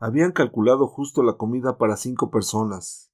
Habían 0.00 0.30
calculado 0.30 0.86
justo 0.86 1.24
la 1.24 1.32
comida 1.32 1.76
para 1.76 1.96
cinco 1.96 2.30
personas. 2.30 3.10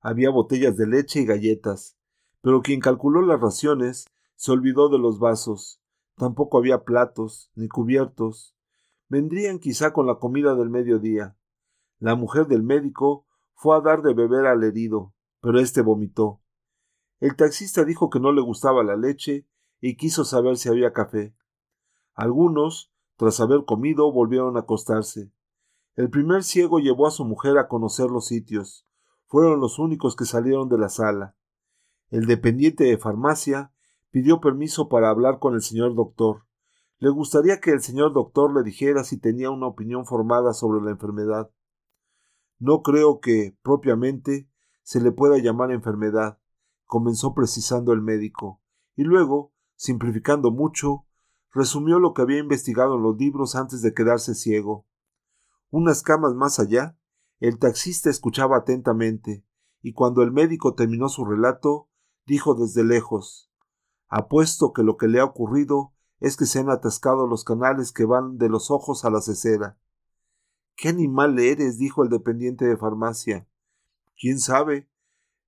Había 0.00 0.30
botellas 0.30 0.76
de 0.76 0.86
leche 0.86 1.20
y 1.20 1.26
galletas, 1.26 1.96
pero 2.42 2.62
quien 2.62 2.78
calculó 2.78 3.22
las 3.22 3.40
raciones 3.40 4.06
se 4.36 4.52
olvidó 4.52 4.88
de 4.88 4.98
los 4.98 5.18
vasos. 5.18 5.82
Tampoco 6.14 6.58
había 6.58 6.84
platos, 6.84 7.50
ni 7.56 7.66
cubiertos. 7.66 8.54
Vendrían 9.08 9.58
quizá 9.58 9.92
con 9.92 10.06
la 10.06 10.20
comida 10.20 10.54
del 10.54 10.70
mediodía. 10.70 11.36
La 11.98 12.14
mujer 12.14 12.46
del 12.46 12.62
médico 12.62 13.26
fue 13.54 13.76
a 13.76 13.80
dar 13.80 14.02
de 14.02 14.14
beber 14.14 14.46
al 14.46 14.62
herido, 14.62 15.14
pero 15.40 15.58
éste 15.58 15.82
vomitó. 15.82 16.40
El 17.18 17.34
taxista 17.34 17.84
dijo 17.84 18.10
que 18.10 18.20
no 18.20 18.30
le 18.30 18.42
gustaba 18.42 18.84
la 18.84 18.94
leche 18.94 19.48
y 19.80 19.96
quiso 19.96 20.24
saber 20.24 20.56
si 20.56 20.68
había 20.68 20.92
café. 20.92 21.34
Algunos, 22.14 22.92
tras 23.16 23.40
haber 23.40 23.64
comido, 23.64 24.12
volvieron 24.12 24.56
a 24.56 24.60
acostarse. 24.60 25.32
El 25.98 26.10
primer 26.10 26.44
ciego 26.44 26.78
llevó 26.78 27.08
a 27.08 27.10
su 27.10 27.24
mujer 27.24 27.58
a 27.58 27.66
conocer 27.66 28.08
los 28.08 28.28
sitios. 28.28 28.86
Fueron 29.26 29.58
los 29.58 29.80
únicos 29.80 30.14
que 30.14 30.26
salieron 30.26 30.68
de 30.68 30.78
la 30.78 30.90
sala. 30.90 31.34
El 32.10 32.26
dependiente 32.26 32.84
de 32.84 32.98
farmacia 32.98 33.72
pidió 34.12 34.40
permiso 34.40 34.88
para 34.88 35.10
hablar 35.10 35.40
con 35.40 35.54
el 35.54 35.60
señor 35.60 35.96
doctor. 35.96 36.46
Le 37.00 37.08
gustaría 37.08 37.58
que 37.58 37.72
el 37.72 37.80
señor 37.80 38.12
doctor 38.12 38.54
le 38.54 38.62
dijera 38.62 39.02
si 39.02 39.18
tenía 39.18 39.50
una 39.50 39.66
opinión 39.66 40.06
formada 40.06 40.52
sobre 40.52 40.80
la 40.84 40.92
enfermedad. 40.92 41.50
No 42.60 42.82
creo 42.82 43.18
que, 43.18 43.58
propiamente, 43.62 44.48
se 44.84 45.00
le 45.00 45.10
pueda 45.10 45.38
llamar 45.38 45.72
enfermedad, 45.72 46.38
comenzó 46.84 47.34
precisando 47.34 47.92
el 47.92 48.02
médico, 48.02 48.62
y 48.94 49.02
luego, 49.02 49.52
simplificando 49.74 50.52
mucho, 50.52 51.06
resumió 51.52 51.98
lo 51.98 52.14
que 52.14 52.22
había 52.22 52.38
investigado 52.38 52.94
en 52.94 53.02
los 53.02 53.16
libros 53.16 53.56
antes 53.56 53.82
de 53.82 53.94
quedarse 53.94 54.36
ciego. 54.36 54.86
Unas 55.70 56.02
camas 56.02 56.34
más 56.34 56.58
allá, 56.58 56.96
el 57.40 57.58
taxista 57.58 58.10
escuchaba 58.10 58.56
atentamente, 58.56 59.44
y 59.82 59.92
cuando 59.92 60.22
el 60.22 60.32
médico 60.32 60.74
terminó 60.74 61.08
su 61.08 61.24
relato, 61.24 61.88
dijo 62.26 62.54
desde 62.54 62.84
lejos 62.84 63.50
Apuesto 64.08 64.72
que 64.72 64.82
lo 64.82 64.96
que 64.96 65.06
le 65.06 65.20
ha 65.20 65.24
ocurrido 65.24 65.92
es 66.20 66.36
que 66.36 66.46
se 66.46 66.58
han 66.58 66.70
atascado 66.70 67.26
los 67.26 67.44
canales 67.44 67.92
que 67.92 68.06
van 68.06 68.38
de 68.38 68.48
los 68.48 68.70
ojos 68.70 69.04
a 69.04 69.10
la 69.10 69.20
cesera. 69.20 69.78
¿Qué 70.74 70.88
animal 70.88 71.38
eres? 71.38 71.78
dijo 71.78 72.02
el 72.02 72.08
dependiente 72.08 72.64
de 72.64 72.76
farmacia. 72.76 73.48
¿Quién 74.18 74.40
sabe? 74.40 74.88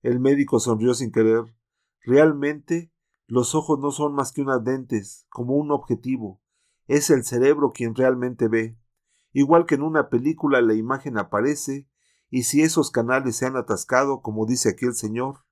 El 0.01 0.19
médico 0.19 0.59
sonrió 0.59 0.93
sin 0.93 1.11
querer. 1.11 1.55
Realmente, 2.01 2.91
los 3.27 3.55
ojos 3.55 3.79
no 3.79 3.91
son 3.91 4.13
más 4.13 4.31
que 4.31 4.41
unas 4.41 4.63
dentes, 4.63 5.25
como 5.29 5.55
un 5.55 5.71
objetivo. 5.71 6.41
Es 6.87 7.09
el 7.09 7.23
cerebro 7.23 7.71
quien 7.71 7.95
realmente 7.95 8.47
ve. 8.47 8.77
Igual 9.33 9.65
que 9.65 9.75
en 9.75 9.83
una 9.83 10.09
película 10.09 10.61
la 10.61 10.73
imagen 10.73 11.17
aparece, 11.17 11.87
y 12.29 12.43
si 12.43 12.61
esos 12.61 12.91
canales 12.91 13.35
se 13.35 13.45
han 13.45 13.57
atascado, 13.57 14.21
como 14.21 14.45
dice 14.45 14.69
aquí 14.69 14.85
el 14.85 14.95
señor. 14.95 15.45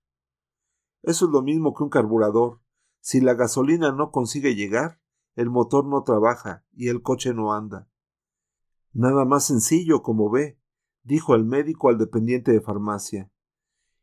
Eso 1.01 1.25
es 1.25 1.31
lo 1.31 1.41
mismo 1.41 1.73
que 1.73 1.83
un 1.83 1.89
carburador. 1.89 2.61
Si 2.99 3.21
la 3.21 3.33
gasolina 3.33 3.91
no 3.91 4.11
consigue 4.11 4.55
llegar, 4.55 5.01
el 5.35 5.49
motor 5.49 5.85
no 5.85 6.03
trabaja 6.03 6.65
y 6.73 6.89
el 6.89 7.01
coche 7.01 7.33
no 7.33 7.53
anda. 7.53 7.89
Nada 8.91 9.23
más 9.25 9.45
sencillo, 9.45 10.01
como 10.01 10.29
ve, 10.29 10.59
dijo 11.03 11.35
el 11.35 11.45
médico 11.45 11.89
al 11.89 11.97
dependiente 11.97 12.51
de 12.51 12.61
farmacia. 12.61 13.31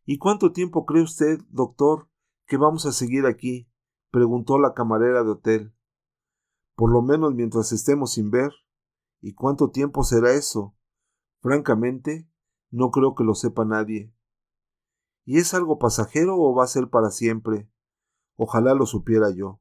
¿Y 0.04 0.18
cuánto 0.18 0.52
tiempo 0.52 0.86
cree 0.86 1.02
usted, 1.02 1.40
doctor, 1.48 2.08
que 2.46 2.56
vamos 2.56 2.86
a 2.86 2.92
seguir 2.92 3.26
aquí? 3.26 3.68
preguntó 4.10 4.58
la 4.58 4.72
camarera 4.72 5.24
de 5.24 5.30
hotel. 5.30 5.74
Por 6.74 6.92
lo 6.92 7.02
menos 7.02 7.34
mientras 7.34 7.72
estemos 7.72 8.12
sin 8.12 8.30
ver. 8.30 8.52
¿Y 9.26 9.34
cuánto 9.34 9.72
tiempo 9.72 10.04
será 10.04 10.34
eso? 10.34 10.76
Francamente, 11.40 12.30
no 12.70 12.92
creo 12.92 13.16
que 13.16 13.24
lo 13.24 13.34
sepa 13.34 13.64
nadie. 13.64 14.14
¿Y 15.24 15.38
es 15.38 15.52
algo 15.52 15.80
pasajero 15.80 16.36
o 16.38 16.54
va 16.54 16.62
a 16.62 16.68
ser 16.68 16.90
para 16.90 17.10
siempre? 17.10 17.68
Ojalá 18.36 18.72
lo 18.74 18.86
supiera 18.86 19.34
yo. 19.34 19.60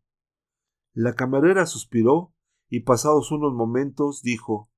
La 0.94 1.16
camarera 1.16 1.66
suspiró 1.66 2.32
y 2.70 2.82
pasados 2.82 3.32
unos 3.32 3.56
momentos 3.56 4.22
dijo 4.22 4.70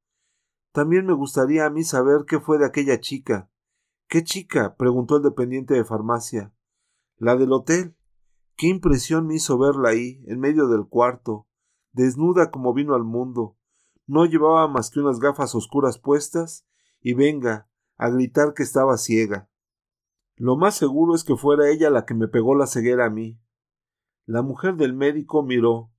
También 0.72 1.06
me 1.06 1.12
gustaría 1.12 1.66
a 1.66 1.70
mí 1.70 1.84
saber 1.84 2.24
qué 2.26 2.40
fue 2.40 2.58
de 2.58 2.66
aquella 2.66 3.02
chica. 3.02 3.52
¿Qué 4.08 4.24
chica? 4.24 4.78
preguntó 4.78 5.18
el 5.18 5.24
dependiente 5.24 5.74
de 5.74 5.84
farmacia. 5.84 6.56
La 7.18 7.36
del 7.36 7.52
hotel. 7.52 7.97
Qué 8.56 8.68
impresión 8.68 9.28
me 9.28 9.36
hizo 9.36 9.58
verla 9.58 9.90
ahí, 9.90 10.24
en 10.28 10.40
medio 10.40 10.70
del 10.70 10.88
cuarto, 10.88 11.46
desnuda 11.92 12.52
como 12.52 12.74
vino 12.74 12.96
al 12.96 13.03
mundo, 13.03 13.56
no 14.07 14.25
llevaba 14.25 14.68
más 14.68 14.90
que 14.90 15.00
unas 15.00 15.19
gafas 15.19 15.53
oscuras 15.53 16.00
puestas, 16.00 16.66
y 17.01 17.13
venga, 17.13 17.69
a 17.97 18.09
gritar 18.09 18.53
que 18.53 18.63
estaba 18.63 18.97
ciega. 18.97 19.50
Lo 20.35 20.56
más 20.56 20.75
seguro 20.75 21.16
es 21.16 21.23
que 21.23 21.35
fuera 21.35 21.69
ella 21.69 21.90
la 21.90 22.06
que 22.06 22.13
me 22.13 22.28
pegó 22.28 22.56
la 22.56 22.67
ceguera 22.67 23.06
a 23.06 23.09
mí. 23.09 23.40
La 24.25 24.41
mujer 24.41 24.75
del 24.75 24.94
médico 24.94 25.44
miró, 25.44 25.91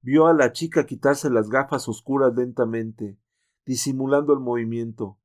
vio 0.00 0.26
a 0.26 0.34
la 0.34 0.52
chica 0.52 0.86
quitarse 0.86 1.30
las 1.30 1.48
gafas 1.48 1.88
oscuras 1.88 2.34
lentamente, 2.34 3.18
disimulando 3.64 4.32
el 4.32 4.40
movimiento. 4.40 5.18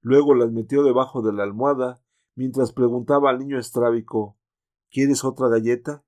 Luego 0.00 0.34
las 0.34 0.50
metió 0.52 0.82
debajo 0.82 1.22
de 1.22 1.32
la 1.32 1.42
almohada, 1.42 2.02
mientras 2.34 2.72
preguntaba 2.72 3.30
al 3.30 3.38
niño 3.38 3.58
estrábico 3.58 4.38
¿Quieres 4.92 5.24
otra 5.24 5.48
galleta? 5.48 6.04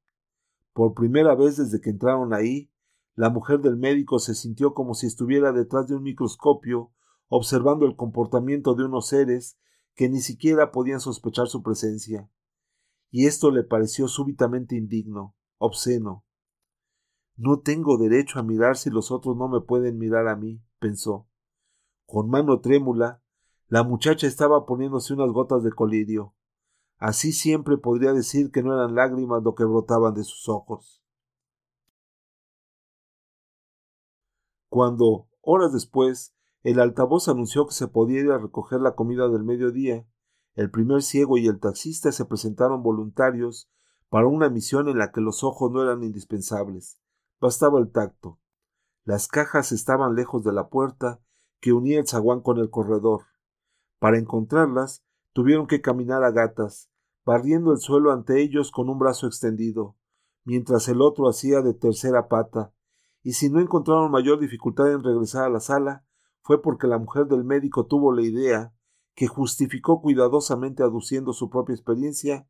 Por 0.75 0.93
primera 0.93 1.35
vez 1.35 1.57
desde 1.57 1.81
que 1.81 1.89
entraron 1.89 2.35
ahí, 2.35 2.71
la 3.15 3.31
mujer 3.31 3.61
del 3.61 3.77
médico 3.77 4.19
se 4.19 4.35
sintió 4.35 4.75
como 4.75 4.95
si 4.95 5.07
estuviera 5.07 5.53
detrás 5.53 5.87
de 5.87 5.95
un 5.95 6.03
microscopio, 6.03 6.93
observando 7.29 7.87
el 7.87 7.95
comportamiento 7.95 8.75
de 8.75 8.85
unos 8.85 9.07
seres 9.07 9.59
que 9.95 10.09
ni 10.09 10.21
siquiera 10.21 10.73
podían 10.73 11.01
sospechar 11.01 11.47
su 11.47 11.63
presencia. 11.63 12.29
Y 13.11 13.27
esto 13.27 13.53
le 13.53 13.63
pareció 13.63 14.09
súbitamente 14.09 14.75
indigno, 14.75 15.37
obsceno. 15.59 16.25
No 17.37 17.61
tengo 17.61 17.99
derecho 17.99 18.41
a 18.41 18.43
mirar 18.43 18.77
si 18.77 18.91
los 18.91 19.13
otros 19.13 19.37
no 19.37 19.49
me 19.49 19.61
pueden 19.61 19.99
mirar 19.99 20.27
a 20.27 20.35
mí, 20.35 20.61
pensó. 20.81 21.29
Con 22.07 22.29
mano 22.29 22.61
trémula, 22.61 23.23
la 23.69 23.85
muchacha 23.85 24.27
estaba 24.27 24.67
poniéndose 24.67 25.15
unas 25.15 25.31
gotas 25.31 25.63
de 25.63 25.71
colirio. 25.71 26.35
Así 26.99 27.33
siempre 27.33 27.77
podría 27.77 28.13
decir 28.13 28.51
que 28.51 28.63
no 28.63 28.75
eran 28.75 28.95
lágrimas 28.97 29.43
lo 29.45 29.55
que 29.55 29.65
brotaban 29.65 30.15
de 30.15 30.25
sus 30.25 30.49
ojos. 30.49 31.04
Cuando, 34.75 35.29
horas 35.41 35.73
después, 35.73 36.35
el 36.65 36.81
altavoz 36.81 37.29
anunció 37.29 37.65
que 37.65 37.75
se 37.75 37.87
podía 37.87 38.23
ir 38.23 38.33
a 38.33 38.39
recoger 38.39 38.81
la 38.81 38.97
comida 38.97 39.29
del 39.29 39.45
mediodía, 39.45 40.05
el 40.57 40.69
primer 40.69 41.03
ciego 41.03 41.39
y 41.39 41.47
el 41.47 41.61
taxista 41.61 42.11
se 42.11 42.25
presentaron 42.25 42.83
voluntarios 42.83 43.71
para 44.09 44.27
una 44.27 44.49
misión 44.49 44.89
en 44.89 44.99
la 44.99 45.13
que 45.13 45.21
los 45.21 45.45
ojos 45.45 45.71
no 45.71 45.81
eran 45.81 46.03
indispensables, 46.03 46.99
bastaba 47.41 47.79
el 47.79 47.93
tacto. 47.93 48.41
Las 49.05 49.29
cajas 49.29 49.71
estaban 49.71 50.17
lejos 50.17 50.43
de 50.43 50.53
la 50.53 50.69
puerta 50.69 51.21
que 51.61 51.73
unía 51.73 52.01
el 52.01 52.09
zaguán 52.09 52.41
con 52.41 52.59
el 52.59 52.69
corredor. 52.69 53.27
Para 54.01 54.19
encontrarlas, 54.19 55.05
tuvieron 55.33 55.69
que 55.69 55.83
caminar 55.83 56.25
a 56.25 56.33
gatas, 56.33 56.91
barriendo 57.25 57.71
el 57.71 57.79
suelo 57.79 58.11
ante 58.11 58.43
ellos 58.43 58.73
con 58.73 58.89
un 58.89 58.99
brazo 58.99 59.29
extendido, 59.29 59.95
mientras 60.43 60.89
el 60.89 61.01
otro 61.01 61.29
hacía 61.29 61.61
de 61.61 61.75
tercera 61.75 62.27
pata, 62.27 62.74
y 63.25 63.33
si 63.33 63.49
no 63.49 63.59
encontraron 63.59 64.11
mayor 64.11 64.39
dificultad 64.39 64.93
en 64.93 65.03
regresar 65.03 65.45
a 65.45 65.49
la 65.49 65.61
sala, 65.61 66.05
fue 66.43 66.61
porque 66.61 66.87
la 66.87 66.99
mujer 66.99 67.27
del 67.27 67.43
médico 67.43 67.87
tuvo 67.87 68.13
la 68.13 68.21
idea, 68.21 68.75
que 69.15 69.29
justificó 69.29 70.03
cuidadosamente 70.03 70.83
aduciendo 70.83 71.33
su 71.33 71.49
propia 71.49 71.75
experiencia, 71.75 72.47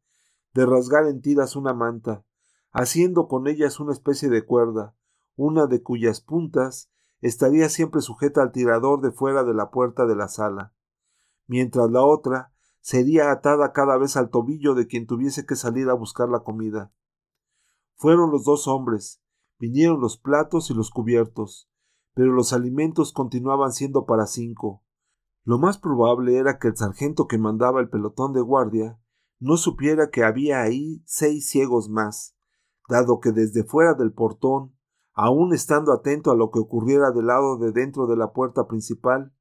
de 0.53 0.67
rasgar 0.67 1.07
en 1.07 1.23
tiras 1.23 1.55
una 1.55 1.75
manta, 1.75 2.25
haciendo 2.73 3.29
con 3.29 3.47
ellas 3.47 3.79
una 3.79 3.93
especie 3.93 4.29
de 4.29 4.45
cuerda, 4.45 4.97
una 5.37 5.67
de 5.67 5.81
cuyas 5.81 6.21
puntas 6.21 6.91
estaría 7.21 7.69
siempre 7.69 8.01
sujeta 8.01 8.43
al 8.43 8.51
tirador 8.51 9.01
de 9.01 9.13
fuera 9.13 9.45
de 9.45 9.55
la 9.55 9.71
puerta 9.71 10.07
de 10.07 10.17
la 10.17 10.27
sala, 10.27 10.75
mientras 11.47 11.89
la 11.89 12.05
otra 12.05 12.53
sería 12.81 13.31
atada 13.31 13.73
cada 13.73 13.97
vez 13.97 14.17
al 14.17 14.29
tobillo 14.29 14.75
de 14.75 14.89
quien 14.89 15.07
tuviese 15.07 15.47
que 15.47 15.55
salir 15.55 15.89
a 15.89 15.95
buscar 15.95 16.29
la 16.29 16.41
comida. 16.41 16.93
Fueron 17.95 18.33
los 18.33 18.45
dos 18.45 18.67
hombres, 18.67 19.24
Vinieron 19.59 20.01
los 20.01 20.19
platos 20.19 20.71
y 20.71 20.75
los 20.75 20.91
cubiertos, 20.91 21.71
pero 22.15 22.33
los 22.33 22.53
alimentos 22.53 23.13
continuaban 23.13 23.73
siendo 23.73 24.07
para 24.07 24.27
cinco. 24.27 24.83
Lo 25.45 25.59
más 25.59 25.79
probable 25.79 26.39
era 26.39 26.59
que 26.59 26.69
el 26.69 26.77
sargento 26.77 27.27
que 27.27 27.39
mandaba 27.39 27.81
el 27.81 27.91
pelotón 27.91 28.33
de 28.33 28.41
guardia 28.41 28.99
no 29.41 29.57
supiera 29.57 30.11
que 30.11 30.25
había 30.25 30.63
ahí 30.63 31.03
seis 31.05 31.49
ciegos 31.49 31.89
más, 31.89 32.35
dado 32.89 33.21
que 33.21 33.33
desde 33.33 33.65
fuera 33.65 33.95
del 33.95 34.13
portón, 34.13 34.75
aun 35.13 35.53
estando 35.53 35.93
atento 35.93 36.31
a 36.31 36.37
lo 36.37 36.51
que 36.51 36.59
ocurriera 36.59 37.11
del 37.11 37.27
lado 37.27 37.59
de 37.59 37.73
dentro 37.73 38.07
de 38.07 38.17
la 38.17 38.33
puerta 38.33 38.67
principal, 38.67 39.33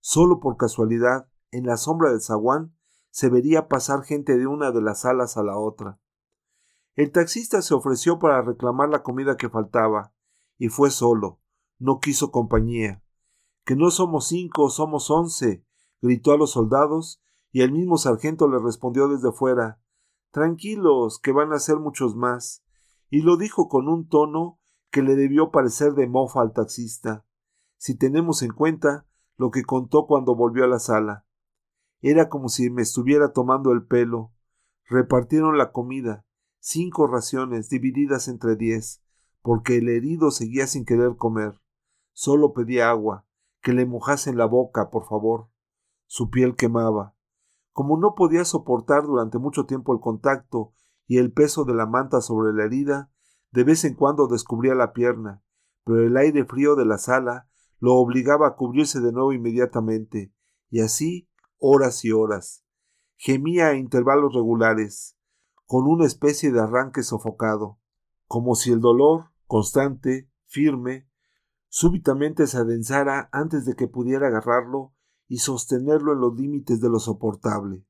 solo 0.00 0.40
por 0.40 0.56
casualidad, 0.56 1.28
en 1.52 1.66
la 1.66 1.76
sombra 1.76 2.10
del 2.10 2.20
zaguán, 2.20 2.74
se 3.10 3.28
vería 3.28 3.68
pasar 3.68 4.02
gente 4.02 4.36
de 4.36 4.46
una 4.46 4.72
de 4.72 4.82
las 4.82 5.02
salas 5.02 5.36
a 5.36 5.42
la 5.42 5.58
otra. 5.58 6.00
El 6.94 7.10
taxista 7.10 7.62
se 7.62 7.74
ofreció 7.74 8.18
para 8.18 8.42
reclamar 8.42 8.88
la 8.90 9.02
comida 9.02 9.36
que 9.36 9.48
faltaba, 9.48 10.12
y 10.58 10.68
fue 10.68 10.90
solo, 10.90 11.40
no 11.78 12.00
quiso 12.00 12.30
compañía. 12.30 13.02
Que 13.64 13.76
no 13.76 13.90
somos 13.90 14.28
cinco, 14.28 14.68
somos 14.68 15.10
once, 15.10 15.64
gritó 16.00 16.32
a 16.32 16.36
los 16.36 16.50
soldados 16.50 17.22
y 17.50 17.62
el 17.62 17.72
mismo 17.72 17.96
sargento 17.96 18.48
le 18.48 18.58
respondió 18.58 19.08
desde 19.08 19.32
fuera 19.32 19.80
Tranquilos, 20.30 21.20
que 21.20 21.32
van 21.32 21.52
a 21.52 21.58
ser 21.58 21.76
muchos 21.76 22.16
más. 22.16 22.64
Y 23.10 23.20
lo 23.20 23.36
dijo 23.36 23.68
con 23.68 23.88
un 23.88 24.08
tono 24.08 24.58
que 24.90 25.02
le 25.02 25.14
debió 25.14 25.50
parecer 25.50 25.92
de 25.92 26.06
mofa 26.06 26.40
al 26.40 26.52
taxista, 26.52 27.26
si 27.76 27.96
tenemos 27.96 28.42
en 28.42 28.52
cuenta 28.52 29.06
lo 29.36 29.50
que 29.50 29.62
contó 29.62 30.06
cuando 30.06 30.34
volvió 30.34 30.64
a 30.64 30.68
la 30.68 30.78
sala. 30.78 31.26
Era 32.00 32.28
como 32.28 32.48
si 32.48 32.70
me 32.70 32.82
estuviera 32.82 33.32
tomando 33.32 33.72
el 33.72 33.84
pelo. 33.86 34.32
Repartieron 34.84 35.58
la 35.58 35.72
comida, 35.72 36.24
cinco 36.64 37.08
raciones 37.08 37.68
divididas 37.68 38.28
entre 38.28 38.54
diez, 38.54 39.02
porque 39.42 39.78
el 39.78 39.88
herido 39.88 40.30
seguía 40.30 40.68
sin 40.68 40.84
querer 40.84 41.16
comer. 41.16 41.60
Solo 42.12 42.52
pedía 42.52 42.88
agua, 42.88 43.26
que 43.62 43.72
le 43.72 43.84
mojasen 43.84 44.38
la 44.38 44.46
boca, 44.46 44.88
por 44.88 45.04
favor. 45.04 45.48
Su 46.06 46.30
piel 46.30 46.54
quemaba. 46.54 47.16
Como 47.72 47.98
no 47.98 48.14
podía 48.14 48.44
soportar 48.44 49.02
durante 49.02 49.38
mucho 49.38 49.66
tiempo 49.66 49.92
el 49.92 49.98
contacto 49.98 50.72
y 51.08 51.18
el 51.18 51.32
peso 51.32 51.64
de 51.64 51.74
la 51.74 51.86
manta 51.86 52.20
sobre 52.20 52.52
la 52.52 52.64
herida, 52.64 53.10
de 53.50 53.64
vez 53.64 53.84
en 53.84 53.94
cuando 53.94 54.28
descubría 54.28 54.76
la 54.76 54.92
pierna, 54.92 55.42
pero 55.84 56.06
el 56.06 56.16
aire 56.16 56.44
frío 56.44 56.76
de 56.76 56.84
la 56.84 56.98
sala 56.98 57.48
lo 57.80 57.94
obligaba 57.94 58.46
a 58.46 58.54
cubrirse 58.54 59.00
de 59.00 59.10
nuevo 59.10 59.32
inmediatamente, 59.32 60.32
y 60.70 60.80
así 60.80 61.28
horas 61.58 62.04
y 62.04 62.12
horas. 62.12 62.64
Gemía 63.16 63.68
a 63.68 63.74
intervalos 63.74 64.32
regulares, 64.32 65.16
con 65.72 65.86
una 65.86 66.04
especie 66.04 66.52
de 66.52 66.60
arranque 66.60 67.02
sofocado, 67.02 67.78
como 68.26 68.56
si 68.56 68.72
el 68.72 68.80
dolor, 68.80 69.30
constante, 69.46 70.30
firme, 70.44 71.08
súbitamente 71.70 72.46
se 72.46 72.58
adensara 72.58 73.30
antes 73.32 73.64
de 73.64 73.74
que 73.74 73.88
pudiera 73.88 74.26
agarrarlo 74.26 74.92
y 75.28 75.38
sostenerlo 75.38 76.12
en 76.12 76.20
los 76.20 76.34
límites 76.36 76.82
de 76.82 76.90
lo 76.90 76.98
soportable. 76.98 77.86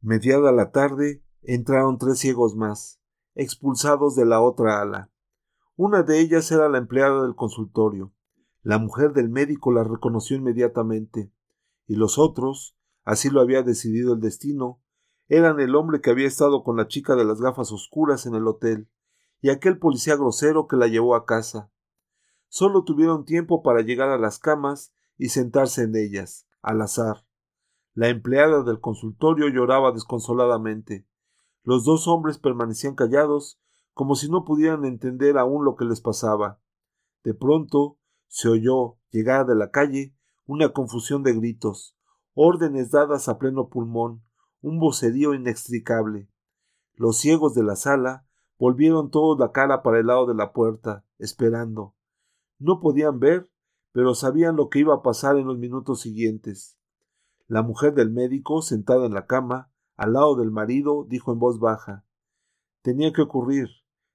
Mediada 0.00 0.52
la 0.52 0.70
tarde, 0.70 1.24
entraron 1.42 1.98
tres 1.98 2.20
ciegos 2.20 2.54
más, 2.54 3.00
expulsados 3.34 4.14
de 4.14 4.26
la 4.26 4.40
otra 4.40 4.80
ala. 4.80 5.10
Una 5.74 6.04
de 6.04 6.20
ellas 6.20 6.52
era 6.52 6.68
la 6.68 6.78
empleada 6.78 7.22
del 7.22 7.34
consultorio. 7.34 8.14
La 8.62 8.78
mujer 8.78 9.12
del 9.12 9.28
médico 9.28 9.72
la 9.72 9.82
reconoció 9.82 10.36
inmediatamente, 10.36 11.32
y 11.88 11.96
los 11.96 12.16
otros, 12.16 12.76
así 13.02 13.28
lo 13.28 13.40
había 13.40 13.64
decidido 13.64 14.14
el 14.14 14.20
destino, 14.20 14.80
eran 15.30 15.60
el 15.60 15.76
hombre 15.76 16.00
que 16.00 16.10
había 16.10 16.26
estado 16.26 16.64
con 16.64 16.76
la 16.76 16.88
chica 16.88 17.14
de 17.14 17.24
las 17.24 17.40
gafas 17.40 17.70
oscuras 17.70 18.26
en 18.26 18.34
el 18.34 18.48
hotel, 18.48 18.90
y 19.40 19.50
aquel 19.50 19.78
policía 19.78 20.16
grosero 20.16 20.66
que 20.66 20.76
la 20.76 20.88
llevó 20.88 21.14
a 21.14 21.24
casa. 21.24 21.70
Solo 22.48 22.82
tuvieron 22.82 23.24
tiempo 23.24 23.62
para 23.62 23.82
llegar 23.82 24.08
a 24.08 24.18
las 24.18 24.40
camas 24.40 24.92
y 25.16 25.28
sentarse 25.28 25.84
en 25.84 25.94
ellas, 25.94 26.48
al 26.62 26.82
azar. 26.82 27.24
La 27.94 28.08
empleada 28.08 28.64
del 28.64 28.80
consultorio 28.80 29.48
lloraba 29.48 29.92
desconsoladamente. 29.92 31.06
Los 31.62 31.84
dos 31.84 32.08
hombres 32.08 32.38
permanecían 32.38 32.96
callados, 32.96 33.60
como 33.94 34.16
si 34.16 34.28
no 34.28 34.44
pudieran 34.44 34.84
entender 34.84 35.38
aún 35.38 35.64
lo 35.64 35.76
que 35.76 35.84
les 35.84 36.00
pasaba. 36.00 36.60
De 37.22 37.34
pronto 37.34 37.98
se 38.26 38.48
oyó, 38.48 38.96
llegada 39.10 39.44
de 39.44 39.54
la 39.54 39.70
calle, 39.70 40.12
una 40.44 40.70
confusión 40.70 41.22
de 41.22 41.34
gritos, 41.34 41.96
órdenes 42.34 42.90
dadas 42.90 43.28
a 43.28 43.38
pleno 43.38 43.68
pulmón, 43.68 44.24
un 44.62 44.78
vocerío 44.78 45.34
inextricable. 45.34 46.28
Los 46.94 47.18
ciegos 47.18 47.54
de 47.54 47.62
la 47.62 47.76
sala 47.76 48.26
volvieron 48.58 49.10
todos 49.10 49.38
la 49.38 49.52
cara 49.52 49.82
para 49.82 50.00
el 50.00 50.06
lado 50.06 50.26
de 50.26 50.34
la 50.34 50.52
puerta, 50.52 51.04
esperando. 51.18 51.94
No 52.58 52.80
podían 52.80 53.18
ver 53.18 53.50
pero 53.92 54.14
sabían 54.14 54.56
lo 54.56 54.68
que 54.68 54.80
iba 54.80 54.94
a 54.94 55.02
pasar 55.02 55.36
en 55.36 55.46
los 55.46 55.58
minutos 55.58 56.00
siguientes. 56.00 56.78
La 57.46 57.62
mujer 57.62 57.94
del 57.94 58.10
médico, 58.10 58.62
sentada 58.62 59.06
en 59.06 59.14
la 59.14 59.26
cama, 59.26 59.72
al 59.96 60.12
lado 60.12 60.36
del 60.36 60.50
marido, 60.50 61.04
dijo 61.08 61.32
en 61.32 61.40
voz 61.40 61.58
baja 61.58 62.04
Tenía 62.82 63.12
que 63.12 63.22
ocurrir. 63.22 63.68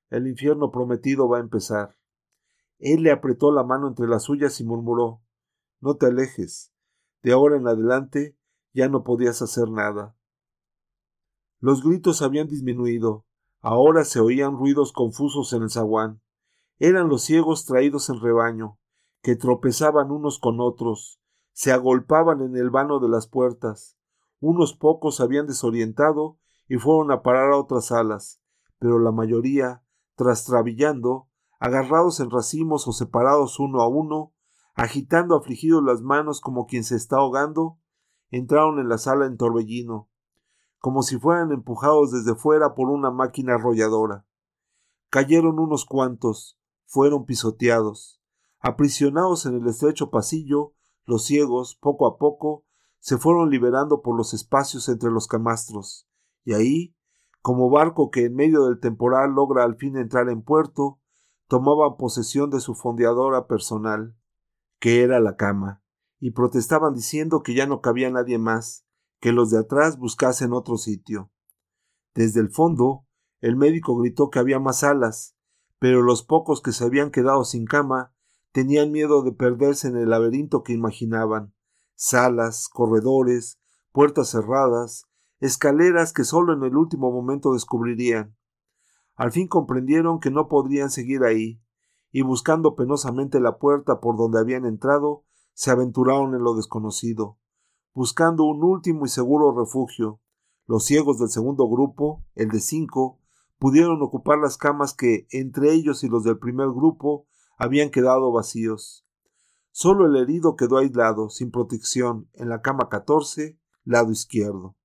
El 0.09 0.27
infierno 0.27 0.71
prometido 0.71 1.27
va 1.27 1.37
a 1.37 1.41
empezar. 1.41 1.97
Él 2.79 3.03
le 3.03 3.11
apretó 3.11 3.51
la 3.51 3.63
mano 3.63 3.87
entre 3.87 4.07
las 4.07 4.23
suyas 4.23 4.59
y 4.61 4.63
murmuró 4.63 5.21
No 5.81 5.97
te 5.97 6.07
alejes. 6.07 6.73
De 7.21 7.33
ahora 7.33 7.57
en 7.57 7.67
adelante 7.67 8.37
ya 8.73 8.87
no 8.87 9.03
podías 9.03 9.41
hacer 9.41 9.69
nada. 9.69 10.15
Los 11.59 11.83
gritos 11.83 12.21
habían 12.21 12.47
disminuido. 12.47 13.25
Ahora 13.61 14.03
se 14.05 14.19
oían 14.19 14.57
ruidos 14.57 14.91
confusos 14.93 15.53
en 15.53 15.63
el 15.63 15.69
zaguán. 15.69 16.21
Eran 16.77 17.09
los 17.09 17.23
ciegos 17.23 17.65
traídos 17.65 18.09
en 18.09 18.19
rebaño 18.19 18.77
que 19.25 19.35
tropezaban 19.35 20.11
unos 20.11 20.37
con 20.37 20.59
otros, 20.59 21.19
se 21.51 21.71
agolpaban 21.71 22.41
en 22.41 22.55
el 22.57 22.69
vano 22.69 22.99
de 22.99 23.09
las 23.09 23.25
puertas. 23.25 23.97
Unos 24.39 24.75
pocos 24.75 25.19
habían 25.19 25.47
desorientado 25.47 26.37
y 26.67 26.77
fueron 26.77 27.11
a 27.11 27.23
parar 27.23 27.53
a 27.53 27.57
otras 27.57 27.87
salas, 27.87 28.39
pero 28.77 28.99
la 28.99 29.11
mayoría, 29.11 29.83
trastrabillando, 30.15 31.27
agarrados 31.59 32.19
en 32.19 32.29
racimos 32.29 32.87
o 32.87 32.91
separados 32.91 33.59
uno 33.59 33.81
a 33.81 33.87
uno, 33.87 34.33
agitando 34.75 35.35
afligidos 35.35 35.83
las 35.83 36.03
manos 36.03 36.39
como 36.39 36.67
quien 36.67 36.83
se 36.83 36.95
está 36.95 37.15
ahogando, 37.15 37.79
entraron 38.29 38.77
en 38.77 38.89
la 38.89 38.99
sala 38.99 39.25
en 39.25 39.37
torbellino, 39.37 40.07
como 40.85 41.01
si 41.01 41.17
fueran 41.17 41.51
empujados 41.51 42.11
desde 42.11 42.35
fuera 42.35 42.75
por 42.75 42.89
una 42.89 43.09
máquina 43.09 43.55
arrolladora. 43.55 44.23
Cayeron 45.09 45.57
unos 45.57 45.83
cuantos, 45.83 46.59
fueron 46.85 47.25
pisoteados. 47.25 48.21
Aprisionados 48.59 49.47
en 49.47 49.55
el 49.55 49.65
estrecho 49.65 50.11
pasillo, 50.11 50.75
los 51.05 51.25
ciegos, 51.25 51.75
poco 51.81 52.05
a 52.05 52.19
poco, 52.19 52.65
se 52.99 53.17
fueron 53.17 53.49
liberando 53.49 54.03
por 54.03 54.15
los 54.15 54.35
espacios 54.35 54.87
entre 54.87 55.09
los 55.09 55.27
camastros, 55.27 56.07
y 56.43 56.53
ahí, 56.53 56.95
como 57.41 57.71
barco 57.71 58.11
que 58.11 58.25
en 58.25 58.35
medio 58.35 58.65
del 58.65 58.79
temporal 58.79 59.31
logra 59.31 59.63
al 59.63 59.77
fin 59.77 59.97
entrar 59.97 60.29
en 60.29 60.43
puerto, 60.43 60.99
tomaban 61.47 61.97
posesión 61.97 62.51
de 62.51 62.59
su 62.59 62.75
fondeadora 62.75 63.47
personal, 63.47 64.15
que 64.77 65.01
era 65.01 65.19
la 65.19 65.35
cama, 65.35 65.81
y 66.19 66.29
protestaban 66.29 66.93
diciendo 66.93 67.41
que 67.41 67.55
ya 67.55 67.65
no 67.65 67.81
cabía 67.81 68.11
nadie 68.11 68.37
más, 68.37 68.84
que 69.19 69.31
los 69.31 69.49
de 69.51 69.59
atrás 69.59 69.97
buscasen 69.97 70.53
otro 70.53 70.77
sitio. 70.77 71.31
Desde 72.13 72.39
el 72.39 72.49
fondo, 72.49 73.05
el 73.41 73.55
médico 73.55 73.97
gritó 73.97 74.29
que 74.29 74.39
había 74.39 74.59
más 74.59 74.83
alas, 74.83 75.35
pero 75.79 76.01
los 76.01 76.23
pocos 76.23 76.61
que 76.61 76.71
se 76.71 76.83
habían 76.83 77.11
quedado 77.11 77.43
sin 77.43 77.65
cama 77.65 78.15
Tenían 78.55 78.93
miedo 78.93 79.21
de 79.21 79.33
perderse 79.33 79.89
en 79.89 79.97
el 79.97 80.11
laberinto 80.11 80.63
que 80.63 80.71
imaginaban, 80.71 81.53
salas, 81.93 82.69
corredores, 82.69 83.59
puertas 83.91 84.29
cerradas, 84.29 85.09
escaleras 85.41 86.13
que 86.13 86.23
solo 86.23 86.53
en 86.53 86.63
el 86.63 86.77
último 86.77 87.11
momento 87.11 87.51
descubrirían. 87.51 88.37
Al 89.17 89.33
fin 89.33 89.49
comprendieron 89.49 90.21
que 90.21 90.31
no 90.31 90.47
podrían 90.47 90.89
seguir 90.89 91.25
ahí, 91.25 91.61
y 92.13 92.21
buscando 92.21 92.75
penosamente 92.75 93.41
la 93.41 93.57
puerta 93.57 93.99
por 93.99 94.15
donde 94.15 94.39
habían 94.39 94.65
entrado, 94.65 95.25
se 95.53 95.71
aventuraron 95.71 96.33
en 96.33 96.41
lo 96.41 96.55
desconocido, 96.55 97.37
buscando 97.95 98.43
un 98.43 98.61
último 98.61 99.05
y 99.05 99.09
seguro 99.09 99.57
refugio. 99.57 100.21
Los 100.67 100.83
ciegos 100.83 101.17
del 101.17 101.29
segundo 101.29 101.67
grupo, 101.69 102.25
el 102.35 102.49
de 102.49 102.59
cinco, 102.59 103.21
pudieron 103.57 104.01
ocupar 104.01 104.37
las 104.37 104.57
camas 104.57 104.93
que, 104.93 105.27
entre 105.31 105.71
ellos 105.71 106.03
y 106.03 106.09
los 106.09 106.25
del 106.25 106.37
primer 106.37 106.67
grupo, 106.67 107.25
habían 107.57 107.89
quedado 107.89 108.33
vacíos. 108.33 109.07
Solo 109.71 110.05
el 110.07 110.17
herido 110.17 110.57
quedó 110.57 110.77
aislado, 110.77 111.29
sin 111.29 111.51
protección, 111.51 112.29
en 112.33 112.49
la 112.49 112.61
cama 112.61 112.89
14, 112.89 113.57
lado 113.85 114.11
izquierdo. 114.11 114.75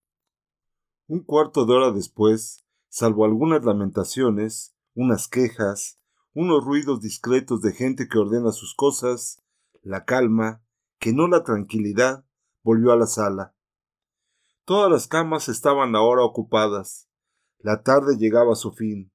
Un 1.09 1.25
cuarto 1.25 1.67
de 1.67 1.75
hora 1.75 1.91
después, 1.91 2.65
salvo 2.89 3.25
algunas 3.25 3.65
lamentaciones, 3.65 4.77
unas 4.95 5.27
quejas, 5.27 5.99
unos 6.33 6.65
ruidos 6.65 7.01
discretos 7.01 7.61
de 7.61 7.73
gente 7.73 8.07
que 8.09 8.19
ordena 8.19 8.53
sus 8.53 8.75
cosas, 8.77 9.43
la 9.83 10.05
calma, 10.05 10.63
que 11.01 11.13
no 11.13 11.27
la 11.27 11.43
tranquilidad, 11.43 12.25
volvió 12.63 12.93
a 12.93 12.97
la 12.97 13.07
sala. 13.07 13.55
Todas 14.65 14.91
las 14.91 15.09
camas 15.09 15.49
estaban 15.49 15.97
ahora 15.97 16.23
ocupadas. 16.23 17.09
La 17.59 17.83
tarde 17.83 18.17
llegaba 18.17 18.53
a 18.53 18.57
su 18.57 18.73
fin. 18.73 19.13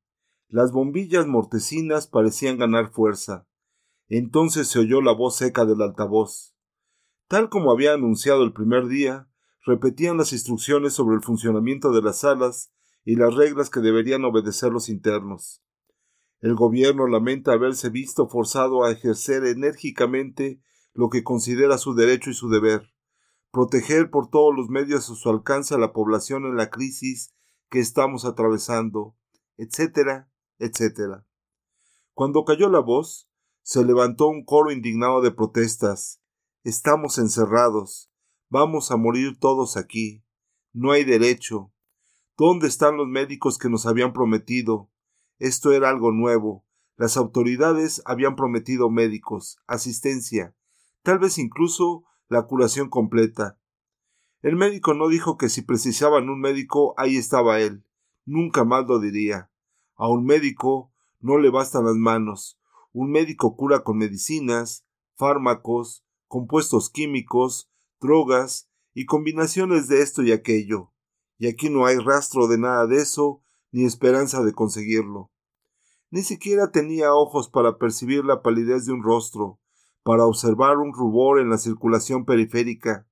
Las 0.48 0.72
bombillas 0.72 1.28
mortecinas 1.28 2.08
parecían 2.08 2.58
ganar 2.58 2.92
fuerza. 2.92 3.48
Entonces 4.08 4.68
se 4.68 4.80
oyó 4.80 5.02
la 5.02 5.14
voz 5.14 5.38
seca 5.38 5.66
del 5.66 5.82
altavoz. 5.82 6.56
Tal 7.28 7.50
como 7.50 7.72
había 7.72 7.94
anunciado 7.94 8.44
el 8.44 8.54
primer 8.54 8.88
día, 8.88 9.28
repetían 9.66 10.18
las 10.18 10.32
instrucciones 10.32 10.94
sobre 10.94 11.16
el 11.16 11.24
funcionamiento 11.24 11.92
de 11.92 12.02
las 12.02 12.20
salas 12.20 12.72
y 13.04 13.16
las 13.16 13.34
reglas 13.34 13.70
que 13.70 13.80
deberían 13.80 14.24
obedecer 14.26 14.72
los 14.72 14.90
internos. 14.90 15.64
El 16.40 16.54
gobierno 16.56 17.08
lamenta 17.08 17.54
haberse 17.54 17.90
visto 17.90 18.28
forzado 18.28 18.84
a 18.84 18.92
ejercer 18.92 19.46
enérgicamente 19.46 20.62
lo 20.94 21.10
que 21.10 21.24
considera 21.24 21.78
su 21.78 21.96
derecho 21.96 22.30
y 22.30 22.34
su 22.36 22.50
deber, 22.50 22.95
proteger 23.56 24.10
por 24.10 24.30
todos 24.30 24.54
los 24.54 24.68
medios 24.68 25.10
a 25.10 25.16
su 25.16 25.30
alcance 25.30 25.74
a 25.74 25.78
la 25.78 25.94
población 25.94 26.44
en 26.44 26.58
la 26.58 26.70
crisis 26.70 27.34
que 27.70 27.80
estamos 27.80 28.26
atravesando, 28.26 29.16
etcétera, 29.56 30.30
etcétera. 30.60 31.26
Cuando 32.14 32.44
cayó 32.44 32.68
la 32.68 32.82
voz, 32.82 33.30
se 33.64 33.86
levantó 33.86 34.28
un 34.28 34.44
coro 34.44 34.74
indignado 34.74 35.22
de 35.22 35.32
protestas. 35.32 36.22
Estamos 36.66 37.18
encerrados. 37.18 38.12
Vamos 38.50 38.92
a 38.92 38.98
morir 38.98 39.40
todos 39.40 39.78
aquí. 39.78 40.26
No 40.74 40.92
hay 40.92 41.06
derecho. 41.06 41.72
¿Dónde 42.38 42.68
están 42.68 42.98
los 42.98 43.08
médicos 43.08 43.58
que 43.58 43.70
nos 43.70 43.86
habían 43.86 44.12
prometido? 44.12 44.92
Esto 45.40 45.72
era 45.72 45.88
algo 45.88 46.12
nuevo. 46.12 46.66
Las 46.98 47.16
autoridades 47.16 48.02
habían 48.06 48.36
prometido 48.36 48.90
médicos, 48.90 49.60
asistencia, 49.66 50.54
tal 51.04 51.20
vez 51.20 51.38
incluso 51.38 52.04
la 52.30 52.44
curación 52.44 52.90
completa. 52.90 53.58
El 54.42 54.56
médico 54.56 54.94
no 54.94 55.08
dijo 55.08 55.38
que 55.38 55.50
si 55.50 55.62
precisaban 55.62 56.30
un 56.30 56.40
médico, 56.40 56.94
ahí 56.98 57.18
estaba 57.18 57.60
él. 57.60 57.84
Nunca 58.26 58.64
más 58.64 58.88
lo 58.88 59.00
diría. 59.00 59.50
A 59.96 60.08
un 60.08 60.26
médico 60.26 60.92
no 61.20 61.38
le 61.38 61.50
bastan 61.50 61.86
las 61.86 61.96
manos. 61.96 62.60
Un 62.94 63.12
médico 63.12 63.56
cura 63.56 63.84
con 63.84 63.98
medicinas, 63.98 64.86
fármacos, 65.16 66.06
compuestos 66.28 66.90
químicos, 66.90 67.70
drogas 68.00 68.70
y 68.94 69.06
combinaciones 69.06 69.88
de 69.88 70.02
esto 70.02 70.24
y 70.24 70.32
aquello. 70.32 70.92
Y 71.38 71.48
aquí 71.48 71.70
no 71.70 71.86
hay 71.86 71.98
rastro 71.98 72.48
de 72.48 72.58
nada 72.58 72.88
de 72.88 72.98
eso, 72.98 73.42
ni 73.72 73.86
esperanza 73.86 74.44
de 74.44 74.54
conseguirlo. 74.54 75.32
Ni 76.12 76.24
siquiera 76.24 76.72
tenía 76.72 77.14
ojos 77.14 77.50
para 77.50 77.78
percibir 77.78 78.24
la 78.24 78.42
palidez 78.42 78.86
de 78.86 78.94
un 78.94 79.04
rostro, 79.04 79.60
para 80.06 80.28
observar 80.28 80.78
un 80.78 80.94
rubor 80.94 81.40
en 81.40 81.50
la 81.50 81.58
circulación 81.58 82.26
periférica. 82.26 83.08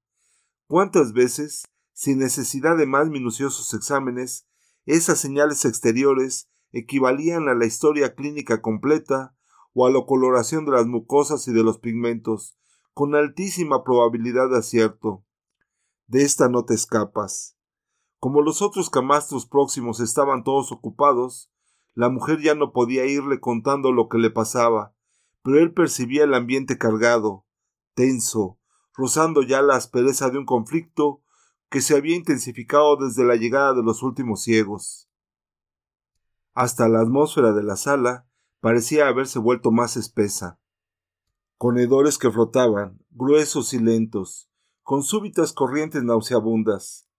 ¿Cuántas 0.67 1.11
veces, 1.11 1.65
sin 1.91 2.19
necesidad 2.19 2.77
de 2.77 2.85
más 2.85 3.09
minuciosos 3.09 3.73
exámenes, 3.73 4.47
esas 4.85 5.19
señales 5.19 5.65
exteriores 5.65 6.51
equivalían 6.71 7.49
a 7.49 7.55
la 7.55 7.65
historia 7.65 8.13
clínica 8.13 8.61
completa 8.61 9.35
o 9.73 9.87
a 9.87 9.89
la 9.89 10.05
coloración 10.05 10.65
de 10.65 10.73
las 10.73 10.85
mucosas 10.85 11.47
y 11.47 11.51
de 11.51 11.63
los 11.63 11.79
pigmentos, 11.79 12.59
con 12.93 13.15
altísima 13.15 13.83
probabilidad 13.83 14.51
de 14.51 14.59
acierto? 14.59 15.25
De 16.05 16.21
esta 16.21 16.47
no 16.47 16.63
te 16.63 16.75
escapas. 16.75 17.57
Como 18.19 18.43
los 18.43 18.61
otros 18.61 18.91
camastros 18.91 19.47
próximos 19.47 19.99
estaban 19.99 20.43
todos 20.43 20.71
ocupados, 20.71 21.51
la 21.95 22.09
mujer 22.09 22.39
ya 22.39 22.53
no 22.53 22.71
podía 22.71 23.07
irle 23.07 23.39
contando 23.39 23.91
lo 23.91 24.09
que 24.09 24.19
le 24.19 24.29
pasaba, 24.29 24.93
pero 25.43 25.59
él 25.59 25.73
percibía 25.73 26.23
el 26.23 26.33
ambiente 26.33 26.77
cargado, 26.77 27.45
tenso, 27.93 28.59
rozando 28.95 29.43
ya 29.43 29.61
la 29.61 29.75
aspereza 29.75 30.29
de 30.29 30.37
un 30.37 30.45
conflicto 30.45 31.21
que 31.69 31.81
se 31.81 31.95
había 31.95 32.15
intensificado 32.15 32.95
desde 32.97 33.25
la 33.25 33.35
llegada 33.35 33.73
de 33.73 33.83
los 33.83 34.03
últimos 34.03 34.43
ciegos. 34.43 35.09
Hasta 36.53 36.87
la 36.87 37.01
atmósfera 37.01 37.51
de 37.51 37.63
la 37.63 37.75
sala 37.75 38.27
parecía 38.59 39.07
haberse 39.07 39.39
vuelto 39.39 39.71
más 39.71 39.97
espesa. 39.97 40.59
Conedores 41.57 42.17
que 42.17 42.31
flotaban, 42.31 42.99
gruesos 43.09 43.73
y 43.73 43.79
lentos, 43.79 44.49
con 44.83 45.03
súbitas 45.03 45.51
corrientes 45.51 46.03
nauseabundas. 46.03 47.09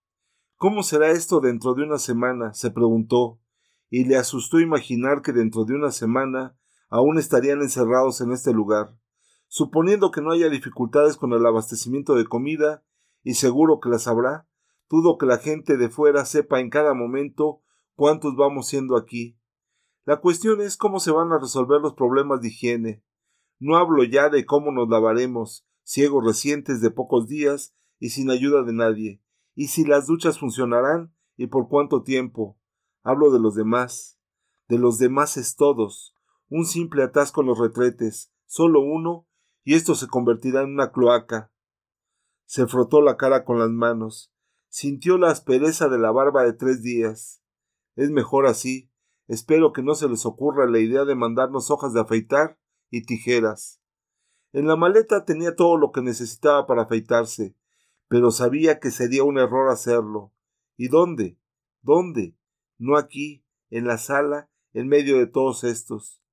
¿Cómo 0.57 0.83
será 0.83 1.11
esto 1.11 1.40
dentro 1.40 1.75
de 1.75 1.83
una 1.83 1.99
semana? 1.99 2.54
se 2.54 2.71
preguntó, 2.71 3.40
y 3.90 4.04
le 4.04 4.16
asustó 4.16 4.61
imaginar 4.61 5.21
que 5.21 5.33
dentro 5.33 5.64
de 5.64 5.75
una 5.75 5.90
semana 5.90 6.57
aún 6.95 7.19
estarían 7.19 7.61
encerrados 7.61 8.21
en 8.21 8.31
este 8.31 8.53
lugar, 8.53 8.97
suponiendo 9.49 10.13
que 10.13 10.21
no 10.21 10.31
haya 10.31 10.49
dificultades 10.49 11.17
con 11.17 11.33
el 11.33 11.45
abastecimiento 11.45 12.15
de 12.15 12.25
comida, 12.25 12.85
y 13.25 13.35
seguro 13.35 13.81
que 13.81 13.89
las 13.89 14.07
habrá, 14.07 14.47
dudo 14.89 15.19
que 15.19 15.27
la 15.27 15.39
gente 15.39 15.77
de 15.77 15.89
fuera 15.89 16.25
sepa 16.25 16.61
en 16.61 16.71
cada 16.71 16.95
momento 16.95 17.63
cuántos 17.97 18.37
vamos 18.37 18.69
siendo 18.69 18.97
aquí. 18.97 19.37
La 20.05 20.21
cuestión 20.21 20.61
es 20.61 20.77
cómo 20.77 21.01
se 21.01 21.11
van 21.11 21.33
a 21.33 21.41
resolver 21.41 21.81
los 21.81 21.95
problemas 21.95 22.41
de 22.43 22.49
higiene. 22.51 23.03
No 23.59 23.77
hablo 23.77 24.05
ya 24.05 24.29
de 24.29 24.47
cómo 24.47 24.71
nos 24.71 24.89
lavaremos, 24.89 25.67
ciegos 25.83 26.25
recientes 26.25 26.81
de 26.81 26.93
pocos 26.93 27.27
días 27.27 27.75
y 27.99 28.11
sin 28.11 28.31
ayuda 28.31 28.63
de 28.63 28.73
nadie, 28.73 29.21
y 29.57 29.67
si 29.67 29.85
las 29.85 30.07
duchas 30.07 30.39
funcionarán 30.39 31.13
y 31.37 31.49
por 31.49 31.69
cuánto 31.69 32.05
tiempo. 32.05 32.57
Hablo 33.03 33.33
de 33.33 33.41
los 33.41 33.57
demás. 33.57 34.21
De 34.69 34.79
los 34.79 34.99
demás 34.99 35.37
es 35.37 35.57
todos. 35.57 36.13
Un 36.57 36.67
simple 36.67 37.03
atasco 37.03 37.41
en 37.41 37.49
los 37.49 37.59
retretes, 37.59 38.33
solo 38.47 38.79
uno, 38.79 39.27
y 39.65 39.75
esto 39.75 39.97
se 39.97 40.07
convertirá 40.07 40.63
en 40.63 40.75
una 40.75 40.93
cloaca. 40.93 41.51
Se 42.45 42.69
frotó 42.69 43.03
la 43.03 43.17
cara 43.17 43.45
con 43.45 43.59
las 43.59 43.71
manos. 43.71 44.33
Sintió 44.69 45.19
la 45.19 45.33
aspereza 45.33 45.89
de 45.89 45.99
la 45.99 46.13
barba 46.13 46.45
de 46.45 46.53
tres 46.53 46.81
días. 46.81 47.43
Es 47.97 48.13
mejor 48.13 48.47
así. 48.47 48.89
Espero 49.27 49.73
que 49.73 49.83
no 49.83 49.97
se 49.97 50.09
les 50.09 50.25
ocurra 50.27 50.71
la 50.71 50.79
idea 50.79 51.05
de 51.05 51.17
mandarnos 51.17 51.73
hojas 51.73 51.93
de 51.93 52.03
afeitar 52.03 52.57
y 52.89 53.03
tijeras. 53.03 53.81
En 54.53 54.69
la 54.69 54.77
maleta 54.77 55.25
tenía 55.25 55.57
todo 55.57 55.77
lo 55.77 55.91
que 55.91 56.03
necesitaba 56.03 56.69
para 56.69 56.83
afeitarse, 56.83 57.57
pero 58.07 58.31
sabía 58.31 58.79
que 58.79 58.93
sería 58.93 59.25
un 59.25 59.39
error 59.39 59.73
hacerlo. 59.73 60.33
¿Y 60.77 60.87
dónde? 60.87 61.37
¿Dónde? 61.83 62.37
no 62.79 62.97
aquí, 62.97 63.45
en 63.71 63.89
la 63.89 63.99
sala, 63.99 64.53
en 64.73 64.87
medio 64.87 65.19
de 65.19 65.27
todos 65.27 65.65
estos. 65.65 66.24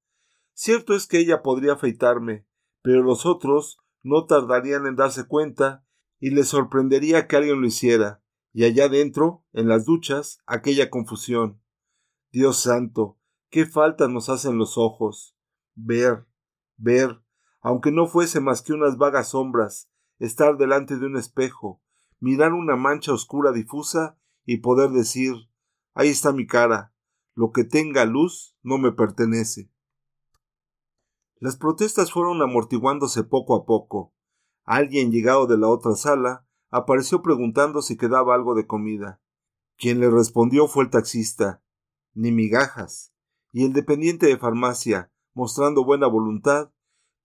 Cierto 0.63 0.93
es 0.93 1.07
que 1.07 1.17
ella 1.17 1.41
podría 1.41 1.73
afeitarme, 1.73 2.45
pero 2.83 3.01
los 3.01 3.25
otros 3.25 3.79
no 4.03 4.27
tardarían 4.27 4.85
en 4.85 4.95
darse 4.95 5.25
cuenta 5.25 5.83
y 6.19 6.29
les 6.29 6.49
sorprendería 6.49 7.25
que 7.25 7.35
alguien 7.35 7.61
lo 7.61 7.65
hiciera, 7.65 8.21
y 8.53 8.65
allá 8.65 8.87
dentro, 8.87 9.43
en 9.53 9.67
las 9.67 9.85
duchas, 9.85 10.37
aquella 10.45 10.91
confusión. 10.91 11.59
Dios 12.31 12.61
santo, 12.61 13.17
qué 13.49 13.65
falta 13.65 14.07
nos 14.07 14.29
hacen 14.29 14.59
los 14.59 14.77
ojos. 14.77 15.35
Ver, 15.73 16.27
ver, 16.77 17.23
aunque 17.61 17.91
no 17.91 18.05
fuese 18.05 18.39
más 18.39 18.61
que 18.61 18.73
unas 18.73 18.99
vagas 18.99 19.29
sombras, 19.29 19.89
estar 20.19 20.57
delante 20.57 20.97
de 20.97 21.07
un 21.07 21.17
espejo, 21.17 21.81
mirar 22.19 22.53
una 22.53 22.75
mancha 22.75 23.13
oscura 23.13 23.51
difusa 23.51 24.15
y 24.45 24.57
poder 24.57 24.91
decir 24.91 25.33
Ahí 25.95 26.09
está 26.09 26.31
mi 26.31 26.45
cara. 26.45 26.93
Lo 27.33 27.51
que 27.51 27.63
tenga 27.63 28.05
luz 28.05 28.55
no 28.61 28.77
me 28.77 28.91
pertenece. 28.91 29.71
Las 31.41 31.57
protestas 31.57 32.11
fueron 32.11 32.39
amortiguándose 32.43 33.23
poco 33.23 33.55
a 33.55 33.65
poco. 33.65 34.13
Alguien 34.63 35.11
llegado 35.11 35.47
de 35.47 35.57
la 35.57 35.69
otra 35.69 35.95
sala 35.95 36.47
apareció 36.69 37.23
preguntando 37.23 37.81
si 37.81 37.97
quedaba 37.97 38.35
algo 38.35 38.53
de 38.53 38.67
comida. 38.67 39.19
Quien 39.75 39.99
le 39.99 40.11
respondió 40.11 40.67
fue 40.67 40.83
el 40.83 40.91
taxista. 40.91 41.63
Ni 42.13 42.31
migajas. 42.31 43.11
Y 43.51 43.65
el 43.65 43.73
dependiente 43.73 44.27
de 44.27 44.37
farmacia, 44.37 45.11
mostrando 45.33 45.83
buena 45.83 46.05
voluntad, 46.05 46.71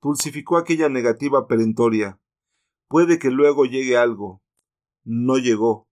dulcificó 0.01 0.57
aquella 0.57 0.89
negativa 0.89 1.47
perentoria. 1.47 2.19
Puede 2.89 3.19
que 3.19 3.31
luego 3.31 3.67
llegue 3.67 3.99
algo. 3.99 4.43
No 5.05 5.37
llegó. 5.37 5.91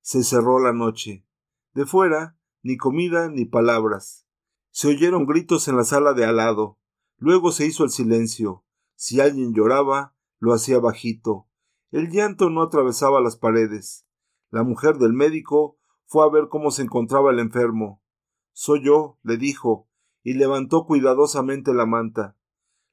Se 0.00 0.24
cerró 0.24 0.60
la 0.60 0.72
noche. 0.72 1.26
De 1.74 1.84
fuera, 1.84 2.38
ni 2.62 2.78
comida 2.78 3.28
ni 3.28 3.44
palabras. 3.44 4.26
Se 4.70 4.88
oyeron 4.88 5.26
gritos 5.26 5.68
en 5.68 5.76
la 5.76 5.84
sala 5.84 6.14
de 6.14 6.24
al 6.24 6.36
lado. 6.36 6.78
Luego 7.18 7.52
se 7.52 7.66
hizo 7.66 7.84
el 7.84 7.90
silencio. 7.90 8.64
Si 8.94 9.20
alguien 9.20 9.54
lloraba, 9.54 10.14
lo 10.38 10.52
hacía 10.52 10.78
bajito. 10.78 11.48
El 11.90 12.10
llanto 12.10 12.50
no 12.50 12.62
atravesaba 12.62 13.20
las 13.20 13.36
paredes. 13.36 14.06
La 14.50 14.62
mujer 14.62 14.98
del 14.98 15.12
médico 15.12 15.78
fue 16.04 16.24
a 16.24 16.30
ver 16.30 16.48
cómo 16.48 16.70
se 16.70 16.82
encontraba 16.82 17.30
el 17.30 17.38
enfermo. 17.38 18.02
Soy 18.52 18.84
yo, 18.84 19.18
le 19.22 19.36
dijo, 19.36 19.88
y 20.22 20.34
levantó 20.34 20.86
cuidadosamente 20.86 21.72
la 21.72 21.86
manta. 21.86 22.36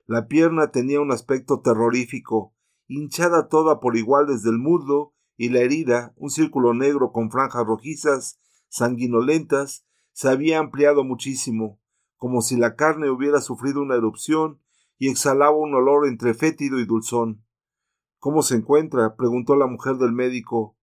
La 0.06 0.28
pierna 0.28 0.72
tenía 0.72 1.02
un 1.02 1.12
aspecto 1.12 1.62
terrorífico, 1.62 2.54
hinchada 2.88 3.48
toda 3.48 3.80
por 3.80 3.98
igual 3.98 4.28
desde 4.28 4.50
el 4.50 4.58
muslo 4.58 5.14
y 5.38 5.50
la 5.50 5.60
herida, 5.60 6.14
un 6.18 6.30
círculo 6.30 6.74
negro 6.74 7.12
con 7.12 7.32
franjas 7.32 7.66
rojizas, 7.66 8.40
sanguinolentas, 8.68 9.86
se 10.12 10.30
había 10.30 10.60
ampliado 10.60 11.04
muchísimo, 11.04 11.80
como 12.24 12.42
si 12.42 12.56
la 12.56 12.78
carne 12.78 13.10
hubiera 13.10 13.42
sufrido 13.42 13.82
una 13.82 13.96
erupción 13.96 14.62
y 14.98 15.10
exhalaba 15.10 15.58
un 15.58 15.76
olor 15.76 16.08
entre 16.08 16.34
fétido 16.34 16.80
y 16.80 16.86
dulzón. 16.86 17.46
¿Cómo 18.18 18.44
se 18.44 18.56
encuentra? 18.56 19.18
preguntó 19.18 19.58
la 19.58 19.68
mujer 19.68 19.98
del 19.98 20.14
médico. 20.14 20.78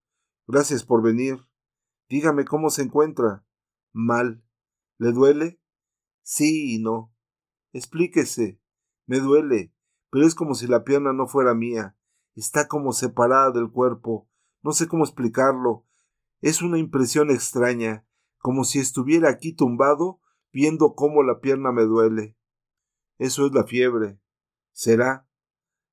Gracias 0.47 0.85
por 0.85 1.03
venir. 1.03 1.39
Dígame 2.11 2.45
cómo 2.45 2.69
se 2.69 2.83
encuentra. 2.83 3.43
Mal. 3.91 4.45
¿Le 4.99 5.13
duele? 5.13 5.63
Sí 6.21 6.75
y 6.75 6.83
no. 6.83 7.11
Explíquese. 7.73 8.61
Me 9.07 9.19
duele, 9.19 9.73
pero 10.11 10.27
es 10.27 10.35
como 10.35 10.53
si 10.55 10.67
la 10.67 10.85
pierna 10.85 11.15
no 11.15 11.27
fuera 11.27 11.55
mía. 11.55 11.97
Está 12.35 12.69
como 12.69 12.93
separada 12.93 13.51
del 13.51 13.71
cuerpo. 13.71 14.29
No 14.61 14.73
sé 14.73 14.89
cómo 14.89 15.05
explicarlo. 15.05 15.87
Es 16.43 16.61
una 16.61 16.77
impresión 16.77 17.31
extraña, 17.31 18.07
como 18.37 18.65
si 18.65 18.79
estuviera 18.79 19.31
aquí 19.31 19.55
tumbado 19.55 20.21
viendo 20.53 20.95
cómo 20.95 21.23
la 21.23 21.41
pierna 21.41 21.73
me 21.73 21.83
duele. 21.83 22.37
Eso 23.19 23.47
es 23.47 23.53
la 23.53 23.65
fiebre. 23.65 24.21
¿Será? 24.73 25.29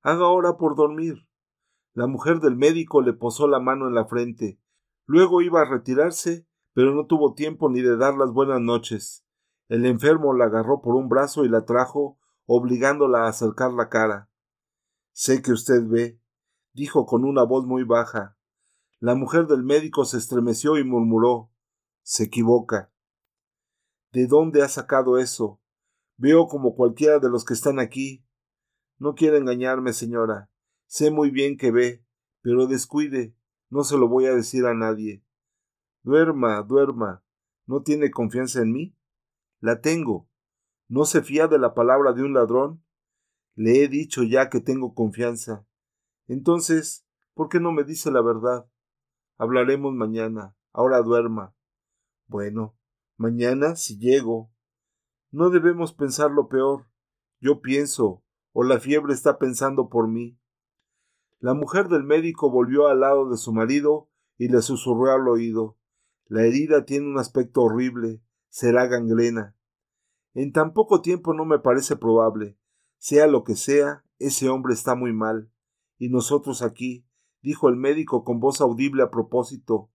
Haga 0.02 0.24
ahora 0.24 0.56
por 0.56 0.76
dormir. 0.76 1.28
La 1.94 2.06
mujer 2.06 2.40
del 2.40 2.56
médico 2.56 3.02
le 3.02 3.12
posó 3.12 3.48
la 3.48 3.60
mano 3.60 3.88
en 3.88 3.94
la 3.94 4.06
frente. 4.06 4.60
Luego 5.06 5.42
iba 5.42 5.62
a 5.62 5.68
retirarse, 5.68 6.46
pero 6.72 6.94
no 6.94 7.06
tuvo 7.06 7.34
tiempo 7.34 7.68
ni 7.68 7.80
de 7.80 7.96
dar 7.96 8.14
las 8.14 8.32
buenas 8.32 8.60
noches. 8.60 9.26
El 9.68 9.84
enfermo 9.84 10.32
la 10.32 10.46
agarró 10.46 10.80
por 10.80 10.94
un 10.94 11.08
brazo 11.08 11.44
y 11.44 11.48
la 11.48 11.64
trajo, 11.64 12.18
obligándola 12.46 13.24
a 13.24 13.28
acercar 13.28 13.72
la 13.72 13.88
cara. 13.88 14.30
Sé 15.12 15.42
que 15.42 15.52
usted 15.52 15.86
ve, 15.86 16.20
dijo 16.72 17.04
con 17.04 17.24
una 17.24 17.42
voz 17.42 17.66
muy 17.66 17.82
baja. 17.82 18.38
La 19.00 19.14
mujer 19.14 19.46
del 19.46 19.64
médico 19.64 20.04
se 20.04 20.18
estremeció 20.18 20.78
y 20.78 20.84
murmuró 20.84 21.50
Se 22.02 22.24
equivoca. 22.24 22.92
¿De 24.12 24.26
dónde 24.26 24.62
ha 24.62 24.68
sacado 24.68 25.18
eso? 25.18 25.60
Veo 26.16 26.48
como 26.48 26.74
cualquiera 26.74 27.18
de 27.18 27.28
los 27.28 27.44
que 27.44 27.54
están 27.54 27.78
aquí. 27.78 28.24
No 28.98 29.14
quiere 29.14 29.38
engañarme, 29.38 29.92
señora. 29.92 30.50
Sé 30.86 31.10
muy 31.10 31.30
bien 31.30 31.56
que 31.56 31.70
ve, 31.70 32.04
pero 32.40 32.66
descuide. 32.66 33.34
No 33.68 33.84
se 33.84 33.98
lo 33.98 34.08
voy 34.08 34.26
a 34.26 34.34
decir 34.34 34.64
a 34.64 34.74
nadie. 34.74 35.22
Duerma, 36.02 36.62
duerma. 36.62 37.22
¿No 37.66 37.82
tiene 37.82 38.10
confianza 38.10 38.62
en 38.62 38.72
mí? 38.72 38.96
La 39.60 39.82
tengo. 39.82 40.28
¿No 40.88 41.04
se 41.04 41.22
fía 41.22 41.48
de 41.48 41.58
la 41.58 41.74
palabra 41.74 42.14
de 42.14 42.22
un 42.22 42.32
ladrón? 42.32 42.82
Le 43.54 43.84
he 43.84 43.88
dicho 43.88 44.22
ya 44.22 44.48
que 44.48 44.60
tengo 44.60 44.94
confianza. 44.94 45.66
Entonces, 46.28 47.06
¿por 47.34 47.50
qué 47.50 47.60
no 47.60 47.72
me 47.72 47.84
dice 47.84 48.10
la 48.10 48.22
verdad? 48.22 48.66
Hablaremos 49.36 49.92
mañana. 49.92 50.56
Ahora 50.72 51.02
duerma. 51.02 51.54
Bueno, 52.26 52.77
mañana 53.18 53.76
si 53.76 53.98
llego. 53.98 54.50
No 55.30 55.50
debemos 55.50 55.92
pensar 55.92 56.30
lo 56.30 56.48
peor. 56.48 56.86
Yo 57.40 57.60
pienso, 57.60 58.22
o 58.52 58.62
la 58.62 58.80
fiebre 58.80 59.12
está 59.12 59.38
pensando 59.38 59.88
por 59.88 60.08
mí. 60.08 60.38
La 61.40 61.52
mujer 61.54 61.88
del 61.88 62.04
médico 62.04 62.50
volvió 62.50 62.86
al 62.86 63.00
lado 63.00 63.28
de 63.28 63.36
su 63.36 63.52
marido 63.52 64.08
y 64.38 64.48
le 64.48 64.62
susurró 64.62 65.12
al 65.12 65.28
oído 65.28 65.76
La 66.26 66.42
herida 66.42 66.84
tiene 66.84 67.06
un 67.06 67.18
aspecto 67.18 67.62
horrible. 67.62 68.22
Será 68.48 68.86
gangrena. 68.86 69.56
En 70.34 70.52
tan 70.52 70.72
poco 70.72 71.02
tiempo 71.02 71.34
no 71.34 71.44
me 71.44 71.58
parece 71.58 71.96
probable. 71.96 72.56
Sea 72.98 73.26
lo 73.26 73.44
que 73.44 73.56
sea, 73.56 74.04
ese 74.18 74.48
hombre 74.48 74.74
está 74.74 74.94
muy 74.94 75.12
mal. 75.12 75.50
Y 75.98 76.08
nosotros 76.08 76.62
aquí, 76.62 77.06
dijo 77.42 77.68
el 77.68 77.76
médico 77.76 78.24
con 78.24 78.40
voz 78.40 78.60
audible 78.60 79.02
a 79.02 79.10
propósito. 79.10 79.90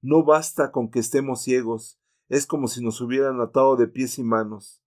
No 0.00 0.24
basta 0.24 0.70
con 0.70 0.90
que 0.90 0.98
estemos 1.00 1.42
ciegos, 1.42 2.00
es 2.28 2.46
como 2.46 2.68
si 2.68 2.82
nos 2.82 3.00
hubieran 3.00 3.40
atado 3.40 3.76
de 3.76 3.86
pies 3.86 4.18
y 4.18 4.24
manos. 4.24 4.82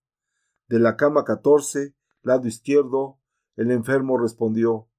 De 0.67 0.79
la 0.79 0.97
cama 0.97 1.23
catorce, 1.23 1.95
lado 2.21 2.47
izquierdo, 2.47 3.19
el 3.55 3.71
enfermo 3.71 4.17
respondió 4.17 4.89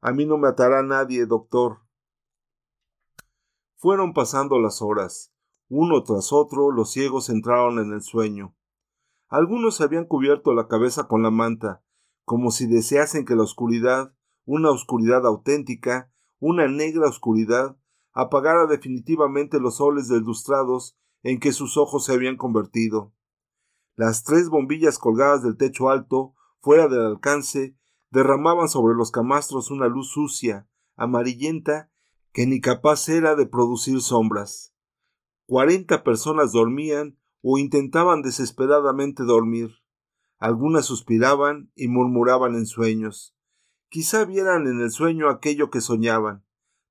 A 0.00 0.12
mí 0.12 0.26
no 0.26 0.38
me 0.38 0.48
atará 0.48 0.82
nadie, 0.82 1.26
doctor. 1.26 1.80
Fueron 3.76 4.12
pasando 4.12 4.58
las 4.58 4.82
horas. 4.82 5.32
Uno 5.68 6.02
tras 6.02 6.32
otro 6.32 6.70
los 6.72 6.90
ciegos 6.90 7.28
entraron 7.28 7.78
en 7.78 7.92
el 7.92 8.02
sueño. 8.02 8.56
Algunos 9.28 9.80
habían 9.80 10.06
cubierto 10.06 10.54
la 10.54 10.68
cabeza 10.68 11.06
con 11.06 11.22
la 11.22 11.30
manta, 11.30 11.82
como 12.24 12.50
si 12.50 12.66
deseasen 12.66 13.24
que 13.24 13.36
la 13.36 13.42
oscuridad, 13.42 14.14
una 14.46 14.70
oscuridad 14.70 15.26
auténtica, 15.26 16.10
una 16.40 16.66
negra 16.66 17.08
oscuridad, 17.08 17.76
apagara 18.12 18.66
definitivamente 18.66 19.60
los 19.60 19.76
soles 19.76 20.08
deslustrados 20.08 20.98
en 21.22 21.40
que 21.40 21.52
sus 21.52 21.76
ojos 21.76 22.04
se 22.04 22.12
habían 22.12 22.36
convertido. 22.36 23.12
Las 23.96 24.22
tres 24.22 24.48
bombillas 24.48 24.98
colgadas 24.98 25.42
del 25.42 25.56
techo 25.56 25.88
alto, 25.88 26.34
fuera 26.60 26.88
del 26.88 27.00
alcance, 27.00 27.76
derramaban 28.10 28.68
sobre 28.68 28.94
los 28.94 29.10
camastros 29.10 29.70
una 29.70 29.88
luz 29.88 30.10
sucia, 30.10 30.68
amarillenta, 30.96 31.90
que 32.32 32.46
ni 32.46 32.60
capaz 32.60 33.08
era 33.08 33.34
de 33.34 33.46
producir 33.46 34.00
sombras. 34.00 34.74
Cuarenta 35.46 36.04
personas 36.04 36.52
dormían 36.52 37.18
o 37.42 37.58
intentaban 37.58 38.22
desesperadamente 38.22 39.24
dormir. 39.24 39.70
Algunas 40.38 40.86
suspiraban 40.86 41.72
y 41.74 41.88
murmuraban 41.88 42.54
en 42.54 42.66
sueños. 42.66 43.34
Quizá 43.88 44.24
vieran 44.24 44.66
en 44.66 44.80
el 44.80 44.90
sueño 44.90 45.28
aquello 45.28 45.70
que 45.70 45.80
soñaban. 45.80 46.44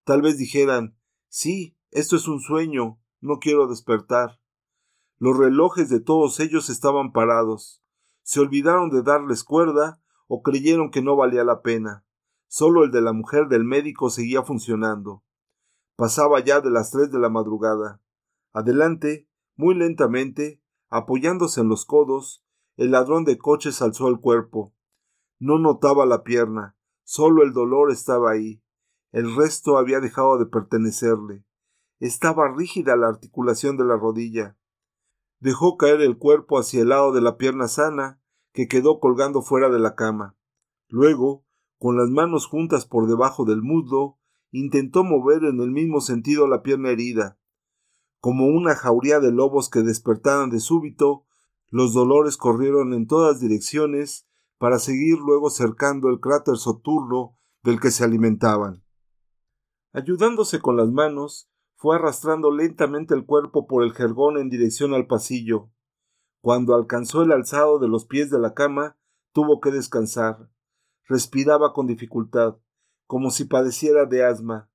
Tal 0.04 0.22
vez 0.22 0.38
dijeran 0.38 0.98
Sí, 1.30 1.78
esto 1.92 2.16
es 2.16 2.28
un 2.28 2.40
sueño, 2.40 3.00
no 3.28 3.40
quiero 3.40 3.68
despertar. 3.68 4.40
Los 5.20 5.38
relojes 5.38 5.90
de 5.90 6.00
todos 6.00 6.40
ellos 6.40 6.70
estaban 6.70 7.12
parados. 7.12 7.84
Se 8.24 8.40
olvidaron 8.40 8.90
de 8.90 9.04
darles 9.04 9.44
cuerda 9.44 10.02
o 10.28 10.42
creyeron 10.42 10.92
que 10.92 11.02
no 11.02 11.16
valía 11.16 11.44
la 11.44 11.62
pena. 11.62 12.06
Solo 12.48 12.84
el 12.84 12.92
de 12.92 13.02
la 13.02 13.14
mujer 13.14 13.48
del 13.48 13.64
médico 13.64 14.10
seguía 14.10 14.44
funcionando. 14.44 15.24
Pasaba 15.96 16.40
ya 16.40 16.62
de 16.62 16.70
las 16.70 16.92
tres 16.92 17.12
de 17.12 17.20
la 17.20 17.30
madrugada. 17.30 18.02
Adelante, 18.54 19.28
muy 19.56 19.76
lentamente, 19.76 20.62
apoyándose 20.90 21.62
en 21.62 21.70
los 21.70 21.86
codos, 21.86 22.44
el 22.76 22.92
ladrón 22.92 23.26
de 23.26 23.38
coches 23.38 23.82
alzó 23.82 24.08
el 24.08 24.20
cuerpo. 24.20 24.74
No 25.40 25.58
notaba 25.58 26.06
la 26.06 26.24
pierna, 26.24 26.78
solo 27.04 27.44
el 27.44 27.54
dolor 27.54 27.92
estaba 27.92 28.32
ahí. 28.32 28.62
El 29.12 29.36
resto 29.36 29.78
había 29.78 30.00
dejado 30.00 30.38
de 30.38 30.46
pertenecerle. 30.46 31.47
Estaba 32.00 32.54
rígida 32.54 32.96
la 32.96 33.08
articulación 33.08 33.78
de 33.78 33.86
la 33.86 33.98
rodilla. 33.98 34.56
Dejó 35.40 35.78
caer 35.78 36.02
el 36.02 36.18
cuerpo 36.18 36.60
hacia 36.60 36.82
el 36.82 36.90
lado 36.90 37.12
de 37.12 37.22
la 37.22 37.38
pierna 37.38 37.68
sana, 37.68 38.22
que 38.54 38.68
quedó 38.68 39.00
colgando 39.00 39.42
fuera 39.42 39.70
de 39.70 39.80
la 39.80 39.96
cama. 39.96 40.36
Luego, 40.90 41.46
con 41.80 41.98
las 41.98 42.10
manos 42.10 42.48
juntas 42.48 42.86
por 42.86 43.08
debajo 43.08 43.46
del 43.46 43.62
muslo, 43.62 44.18
intentó 44.52 45.04
mover 45.04 45.44
en 45.44 45.60
el 45.60 45.72
mismo 45.72 46.02
sentido 46.02 46.48
la 46.48 46.64
pierna 46.64 46.90
herida. 46.90 47.40
Como 48.20 48.48
una 48.48 48.76
jauría 48.76 49.20
de 49.20 49.32
lobos 49.32 49.70
que 49.70 49.82
despertaran 49.82 50.50
de 50.50 50.60
súbito, 50.60 51.26
los 51.70 51.94
dolores 51.94 52.38
corrieron 52.38 52.94
en 52.94 53.08
todas 53.08 53.40
direcciones 53.40 54.28
para 54.58 54.80
seguir 54.80 55.20
luego 55.20 55.50
cercando 55.50 56.10
el 56.10 56.20
cráter 56.20 56.58
soturno 56.58 57.38
del 57.64 57.80
que 57.80 57.92
se 57.92 58.04
alimentaban. 58.04 58.84
Ayudándose 59.94 60.60
con 60.60 60.78
las 60.78 60.90
manos, 60.90 61.50
fue 61.78 61.96
arrastrando 61.96 62.52
lentamente 62.52 63.14
el 63.14 63.26
cuerpo 63.26 63.68
por 63.68 63.84
el 63.84 63.94
jergón 63.94 64.40
en 64.40 64.50
dirección 64.50 64.96
al 64.96 65.06
pasillo. 65.06 65.70
Cuando 66.42 66.74
alcanzó 66.74 67.22
el 67.22 67.32
alzado 67.32 67.78
de 67.78 67.88
los 67.88 68.06
pies 68.06 68.32
de 68.32 68.40
la 68.40 68.56
cama, 68.56 68.98
tuvo 69.32 69.62
que 69.62 69.70
descansar. 69.70 70.50
Respiraba 71.06 71.74
con 71.74 71.86
dificultad, 71.86 72.58
como 73.06 73.30
si 73.30 73.46
padeciera 73.46 74.06
de 74.06 74.26
asma. 74.26 74.72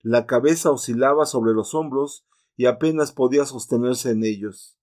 La 0.00 0.26
cabeza 0.26 0.70
oscilaba 0.70 1.26
sobre 1.26 1.54
los 1.54 1.74
hombros 1.74 2.24
y 2.56 2.66
apenas 2.66 3.10
podía 3.10 3.44
sostenerse 3.46 4.12
en 4.12 4.24
ellos. 4.24 4.78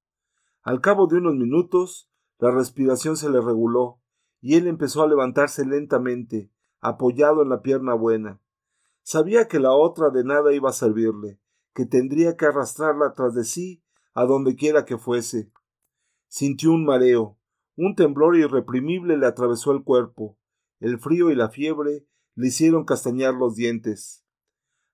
Al 0.63 0.81
cabo 0.81 1.07
de 1.07 1.17
unos 1.17 1.35
minutos, 1.35 2.11
la 2.37 2.51
respiración 2.51 3.15
se 3.15 3.29
le 3.29 3.39
reguló, 3.39 4.01
y 4.41 4.55
él 4.55 4.67
empezó 4.67 5.03
a 5.03 5.07
levantarse 5.07 5.65
lentamente, 5.65 6.51
apoyado 6.81 7.43
en 7.43 7.49
la 7.49 7.61
pierna 7.61 7.93
buena. 7.93 8.41
Sabía 9.03 9.47
que 9.47 9.59
la 9.59 9.71
otra 9.71 10.09
de 10.09 10.23
nada 10.23 10.53
iba 10.53 10.69
a 10.69 10.73
servirle, 10.73 11.40
que 11.73 11.85
tendría 11.85 12.35
que 12.37 12.45
arrastrarla 12.45 13.13
tras 13.13 13.33
de 13.33 13.43
sí 13.43 13.83
a 14.13 14.25
donde 14.25 14.55
quiera 14.55 14.85
que 14.85 14.97
fuese. 14.97 15.51
Sintió 16.27 16.71
un 16.71 16.85
mareo, 16.85 17.37
un 17.75 17.95
temblor 17.95 18.35
irreprimible 18.35 19.17
le 19.17 19.25
atravesó 19.25 19.71
el 19.71 19.83
cuerpo, 19.83 20.37
el 20.79 20.99
frío 20.99 21.29
y 21.29 21.35
la 21.35 21.49
fiebre 21.49 22.05
le 22.35 22.47
hicieron 22.47 22.85
castañar 22.85 23.33
los 23.33 23.55
dientes. 23.55 24.25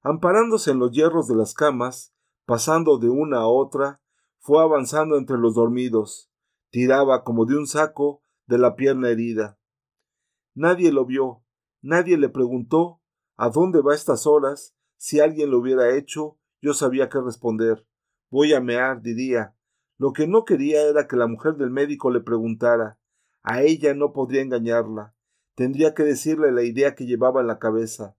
Amparándose 0.02 0.72
en 0.72 0.80
los 0.80 0.92
hierros 0.92 1.28
de 1.28 1.36
las 1.36 1.54
camas, 1.54 2.14
pasando 2.46 2.98
de 2.98 3.10
una 3.10 3.40
a 3.40 3.48
otra, 3.48 4.02
fue 4.40 4.62
avanzando 4.62 5.18
entre 5.18 5.38
los 5.38 5.56
dormidos, 5.56 6.32
tiraba 6.70 7.24
como 7.24 7.46
de 7.46 7.58
un 7.58 7.68
saco 7.68 8.24
de 8.46 8.58
la 8.58 8.76
pierna 8.76 9.10
herida. 9.10 9.60
Nadie 10.54 10.92
lo 10.92 11.06
vio, 11.06 11.44
nadie 11.82 12.18
le 12.18 12.30
preguntó 12.30 13.02
a 13.36 13.50
dónde 13.50 13.82
va 13.82 13.94
estas 13.94 14.26
horas, 14.26 14.76
si 14.96 15.20
alguien 15.20 15.52
lo 15.52 15.60
hubiera 15.60 15.96
hecho, 15.96 16.40
yo 16.68 16.74
sabía 16.74 17.10
qué 17.10 17.20
responder. 17.20 17.86
Voy 18.30 18.54
a 18.54 18.62
mear, 18.62 19.02
diría. 19.02 19.56
Lo 19.98 20.14
que 20.14 20.28
no 20.28 20.46
quería 20.46 20.84
era 20.84 21.08
que 21.08 21.16
la 21.16 21.28
mujer 21.28 21.56
del 21.56 21.72
médico 21.72 22.12
le 22.12 22.22
preguntara. 22.22 23.00
A 23.42 23.64
ella 23.64 23.94
no 23.96 24.14
podría 24.14 24.42
engañarla. 24.42 25.16
Tendría 25.56 25.96
que 25.96 26.04
decirle 26.04 26.52
la 26.52 26.64
idea 26.64 26.94
que 26.94 27.08
llevaba 27.08 27.42
en 27.42 27.48
la 27.48 27.58
cabeza. 27.58 28.16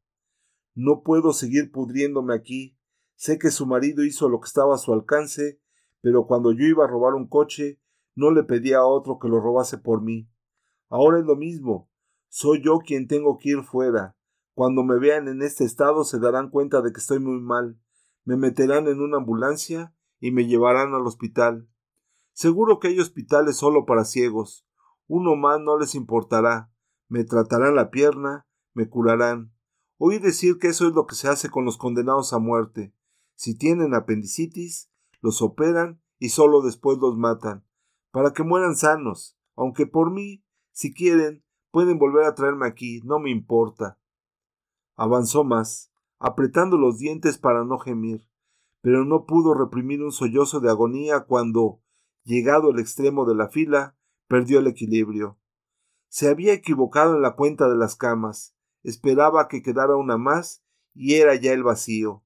No 0.75 1.03
puedo 1.03 1.33
seguir 1.33 1.71
pudriéndome 1.71 2.35
aquí. 2.35 2.77
Sé 3.15 3.39
que 3.39 3.51
su 3.51 3.67
marido 3.67 4.05
hizo 4.05 4.29
lo 4.29 4.41
que 4.41 4.47
estaba 4.47 4.75
a 4.75 4.79
su 4.79 4.93
alcance 4.93 5.61
pero 6.01 6.27
cuando 6.27 6.53
yo 6.53 6.65
iba 6.65 6.85
a 6.85 6.89
robar 6.89 7.15
un 7.15 7.27
coche, 7.27 7.81
no 8.15 8.31
le 8.31 8.45
pedía 8.45 8.79
a 8.79 8.87
otro 8.87 9.19
que 9.19 9.29
lo 9.29 9.41
robase 9.41 9.79
por 9.79 10.03
mí. 10.03 10.29
Ahora 10.89 11.19
es 11.19 11.25
lo 11.25 11.37
mismo. 11.37 11.91
Soy 12.29 12.63
yo 12.63 12.79
quien 12.79 13.09
tengo 13.09 13.39
que 13.39 13.51
ir 13.51 13.63
fuera. 13.63 14.17
Cuando 14.55 14.83
me 14.83 14.99
vean 14.99 15.29
en 15.29 15.43
este 15.43 15.65
estado 15.65 16.05
se 16.05 16.19
darán 16.19 16.51
cuenta 16.51 16.83
de 16.83 16.93
que 16.93 17.01
estoy 17.01 17.21
muy 17.21 17.41
mal. 17.41 17.79
Me 18.29 18.37
meterán 18.37 18.89
en 18.89 19.01
una 19.01 19.17
ambulancia 19.17 19.95
y 20.21 20.33
me 20.33 20.47
llevarán 20.47 20.93
al 20.93 21.07
hospital. 21.07 21.67
Seguro 22.35 22.79
que 22.79 22.89
hay 22.89 23.01
hospitales 23.01 23.57
solo 23.57 23.87
para 23.87 24.05
ciegos. 24.05 24.67
Uno 25.07 25.35
más 25.35 25.63
no 25.63 25.79
les 25.79 25.95
importará. 25.95 26.71
Me 27.09 27.25
tratarán 27.25 27.75
la 27.75 27.91
pierna, 27.91 28.47
me 28.75 28.87
curarán. 28.87 29.55
Oí 29.97 30.19
decir 30.19 30.59
que 30.59 30.69
eso 30.69 30.87
es 30.87 30.93
lo 30.93 31.07
que 31.07 31.15
se 31.15 31.29
hace 31.29 31.49
con 31.49 31.65
los 31.65 31.79
condenados 31.79 32.35
a 32.35 32.39
muerte. 32.39 32.95
Si 33.35 33.57
tienen 33.57 33.95
apendicitis, 33.95 34.91
los 35.23 35.41
operan 35.41 36.03
y 36.19 36.29
solo 36.29 36.61
después 36.61 36.99
los 36.99 37.17
matan, 37.17 37.65
para 38.11 38.35
que 38.35 38.43
mueran 38.43 38.77
sanos, 38.77 39.39
aunque 39.57 39.87
por 39.87 40.11
mí, 40.11 40.45
si 40.71 40.93
quieren, 40.93 41.43
pueden 41.71 41.99
volver 41.99 42.27
a 42.27 42.35
traerme 42.35 42.67
aquí, 42.67 43.01
no 43.07 43.21
me 43.21 43.31
importa. 43.31 43.99
Avanzó 44.97 45.45
más, 45.45 45.91
apretando 46.19 46.77
los 46.77 46.99
dientes 46.99 47.39
para 47.39 47.65
no 47.65 47.79
gemir, 47.79 48.29
pero 48.81 49.05
no 49.05 49.27
pudo 49.27 49.55
reprimir 49.55 50.03
un 50.03 50.13
sollozo 50.13 50.61
de 50.61 50.71
agonía 50.71 51.21
cuando, 51.21 51.81
llegado 52.25 52.71
al 52.71 52.79
extremo 52.79 53.25
de 53.25 53.35
la 53.35 53.49
fila, 53.49 53.97
perdió 54.29 54.59
el 54.59 54.67
equilibrio. 54.67 55.39
Se 56.09 56.29
había 56.29 56.53
equivocado 56.53 57.15
en 57.15 57.23
la 57.23 57.37
cuenta 57.37 57.69
de 57.69 57.77
las 57.77 57.97
camas, 57.97 58.55
esperaba 58.83 59.49
que 59.49 59.63
quedara 59.63 59.97
una 59.97 60.17
más 60.17 60.65
y 60.95 61.15
era 61.15 61.35
ya 61.35 61.53
el 61.53 61.63
vacío. 61.63 62.25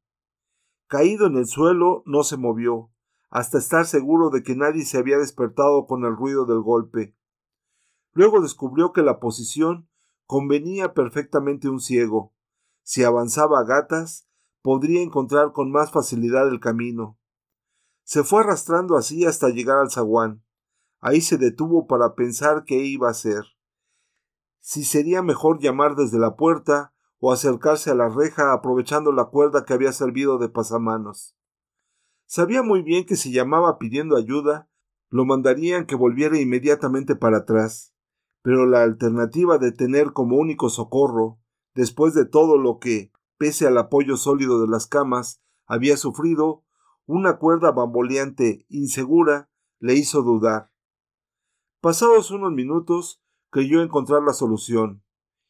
Caído 0.86 1.26
en 1.26 1.36
el 1.36 1.46
suelo, 1.46 2.02
no 2.06 2.22
se 2.22 2.36
movió, 2.36 2.90
hasta 3.30 3.58
estar 3.58 3.86
seguro 3.86 4.30
de 4.30 4.42
que 4.42 4.54
nadie 4.54 4.84
se 4.84 4.98
había 4.98 5.18
despertado 5.18 5.86
con 5.86 6.04
el 6.04 6.16
ruido 6.16 6.44
del 6.44 6.60
golpe. 6.60 7.16
Luego 8.12 8.42
descubrió 8.42 8.92
que 8.92 9.02
la 9.02 9.20
posición 9.20 9.88
convenía 10.26 10.92
perfectamente 10.92 11.68
un 11.68 11.80
ciego. 11.80 12.34
Si 12.82 13.04
avanzaba 13.04 13.60
a 13.60 13.64
gatas, 13.64 14.28
podría 14.62 15.02
encontrar 15.02 15.52
con 15.52 15.70
más 15.70 15.90
facilidad 15.90 16.48
el 16.48 16.60
camino. 16.60 17.18
Se 18.04 18.24
fue 18.24 18.40
arrastrando 18.40 18.96
así 18.96 19.24
hasta 19.24 19.48
llegar 19.48 19.78
al 19.78 19.90
zaguán. 19.90 20.44
Ahí 21.00 21.20
se 21.20 21.38
detuvo 21.38 21.86
para 21.86 22.14
pensar 22.14 22.64
qué 22.64 22.84
iba 22.84 23.08
a 23.08 23.12
hacer. 23.12 23.44
Si 24.60 24.84
sería 24.84 25.22
mejor 25.22 25.60
llamar 25.60 25.96
desde 25.96 26.18
la 26.18 26.36
puerta 26.36 26.94
o 27.18 27.32
acercarse 27.32 27.90
a 27.90 27.94
la 27.94 28.08
reja 28.08 28.52
aprovechando 28.52 29.12
la 29.12 29.26
cuerda 29.26 29.64
que 29.64 29.74
había 29.74 29.92
servido 29.92 30.38
de 30.38 30.48
pasamanos. 30.48 31.36
Sabía 32.26 32.62
muy 32.62 32.82
bien 32.82 33.04
que 33.04 33.16
si 33.16 33.32
llamaba 33.32 33.78
pidiendo 33.78 34.16
ayuda, 34.16 34.68
lo 35.10 35.24
mandarían 35.24 35.84
que 35.84 35.94
volviera 35.94 36.40
inmediatamente 36.40 37.14
para 37.14 37.38
atrás, 37.38 37.92
pero 38.42 38.66
la 38.66 38.82
alternativa 38.82 39.58
de 39.58 39.70
tener 39.70 40.12
como 40.12 40.36
único 40.36 40.70
socorro, 40.70 41.41
después 41.74 42.14
de 42.14 42.24
todo 42.24 42.58
lo 42.58 42.78
que, 42.78 43.12
pese 43.38 43.66
al 43.66 43.78
apoyo 43.78 44.16
sólido 44.16 44.60
de 44.60 44.68
las 44.68 44.86
camas, 44.86 45.42
había 45.66 45.96
sufrido, 45.96 46.64
una 47.06 47.38
cuerda 47.38 47.72
bamboleante, 47.72 48.66
insegura, 48.68 49.50
le 49.78 49.94
hizo 49.94 50.22
dudar. 50.22 50.70
Pasados 51.80 52.30
unos 52.30 52.52
minutos, 52.52 53.22
creyó 53.50 53.82
encontrar 53.82 54.22
la 54.22 54.32
solución. 54.32 55.02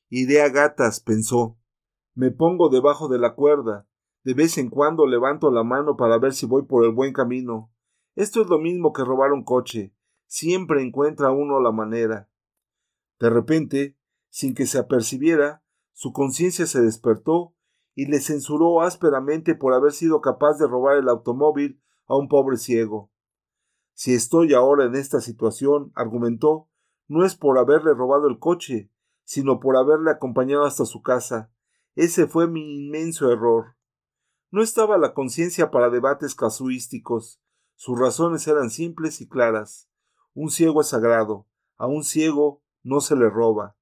Iré 0.08 0.42
a 0.42 0.48
gatas, 0.48 1.00
pensó. 1.00 1.58
Me 2.14 2.30
pongo 2.30 2.68
debajo 2.68 3.08
de 3.08 3.18
la 3.18 3.34
cuerda, 3.34 3.86
de 4.24 4.34
vez 4.34 4.58
en 4.58 4.70
cuando 4.70 5.06
levanto 5.06 5.50
la 5.50 5.64
mano 5.64 5.96
para 5.96 6.18
ver 6.18 6.32
si 6.32 6.46
voy 6.46 6.62
por 6.62 6.84
el 6.84 6.92
buen 6.92 7.12
camino. 7.12 7.72
Esto 8.14 8.42
es 8.42 8.48
lo 8.48 8.58
mismo 8.58 8.92
que 8.92 9.04
robar 9.04 9.32
un 9.32 9.44
coche. 9.44 9.94
Siempre 10.26 10.82
encuentra 10.82 11.30
uno 11.30 11.60
la 11.60 11.72
manera. 11.72 12.28
De 13.18 13.30
repente, 13.30 13.96
sin 14.28 14.54
que 14.54 14.66
se 14.66 14.78
apercibiera, 14.78 15.61
su 15.92 16.12
conciencia 16.12 16.66
se 16.66 16.80
despertó 16.80 17.54
y 17.94 18.06
le 18.06 18.20
censuró 18.20 18.80
ásperamente 18.80 19.54
por 19.54 19.74
haber 19.74 19.92
sido 19.92 20.20
capaz 20.20 20.58
de 20.58 20.66
robar 20.66 20.96
el 20.96 21.08
automóvil 21.08 21.82
a 22.06 22.16
un 22.16 22.28
pobre 22.28 22.56
ciego. 22.56 23.10
Si 23.94 24.14
estoy 24.14 24.54
ahora 24.54 24.86
en 24.86 24.94
esta 24.94 25.20
situación, 25.20 25.92
argumentó, 25.94 26.68
no 27.08 27.24
es 27.24 27.36
por 27.36 27.58
haberle 27.58 27.94
robado 27.94 28.26
el 28.26 28.38
coche, 28.38 28.90
sino 29.24 29.60
por 29.60 29.76
haberle 29.76 30.10
acompañado 30.10 30.64
hasta 30.64 30.86
su 30.86 31.02
casa. 31.02 31.52
Ese 31.94 32.26
fue 32.26 32.48
mi 32.48 32.74
inmenso 32.74 33.30
error. 33.30 33.76
No 34.50 34.62
estaba 34.62 34.98
la 34.98 35.14
conciencia 35.14 35.70
para 35.70 35.90
debates 35.90 36.34
casuísticos. 36.34 37.40
Sus 37.74 37.98
razones 37.98 38.46
eran 38.46 38.70
simples 38.70 39.20
y 39.20 39.28
claras. 39.28 39.88
Un 40.34 40.50
ciego 40.50 40.80
es 40.80 40.88
sagrado. 40.88 41.46
A 41.76 41.86
un 41.86 42.04
ciego 42.04 42.62
no 42.82 43.00
se 43.00 43.16
le 43.16 43.28
roba. 43.28 43.76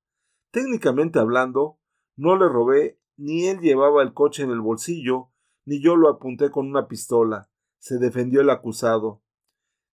Técnicamente 0.51 1.19
hablando, 1.19 1.80
no 2.17 2.37
le 2.37 2.49
robé, 2.49 3.01
ni 3.17 3.47
él 3.47 3.61
llevaba 3.61 4.03
el 4.03 4.15
coche 4.15 4.43
en 4.43 4.51
el 4.51 4.61
bolsillo, 4.61 5.31
ni 5.65 5.83
yo 5.83 5.97
lo 5.97 6.09
apunté 6.09 6.51
con 6.51 6.69
una 6.69 6.89
pistola. 6.89 7.51
Se 7.79 7.99
defendió 7.99 8.41
el 8.41 8.51
acusado. 8.51 9.23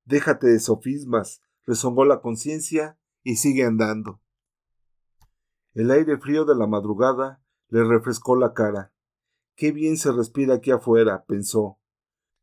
Déjate 0.05 0.46
de 0.46 0.61
sofismas, 0.61 1.42
rezongó 1.64 2.05
la 2.05 2.20
conciencia 2.20 2.98
y 3.22 3.37
sigue 3.37 3.64
andando. 3.64 4.20
El 5.74 5.90
aire 5.90 6.18
frío 6.18 6.44
de 6.44 6.55
la 6.55 6.66
madrugada 6.66 7.42
le 7.68 7.85
refrescó 7.85 8.37
la 8.37 8.55
cara. 8.55 8.92
Qué 9.57 9.72
bien 9.72 9.96
se 9.96 10.12
respira 10.12 10.55
aquí 10.55 10.70
afuera, 10.70 11.24
pensó. 11.26 11.79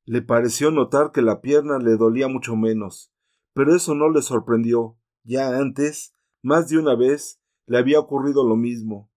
Le 0.05 0.21
pareció 0.21 0.71
notar 0.71 1.11
que 1.11 1.21
la 1.21 1.41
pierna 1.41 1.77
le 1.77 1.95
dolía 1.95 2.27
mucho 2.27 2.55
menos, 2.55 3.13
pero 3.53 3.75
eso 3.75 3.95
no 3.95 4.09
le 4.09 4.21
sorprendió. 4.21 4.97
Ya 5.23 5.57
antes, 5.57 6.13
más 6.41 6.67
de 6.69 6.77
una 6.77 6.95
vez, 6.95 7.41
le 7.65 7.77
había 7.77 7.99
ocurrido 7.99 8.45
lo 8.45 8.57
mismo. 8.57 9.09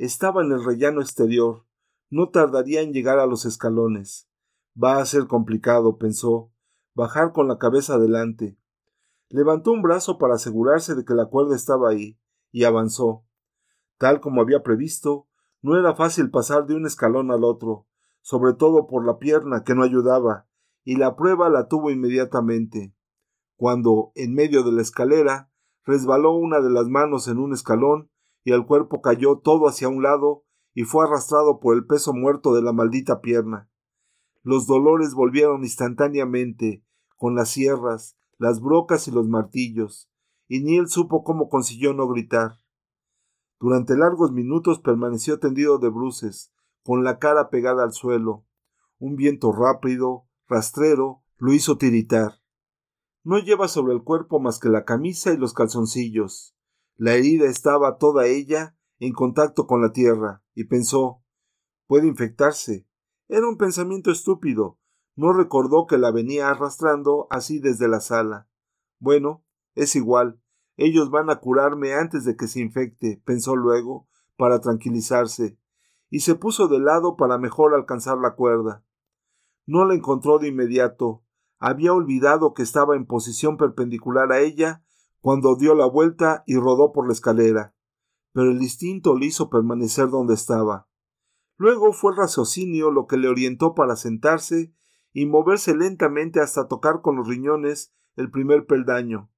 Estaba 0.00 0.42
en 0.42 0.50
el 0.50 0.64
rellano 0.64 1.02
exterior. 1.02 1.66
No 2.08 2.30
tardaría 2.30 2.80
en 2.80 2.94
llegar 2.94 3.18
a 3.18 3.26
los 3.26 3.44
escalones. 3.44 4.30
Va 4.82 4.96
a 4.96 5.04
ser 5.04 5.26
complicado, 5.26 5.98
pensó, 5.98 6.50
bajar 6.94 7.34
con 7.34 7.48
la 7.48 7.58
cabeza 7.58 7.96
adelante. 7.96 8.56
Levantó 9.28 9.72
un 9.72 9.82
brazo 9.82 10.16
para 10.16 10.36
asegurarse 10.36 10.94
de 10.94 11.04
que 11.04 11.12
la 11.12 11.26
cuerda 11.26 11.54
estaba 11.54 11.90
ahí, 11.90 12.18
y 12.50 12.64
avanzó. 12.64 13.26
Tal 13.98 14.22
como 14.22 14.40
había 14.40 14.62
previsto, 14.62 15.28
no 15.60 15.78
era 15.78 15.94
fácil 15.94 16.30
pasar 16.30 16.64
de 16.64 16.76
un 16.76 16.86
escalón 16.86 17.30
al 17.30 17.44
otro, 17.44 17.86
sobre 18.22 18.54
todo 18.54 18.86
por 18.86 19.04
la 19.04 19.18
pierna 19.18 19.64
que 19.64 19.74
no 19.74 19.82
ayudaba, 19.82 20.48
y 20.82 20.96
la 20.96 21.14
prueba 21.14 21.50
la 21.50 21.68
tuvo 21.68 21.90
inmediatamente. 21.90 22.94
Cuando, 23.54 24.12
en 24.14 24.32
medio 24.32 24.62
de 24.62 24.72
la 24.72 24.80
escalera, 24.80 25.52
resbaló 25.84 26.32
una 26.32 26.62
de 26.62 26.70
las 26.70 26.86
manos 26.86 27.28
en 27.28 27.36
un 27.36 27.52
escalón 27.52 28.10
el 28.54 28.66
cuerpo 28.66 29.00
cayó 29.00 29.38
todo 29.38 29.68
hacia 29.68 29.88
un 29.88 30.02
lado 30.02 30.44
y 30.74 30.84
fue 30.84 31.04
arrastrado 31.04 31.60
por 31.60 31.74
el 31.74 31.86
peso 31.86 32.12
muerto 32.12 32.54
de 32.54 32.62
la 32.62 32.72
maldita 32.72 33.20
pierna. 33.20 33.70
Los 34.42 34.66
dolores 34.66 35.14
volvieron 35.14 35.62
instantáneamente, 35.62 36.84
con 37.16 37.34
las 37.34 37.50
sierras, 37.50 38.16
las 38.38 38.60
brocas 38.60 39.06
y 39.08 39.10
los 39.10 39.28
martillos, 39.28 40.10
y 40.48 40.62
ni 40.62 40.78
él 40.78 40.88
supo 40.88 41.22
cómo 41.24 41.48
consiguió 41.48 41.92
no 41.92 42.08
gritar. 42.08 42.58
Durante 43.60 43.96
largos 43.96 44.32
minutos 44.32 44.80
permaneció 44.80 45.38
tendido 45.38 45.78
de 45.78 45.90
bruces, 45.90 46.52
con 46.82 47.04
la 47.04 47.18
cara 47.18 47.50
pegada 47.50 47.82
al 47.84 47.92
suelo. 47.92 48.46
Un 48.98 49.16
viento 49.16 49.52
rápido, 49.52 50.26
rastrero, 50.48 51.22
lo 51.36 51.52
hizo 51.52 51.76
tiritar. 51.76 52.40
No 53.22 53.38
lleva 53.38 53.68
sobre 53.68 53.92
el 53.92 54.02
cuerpo 54.02 54.40
más 54.40 54.58
que 54.58 54.70
la 54.70 54.86
camisa 54.86 55.32
y 55.32 55.36
los 55.36 55.52
calzoncillos. 55.52 56.56
La 57.00 57.14
herida 57.14 57.46
estaba 57.46 57.96
toda 57.96 58.26
ella 58.26 58.76
en 58.98 59.14
contacto 59.14 59.66
con 59.66 59.80
la 59.80 59.90
tierra, 59.90 60.42
y 60.54 60.64
pensó 60.64 61.22
puede 61.86 62.06
infectarse. 62.06 62.86
Era 63.26 63.48
un 63.48 63.56
pensamiento 63.56 64.10
estúpido. 64.10 64.78
No 65.16 65.32
recordó 65.32 65.86
que 65.86 65.96
la 65.96 66.10
venía 66.10 66.50
arrastrando 66.50 67.26
así 67.30 67.58
desde 67.58 67.88
la 67.88 68.00
sala. 68.00 68.50
Bueno, 68.98 69.42
es 69.74 69.96
igual. 69.96 70.42
Ellos 70.76 71.10
van 71.10 71.30
a 71.30 71.40
curarme 71.40 71.94
antes 71.94 72.26
de 72.26 72.36
que 72.36 72.46
se 72.46 72.60
infecte, 72.60 73.22
pensó 73.24 73.56
luego, 73.56 74.06
para 74.36 74.60
tranquilizarse, 74.60 75.58
y 76.10 76.20
se 76.20 76.34
puso 76.34 76.68
de 76.68 76.80
lado 76.80 77.16
para 77.16 77.38
mejor 77.38 77.72
alcanzar 77.72 78.18
la 78.18 78.34
cuerda. 78.34 78.84
No 79.64 79.86
la 79.86 79.94
encontró 79.94 80.38
de 80.38 80.48
inmediato. 80.48 81.24
Había 81.58 81.94
olvidado 81.94 82.52
que 82.52 82.62
estaba 82.62 82.94
en 82.94 83.06
posición 83.06 83.56
perpendicular 83.56 84.32
a 84.32 84.40
ella 84.40 84.84
cuando 85.20 85.56
dio 85.56 85.74
la 85.74 85.86
vuelta 85.86 86.42
y 86.46 86.56
rodó 86.56 86.92
por 86.92 87.06
la 87.06 87.12
escalera. 87.12 87.74
Pero 88.32 88.50
el 88.50 88.62
instinto 88.62 89.16
le 89.16 89.26
hizo 89.26 89.50
permanecer 89.50 90.08
donde 90.08 90.34
estaba. 90.34 90.88
Luego 91.56 91.92
fue 91.92 92.12
el 92.12 92.18
raciocinio 92.18 92.90
lo 92.90 93.06
que 93.06 93.16
le 93.16 93.28
orientó 93.28 93.74
para 93.74 93.96
sentarse 93.96 94.72
y 95.12 95.26
moverse 95.26 95.74
lentamente 95.74 96.40
hasta 96.40 96.68
tocar 96.68 97.02
con 97.02 97.16
los 97.16 97.28
riñones 97.28 97.92
el 98.16 98.30
primer 98.30 98.66
peldaño 98.66 99.30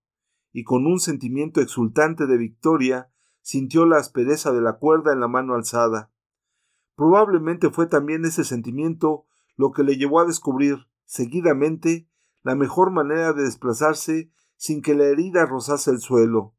y 0.52 0.64
con 0.64 0.86
un 0.86 1.00
sentimiento 1.00 1.60
exultante 1.60 2.26
de 2.26 2.36
victoria 2.36 3.10
sintió 3.40 3.86
la 3.86 3.96
aspereza 3.96 4.52
de 4.52 4.60
la 4.60 4.74
cuerda 4.74 5.12
en 5.12 5.20
la 5.20 5.28
mano 5.28 5.54
alzada. 5.54 6.12
Probablemente 6.94 7.70
fue 7.70 7.86
también 7.86 8.24
ese 8.24 8.44
sentimiento 8.44 9.24
lo 9.56 9.72
que 9.72 9.82
le 9.82 9.96
llevó 9.96 10.20
a 10.20 10.26
descubrir, 10.26 10.86
seguidamente, 11.04 12.08
la 12.42 12.54
mejor 12.54 12.90
manera 12.90 13.32
de 13.32 13.44
desplazarse 13.44 14.30
sin 14.62 14.80
que 14.80 14.94
la 14.94 15.06
herida 15.06 15.44
rozase 15.44 15.90
el 15.90 15.98
suelo, 15.98 16.54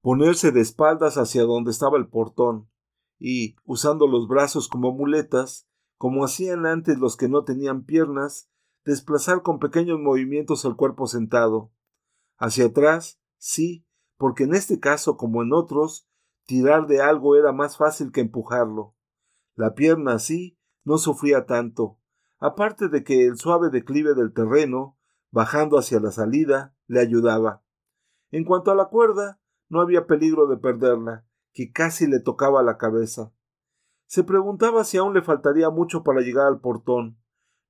ponerse 0.00 0.50
de 0.50 0.60
espaldas 0.60 1.18
hacia 1.18 1.44
donde 1.44 1.70
estaba 1.70 1.96
el 1.96 2.08
portón, 2.08 2.68
y, 3.16 3.54
usando 3.64 4.08
los 4.08 4.26
brazos 4.26 4.66
como 4.66 4.90
muletas, 4.90 5.68
como 5.98 6.24
hacían 6.24 6.66
antes 6.66 6.98
los 6.98 7.16
que 7.16 7.28
no 7.28 7.44
tenían 7.44 7.84
piernas, 7.84 8.50
desplazar 8.84 9.42
con 9.42 9.60
pequeños 9.60 10.00
movimientos 10.00 10.64
el 10.64 10.74
cuerpo 10.74 11.06
sentado. 11.06 11.70
Hacia 12.38 12.66
atrás, 12.66 13.20
sí, 13.36 13.86
porque 14.16 14.42
en 14.42 14.54
este 14.56 14.80
caso, 14.80 15.16
como 15.16 15.44
en 15.44 15.52
otros, 15.52 16.08
tirar 16.44 16.88
de 16.88 17.02
algo 17.02 17.36
era 17.36 17.52
más 17.52 17.76
fácil 17.76 18.10
que 18.10 18.20
empujarlo. 18.20 18.96
La 19.54 19.76
pierna 19.76 20.14
así 20.14 20.58
no 20.82 20.98
sufría 20.98 21.46
tanto, 21.46 22.00
aparte 22.40 22.88
de 22.88 23.04
que 23.04 23.26
el 23.26 23.38
suave 23.38 23.70
declive 23.70 24.14
del 24.14 24.32
terreno, 24.32 24.98
bajando 25.30 25.78
hacia 25.78 26.00
la 26.00 26.10
salida, 26.10 26.74
le 26.88 27.00
ayudaba. 27.00 27.62
En 28.30 28.44
cuanto 28.44 28.72
a 28.72 28.74
la 28.74 28.86
cuerda, 28.86 29.40
no 29.68 29.80
había 29.80 30.06
peligro 30.06 30.46
de 30.48 30.56
perderla, 30.56 31.24
que 31.52 31.70
casi 31.70 32.06
le 32.06 32.20
tocaba 32.20 32.62
la 32.62 32.76
cabeza. 32.76 33.32
Se 34.06 34.24
preguntaba 34.24 34.84
si 34.84 34.96
aún 34.96 35.14
le 35.14 35.22
faltaría 35.22 35.70
mucho 35.70 36.02
para 36.02 36.22
llegar 36.22 36.46
al 36.46 36.60
portón. 36.60 37.18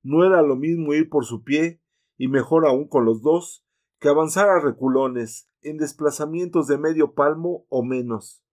No 0.02 0.24
era 0.24 0.40
lo 0.42 0.56
mismo 0.56 0.94
ir 0.94 1.10
por 1.10 1.24
su 1.24 1.42
pie, 1.42 1.82
y 2.16 2.28
mejor 2.28 2.66
aún 2.66 2.88
con 2.88 3.04
los 3.04 3.22
dos, 3.22 3.66
que 3.98 4.08
avanzar 4.08 4.48
a 4.48 4.60
reculones, 4.60 5.50
en 5.60 5.76
desplazamientos 5.76 6.68
de 6.68 6.78
medio 6.78 7.14
palmo 7.14 7.66
o 7.68 7.82
menos. 7.82 8.44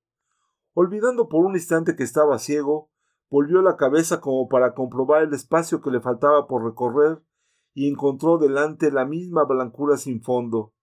Olvidando 0.73 1.30
por 1.30 1.45
un 1.45 1.54
instante 1.54 1.95
que 1.95 2.04
estaba 2.04 2.39
ciego, 2.39 2.89
volvió 3.30 3.62
la 3.62 3.78
cabeza 3.78 4.21
como 4.21 4.47
para 4.49 4.73
comprobar 4.73 5.23
el 5.23 5.34
espacio 5.34 5.82
que 5.82 5.91
le 5.91 6.01
faltaba 6.01 6.47
por 6.47 6.63
recorrer 6.63 7.21
y 7.75 7.89
encontró 7.89 8.38
delante 8.38 8.89
la 8.89 9.05
misma 9.05 9.43
blancura 9.43 9.97
sin 9.97 10.23
fondo. 10.23 10.73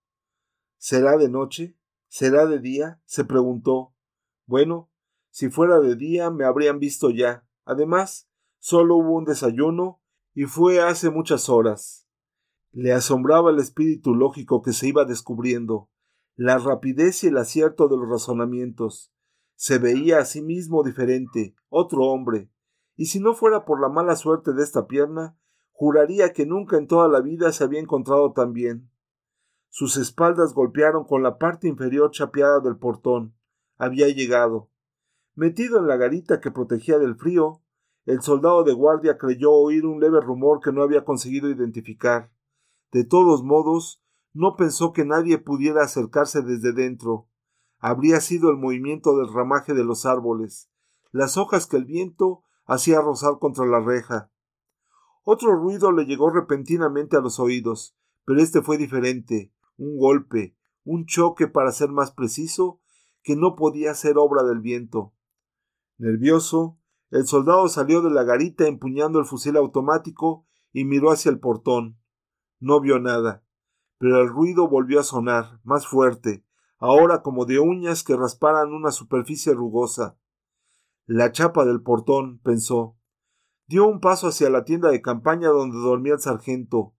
¿Será 0.76 1.16
de 1.16 1.30
noche? 1.30 1.76
¿Será 2.06 2.44
de 2.46 2.60
día? 2.60 3.00
se 3.06 3.24
preguntó. 3.24 3.94
Bueno, 4.46 4.90
si 5.30 5.48
fuera 5.48 5.80
de 5.80 5.96
día 5.96 6.30
me 6.30 6.44
habrían 6.44 6.78
visto 6.78 7.08
ya. 7.08 7.48
Además, 7.64 8.28
solo 8.58 8.96
hubo 8.96 9.16
un 9.16 9.24
desayuno 9.24 10.02
y 10.34 10.44
fue 10.44 10.82
hace 10.82 11.08
muchas 11.08 11.48
horas. 11.48 12.06
Le 12.72 12.92
asombraba 12.92 13.50
el 13.50 13.58
espíritu 13.58 14.14
lógico 14.14 14.60
que 14.60 14.74
se 14.74 14.88
iba 14.88 15.06
descubriendo, 15.06 15.88
la 16.36 16.58
rapidez 16.58 17.24
y 17.24 17.28
el 17.28 17.38
acierto 17.38 17.88
de 17.88 17.96
los 17.96 18.08
razonamientos. 18.08 19.14
Se 19.54 19.78
veía 19.78 20.18
a 20.18 20.26
sí 20.26 20.42
mismo 20.42 20.82
diferente, 20.82 21.54
otro 21.70 22.02
hombre, 22.04 22.50
y 22.96 23.06
si 23.06 23.18
no 23.18 23.32
fuera 23.32 23.64
por 23.64 23.80
la 23.80 23.88
mala 23.88 24.16
suerte 24.16 24.52
de 24.52 24.62
esta 24.62 24.86
pierna, 24.86 25.38
juraría 25.82 26.32
que 26.32 26.46
nunca 26.46 26.76
en 26.76 26.86
toda 26.86 27.08
la 27.08 27.20
vida 27.20 27.50
se 27.50 27.64
había 27.64 27.80
encontrado 27.80 28.32
tan 28.32 28.52
bien. 28.52 28.88
Sus 29.68 29.96
espaldas 29.96 30.54
golpearon 30.54 31.02
con 31.02 31.24
la 31.24 31.38
parte 31.38 31.66
inferior 31.66 32.12
chapeada 32.12 32.60
del 32.60 32.76
portón. 32.76 33.34
Había 33.78 34.06
llegado. 34.06 34.70
Metido 35.34 35.80
en 35.80 35.88
la 35.88 35.96
garita 35.96 36.40
que 36.40 36.52
protegía 36.52 37.00
del 37.00 37.16
frío, 37.16 37.62
el 38.04 38.22
soldado 38.22 38.62
de 38.62 38.72
guardia 38.72 39.18
creyó 39.18 39.50
oír 39.50 39.84
un 39.84 39.98
leve 39.98 40.20
rumor 40.20 40.60
que 40.60 40.70
no 40.70 40.84
había 40.84 41.04
conseguido 41.04 41.50
identificar. 41.50 42.30
De 42.92 43.02
todos 43.02 43.42
modos, 43.42 44.04
no 44.32 44.54
pensó 44.54 44.92
que 44.92 45.04
nadie 45.04 45.38
pudiera 45.38 45.82
acercarse 45.82 46.42
desde 46.42 46.72
dentro. 46.72 47.26
Habría 47.80 48.20
sido 48.20 48.50
el 48.50 48.56
movimiento 48.56 49.18
del 49.18 49.34
ramaje 49.34 49.74
de 49.74 49.82
los 49.82 50.06
árboles, 50.06 50.70
las 51.10 51.36
hojas 51.36 51.66
que 51.66 51.76
el 51.76 51.86
viento 51.86 52.44
hacía 52.66 53.00
rozar 53.00 53.40
contra 53.40 53.66
la 53.66 53.80
reja. 53.80 54.31
Otro 55.24 55.54
ruido 55.54 55.92
le 55.92 56.04
llegó 56.04 56.30
repentinamente 56.30 57.16
a 57.16 57.20
los 57.20 57.38
oídos, 57.38 57.96
pero 58.24 58.40
este 58.40 58.62
fue 58.62 58.76
diferente, 58.78 59.52
un 59.76 59.96
golpe, 59.98 60.56
un 60.84 61.06
choque 61.06 61.46
para 61.46 61.72
ser 61.72 61.90
más 61.90 62.10
preciso, 62.10 62.80
que 63.22 63.36
no 63.36 63.54
podía 63.54 63.94
ser 63.94 64.18
obra 64.18 64.42
del 64.42 64.60
viento. 64.60 65.14
Nervioso, 65.98 66.78
el 67.10 67.26
soldado 67.26 67.68
salió 67.68 68.02
de 68.02 68.10
la 68.10 68.24
garita 68.24 68.66
empuñando 68.66 69.20
el 69.20 69.26
fusil 69.26 69.56
automático 69.56 70.46
y 70.72 70.84
miró 70.84 71.12
hacia 71.12 71.30
el 71.30 71.38
portón. 71.38 71.98
No 72.58 72.80
vio 72.80 72.98
nada, 72.98 73.44
pero 73.98 74.20
el 74.20 74.28
ruido 74.28 74.68
volvió 74.68 74.98
a 74.98 75.04
sonar, 75.04 75.60
más 75.62 75.86
fuerte, 75.86 76.44
ahora 76.78 77.22
como 77.22 77.44
de 77.44 77.60
uñas 77.60 78.02
que 78.02 78.16
rasparan 78.16 78.72
una 78.72 78.90
superficie 78.90 79.54
rugosa. 79.54 80.18
La 81.06 81.30
chapa 81.30 81.64
del 81.64 81.82
portón, 81.82 82.40
pensó. 82.40 82.96
Dio 83.66 83.86
un 83.86 84.00
paso 84.00 84.28
hacia 84.28 84.50
la 84.50 84.64
tienda 84.64 84.90
de 84.90 85.02
campaña 85.02 85.48
donde 85.48 85.78
dormía 85.78 86.14
el 86.14 86.20
sargento, 86.20 86.94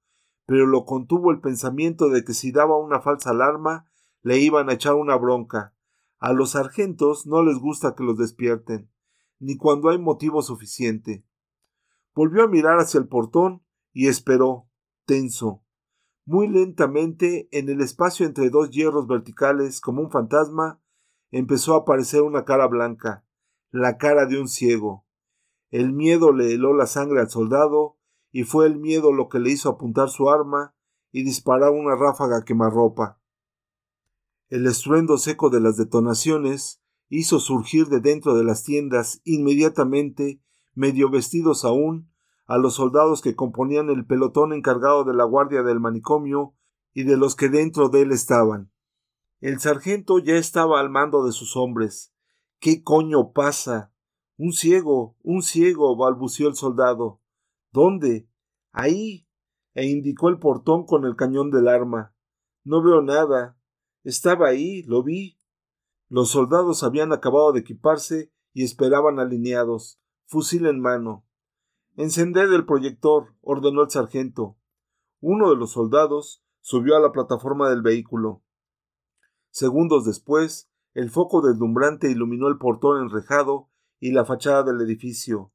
pero 0.46 0.66
lo 0.66 0.86
contuvo 0.86 1.32
el 1.32 1.42
pensamiento 1.42 2.10
de 2.10 2.24
que 2.24 2.34
si 2.34 2.52
daba 2.52 2.78
una 2.78 3.02
falsa 3.02 3.32
alarma, 3.32 3.88
le 4.22 4.40
iban 4.40 4.70
a 4.70 4.74
echar 4.74 4.96
una 4.96 5.16
bronca. 5.16 5.74
A 6.20 6.34
los 6.34 6.52
sargentos 6.52 7.28
no 7.28 7.44
les 7.44 7.58
gusta 7.58 7.96
que 7.96 8.04
los 8.04 8.18
despierten 8.18 8.90
ni 9.44 9.58
cuando 9.58 9.90
hay 9.90 9.98
motivo 9.98 10.42
suficiente. 10.42 11.26
Volvió 12.16 12.44
a 12.44 12.48
mirar 12.48 12.80
hacia 12.80 13.00
el 13.00 13.10
portón 13.10 13.62
y 13.92 14.08
esperó, 14.08 14.70
tenso. 15.06 15.64
Muy 16.26 16.48
lentamente, 16.48 17.50
en 17.52 17.68
el 17.68 17.82
espacio 17.82 18.26
entre 18.26 18.50
dos 18.50 18.70
hierros 18.70 19.06
verticales, 19.06 19.82
como 19.82 20.02
un 20.02 20.12
fantasma, 20.12 20.82
empezó 21.32 21.74
a 21.74 21.80
aparecer 21.80 22.22
una 22.22 22.46
cara 22.46 22.68
blanca, 22.68 23.26
la 23.70 23.98
cara 23.98 24.26
de 24.26 24.40
un 24.40 24.48
ciego. 24.48 25.06
El 25.74 25.92
miedo 25.92 26.32
le 26.34 26.54
heló 26.54 26.76
la 26.76 26.86
sangre 26.86 27.20
al 27.20 27.32
soldado, 27.32 27.98
y 28.32 28.44
fue 28.44 28.68
el 28.68 28.78
miedo 28.78 29.12
lo 29.12 29.28
que 29.28 29.40
le 29.40 29.50
hizo 29.50 29.70
apuntar 29.70 30.08
su 30.08 30.30
arma 30.30 30.76
y 31.12 31.24
disparar 31.24 31.72
una 31.72 31.96
ráfaga 31.96 32.46
quemarropa. 32.46 33.20
El 34.50 34.68
estruendo 34.68 35.18
seco 35.18 35.50
de 35.50 35.62
las 35.62 35.76
detonaciones 35.76 36.80
hizo 37.10 37.40
surgir 37.40 37.88
de 37.88 38.02
dentro 38.02 38.36
de 38.36 38.44
las 38.44 38.64
tiendas 38.64 39.22
inmediatamente, 39.24 40.44
medio 40.76 41.10
vestidos 41.10 41.66
aún, 41.66 42.08
a 42.46 42.60
los 42.60 42.76
soldados 42.76 43.24
que 43.24 43.36
componían 43.36 43.90
el 43.90 44.06
pelotón 44.06 44.54
encargado 44.54 45.04
de 45.06 45.16
la 45.16 45.24
guardia 45.24 45.64
del 45.64 45.80
manicomio 45.80 46.54
y 46.94 47.02
de 47.02 47.18
los 47.18 47.36
que 47.36 47.50
dentro 47.50 47.90
de 47.90 48.04
él 48.04 48.12
estaban. 48.12 48.72
El 49.42 49.60
sargento 49.60 50.20
ya 50.20 50.36
estaba 50.36 50.80
al 50.80 50.92
mando 50.92 51.26
de 51.26 51.32
sus 51.32 51.58
hombres. 51.58 52.14
¿Qué 52.60 52.84
coño 52.84 53.34
pasa? 53.34 53.93
Un 54.38 54.52
ciego, 54.52 55.16
un 55.22 55.44
ciego, 55.44 55.96
balbució 55.96 56.48
el 56.48 56.56
soldado. 56.56 57.22
¿Dónde? 57.72 58.28
Ahí. 58.72 59.28
e 59.76 59.88
indicó 59.88 60.30
el 60.30 60.38
portón 60.38 60.86
con 60.86 61.06
el 61.06 61.16
cañón 61.16 61.50
del 61.50 61.68
arma. 61.68 62.16
No 62.64 62.84
veo 62.84 63.02
nada. 63.02 63.58
Estaba 64.04 64.48
ahí, 64.48 64.84
lo 64.84 65.04
vi. 65.04 65.40
Los 66.10 66.30
soldados 66.30 66.84
habían 66.84 67.12
acabado 67.12 67.52
de 67.54 67.62
equiparse 67.62 68.32
y 68.54 68.64
esperaban 68.64 69.20
alineados, 69.20 70.00
fusil 70.26 70.68
en 70.68 70.80
mano. 70.80 71.26
Encended 71.96 72.54
el 72.54 72.66
proyector, 72.66 73.36
ordenó 73.42 73.82
el 73.82 73.90
sargento. 73.90 74.58
Uno 75.22 75.50
de 75.50 75.56
los 75.56 75.72
soldados 75.72 76.44
subió 76.62 76.96
a 76.96 77.00
la 77.00 77.12
plataforma 77.12 77.70
del 77.70 77.82
vehículo. 77.82 78.44
Segundos 79.50 80.06
después, 80.06 80.70
el 80.94 81.10
foco 81.10 81.42
deslumbrante 81.42 82.12
iluminó 82.12 82.48
el 82.48 82.58
portón 82.58 83.02
enrejado 83.02 83.70
y 84.04 84.12
la 84.12 84.26
fachada 84.26 84.64
del 84.64 84.82
edificio. 84.82 85.54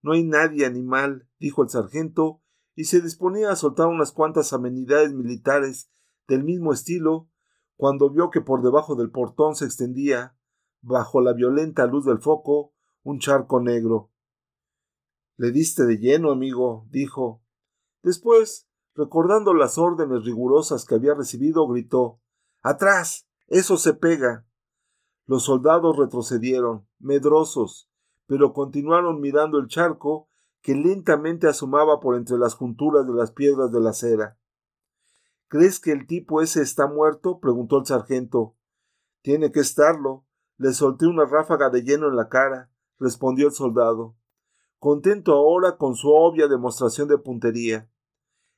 No 0.00 0.12
hay 0.12 0.22
nadie 0.22 0.64
animal, 0.64 1.28
dijo 1.40 1.64
el 1.64 1.70
sargento, 1.70 2.40
y 2.76 2.84
se 2.84 3.00
disponía 3.00 3.50
a 3.50 3.56
soltar 3.56 3.88
unas 3.88 4.12
cuantas 4.12 4.52
amenidades 4.52 5.12
militares 5.12 5.90
del 6.28 6.44
mismo 6.44 6.72
estilo 6.72 7.28
cuando 7.74 8.08
vio 8.08 8.30
que 8.30 8.42
por 8.42 8.62
debajo 8.62 8.94
del 8.94 9.10
portón 9.10 9.56
se 9.56 9.64
extendía, 9.64 10.36
bajo 10.80 11.20
la 11.20 11.32
violenta 11.32 11.84
luz 11.86 12.04
del 12.04 12.20
foco, 12.20 12.74
un 13.02 13.18
charco 13.18 13.60
negro. 13.60 14.12
Le 15.36 15.50
diste 15.50 15.84
de 15.84 15.98
lleno, 15.98 16.30
amigo, 16.30 16.86
dijo. 16.90 17.42
Después, 18.04 18.68
recordando 18.94 19.52
las 19.52 19.78
órdenes 19.78 20.24
rigurosas 20.24 20.84
que 20.84 20.94
había 20.94 21.14
recibido, 21.14 21.66
gritó 21.66 22.20
Atrás. 22.62 23.26
Eso 23.48 23.76
se 23.76 23.94
pega. 23.94 24.46
Los 25.30 25.44
soldados 25.44 25.96
retrocedieron, 25.96 26.88
medrosos, 26.98 27.88
pero 28.26 28.52
continuaron 28.52 29.20
mirando 29.20 29.60
el 29.60 29.68
charco 29.68 30.26
que 30.60 30.74
lentamente 30.74 31.46
asomaba 31.46 32.00
por 32.00 32.16
entre 32.16 32.36
las 32.36 32.54
junturas 32.54 33.06
de 33.06 33.12
las 33.12 33.30
piedras 33.30 33.70
de 33.70 33.78
la 33.78 33.90
acera. 33.90 34.40
¿Crees 35.46 35.78
que 35.78 35.92
el 35.92 36.08
tipo 36.08 36.42
ese 36.42 36.62
está 36.62 36.88
muerto? 36.88 37.38
preguntó 37.38 37.78
el 37.78 37.86
sargento. 37.86 38.56
Tiene 39.22 39.52
que 39.52 39.60
estarlo. 39.60 40.26
Le 40.56 40.72
solté 40.72 41.06
una 41.06 41.26
ráfaga 41.26 41.70
de 41.70 41.84
lleno 41.84 42.08
en 42.08 42.16
la 42.16 42.28
cara, 42.28 42.72
respondió 42.98 43.46
el 43.46 43.52
soldado, 43.52 44.16
contento 44.80 45.34
ahora 45.34 45.76
con 45.76 45.94
su 45.94 46.10
obvia 46.10 46.48
demostración 46.48 47.06
de 47.06 47.18
puntería. 47.18 47.88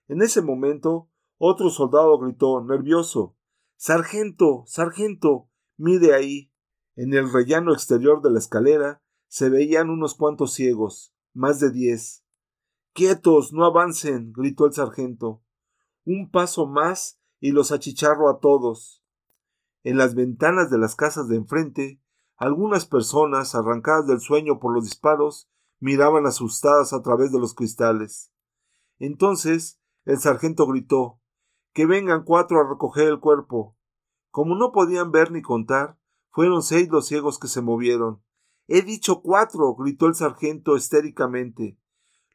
En 0.09 0.23
ese 0.23 0.41
momento, 0.41 1.11
otro 1.37 1.69
soldado 1.69 2.19
gritó, 2.19 2.65
nervioso 2.65 3.37
Sargento. 3.77 4.65
Sargento. 4.67 5.51
mire 5.77 6.15
ahí. 6.15 6.52
En 6.97 7.15
el 7.15 7.33
rellano 7.33 7.73
exterior 7.73 8.23
de 8.23 8.31
la 8.31 8.39
escalera 8.39 9.03
se 9.29 9.49
veían 9.49 9.91
unos 9.91 10.15
cuantos 10.15 10.53
ciegos, 10.53 11.15
más 11.33 11.61
de 11.61 11.71
diez. 11.71 12.25
Quietos. 12.93 13.53
no 13.53 13.65
avancen. 13.65 14.33
gritó 14.33 14.67
el 14.67 14.73
sargento 14.73 15.43
un 16.05 16.31
paso 16.31 16.67
más 16.67 17.21
y 17.41 17.53
los 17.53 17.73
achicharro 17.73 18.29
a 18.29 18.41
todos. 18.41 19.03
En 19.85 19.97
las 19.97 20.15
ventanas 20.15 20.71
de 20.71 20.79
las 20.79 20.95
casas 20.95 21.29
de 21.29 21.37
enfrente, 21.37 22.01
algunas 22.37 22.87
personas, 22.87 23.55
arrancadas 23.55 24.07
del 24.07 24.21
sueño 24.21 24.59
por 24.59 24.75
los 24.75 24.85
disparos, 24.85 25.49
miraban 25.81 26.27
asustadas 26.27 26.93
a 26.93 27.03
través 27.03 27.33
de 27.33 27.39
los 27.39 27.55
cristales. 27.55 28.33
Entonces 28.99 29.81
el 30.05 30.19
sargento 30.19 30.67
gritó 30.67 31.21
Que 31.73 31.87
vengan 31.87 32.25
cuatro 32.25 32.61
a 32.61 32.69
recoger 32.69 33.09
el 33.09 33.21
cuerpo. 33.21 33.77
Como 34.31 34.55
no 34.57 34.73
podían 34.73 35.11
ver 35.11 35.31
ni 35.31 35.43
contar, 35.43 35.99
fueron 36.33 36.63
seis 36.63 36.89
los 36.89 37.07
ciegos 37.07 37.39
que 37.39 37.47
se 37.47 37.61
movieron. 37.61 38.23
He 38.67 38.83
dicho 38.83 39.23
cuatro. 39.23 39.75
gritó 39.75 40.07
el 40.07 40.15
sargento 40.15 40.77
histéricamente. 40.77 41.79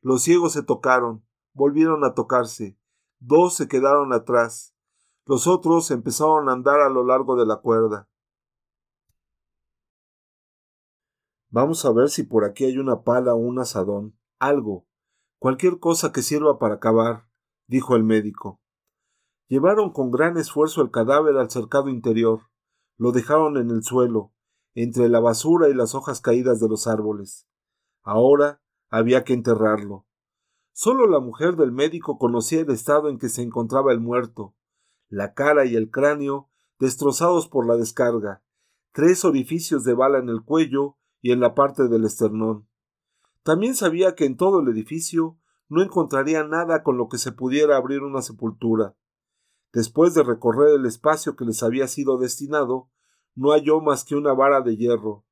Los 0.01 0.23
ciegos 0.23 0.53
se 0.53 0.63
tocaron, 0.63 1.25
volvieron 1.53 2.05
a 2.05 2.13
tocarse, 2.13 2.77
Dos 3.19 3.55
se 3.55 3.67
quedaron 3.67 4.13
atrás. 4.13 4.75
Los 5.25 5.47
otros 5.47 5.89
empezaron 5.89 6.47
a 6.47 6.53
andar 6.53 6.79
a 6.79 6.89
lo 6.89 7.03
largo 7.03 7.35
de 7.35 7.47
la 7.47 7.57
cuerda. 7.57 8.07
Vamos 11.49 11.83
a 11.85 11.91
ver 11.91 12.09
si 12.09 12.23
por 12.23 12.45
aquí 12.45 12.65
hay 12.65 12.77
una 12.77 13.01
pala 13.01 13.33
o 13.33 13.37
un 13.37 13.57
asadón, 13.57 14.15
algo, 14.37 14.85
cualquier 15.39 15.79
cosa 15.79 16.11
que 16.11 16.21
sirva 16.21 16.59
para 16.59 16.79
cavar, 16.79 17.27
dijo 17.65 17.95
el 17.95 18.03
médico. 18.03 18.61
Llevaron 19.47 19.91
con 19.91 20.11
gran 20.11 20.37
esfuerzo 20.37 20.81
el 20.81 20.91
cadáver 20.91 21.37
al 21.37 21.49
cercado 21.49 21.89
interior, 21.89 22.41
lo 22.97 23.11
dejaron 23.11 23.57
en 23.57 23.69
el 23.71 23.83
suelo, 23.83 24.33
entre 24.73 25.09
la 25.09 25.19
basura 25.19 25.69
y 25.69 25.73
las 25.73 25.95
hojas 25.95 26.21
caídas 26.21 26.59
de 26.59 26.69
los 26.69 26.87
árboles. 26.87 27.47
Ahora 28.03 28.61
había 28.89 29.23
que 29.23 29.33
enterrarlo. 29.33 30.05
Solo 30.71 31.07
la 31.07 31.19
mujer 31.19 31.55
del 31.55 31.71
médico 31.71 32.17
conocía 32.17 32.61
el 32.61 32.69
estado 32.69 33.09
en 33.09 33.17
que 33.17 33.29
se 33.29 33.41
encontraba 33.41 33.91
el 33.91 33.99
muerto, 33.99 34.55
la 35.09 35.33
cara 35.33 35.65
y 35.65 35.75
el 35.75 35.89
cráneo 35.89 36.49
destrozados 36.79 37.47
por 37.47 37.65
la 37.65 37.75
descarga, 37.75 38.43
tres 38.91 39.25
orificios 39.25 39.83
de 39.83 39.93
bala 39.93 40.19
en 40.19 40.29
el 40.29 40.43
cuello 40.43 40.97
y 41.21 41.31
en 41.31 41.39
la 41.39 41.55
parte 41.55 41.87
del 41.87 42.05
esternón. 42.05 42.67
También 43.43 43.75
sabía 43.75 44.13
que 44.13 44.25
en 44.25 44.37
todo 44.37 44.59
el 44.59 44.67
edificio 44.67 45.37
no 45.69 45.81
encontraría 45.81 46.43
nada 46.43 46.83
con 46.83 46.97
lo 46.97 47.07
que 47.07 47.17
se 47.17 47.31
pudiera 47.31 47.77
abrir 47.77 48.03
una 48.03 48.21
sepultura. 48.21 48.95
Después 49.77 50.15
de 50.15 50.23
recorrer 50.23 50.69
el 50.73 50.87
espacio 50.87 51.35
que 51.35 51.45
les 51.45 51.61
había 51.61 51.87
sido 51.87 52.17
destinado, 52.17 52.89
no 53.35 53.51
halló 53.51 53.79
más 53.79 54.05
que 54.05 54.15
una 54.15 54.33
vara 54.33 54.61
de 54.61 54.75
hierro. 54.75 55.23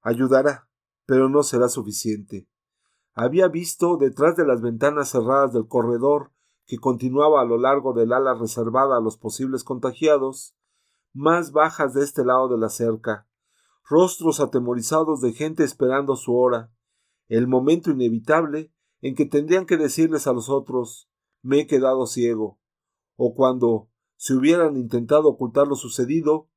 Ayudará, 0.00 0.68
pero 1.06 1.28
no 1.28 1.42
será 1.42 1.68
suficiente. 1.68 2.48
Había 3.14 3.48
visto, 3.48 3.96
detrás 3.96 4.36
de 4.36 4.46
las 4.46 4.62
ventanas 4.62 5.08
cerradas 5.08 5.52
del 5.52 5.66
corredor 5.66 6.30
que 6.66 6.78
continuaba 6.78 7.40
a 7.40 7.44
lo 7.44 7.58
largo 7.58 7.94
del 7.94 8.12
ala 8.12 8.34
reservada 8.34 8.96
a 8.96 9.00
los 9.00 9.16
posibles 9.16 9.64
contagiados, 9.64 10.54
más 11.12 11.50
bajas 11.50 11.94
de 11.94 12.04
este 12.04 12.24
lado 12.24 12.46
de 12.48 12.58
la 12.58 12.68
cerca, 12.68 13.26
rostros 13.90 14.38
atemorizados 14.38 15.20
de 15.20 15.32
gente 15.32 15.64
esperando 15.64 16.14
su 16.14 16.36
hora, 16.36 16.70
el 17.26 17.48
momento 17.48 17.90
inevitable 17.90 18.72
en 19.00 19.16
que 19.16 19.26
tendrían 19.26 19.66
que 19.66 19.76
decirles 19.76 20.28
a 20.28 20.32
los 20.32 20.48
otros 20.48 21.10
me 21.42 21.58
he 21.58 21.66
quedado 21.66 22.06
ciego, 22.06 22.60
o 23.16 23.34
cuando, 23.34 23.88
si 24.16 24.32
hubieran 24.34 24.76
intentado 24.76 25.28
ocultar 25.28 25.66
lo 25.66 25.76
sucedido, 25.76 26.48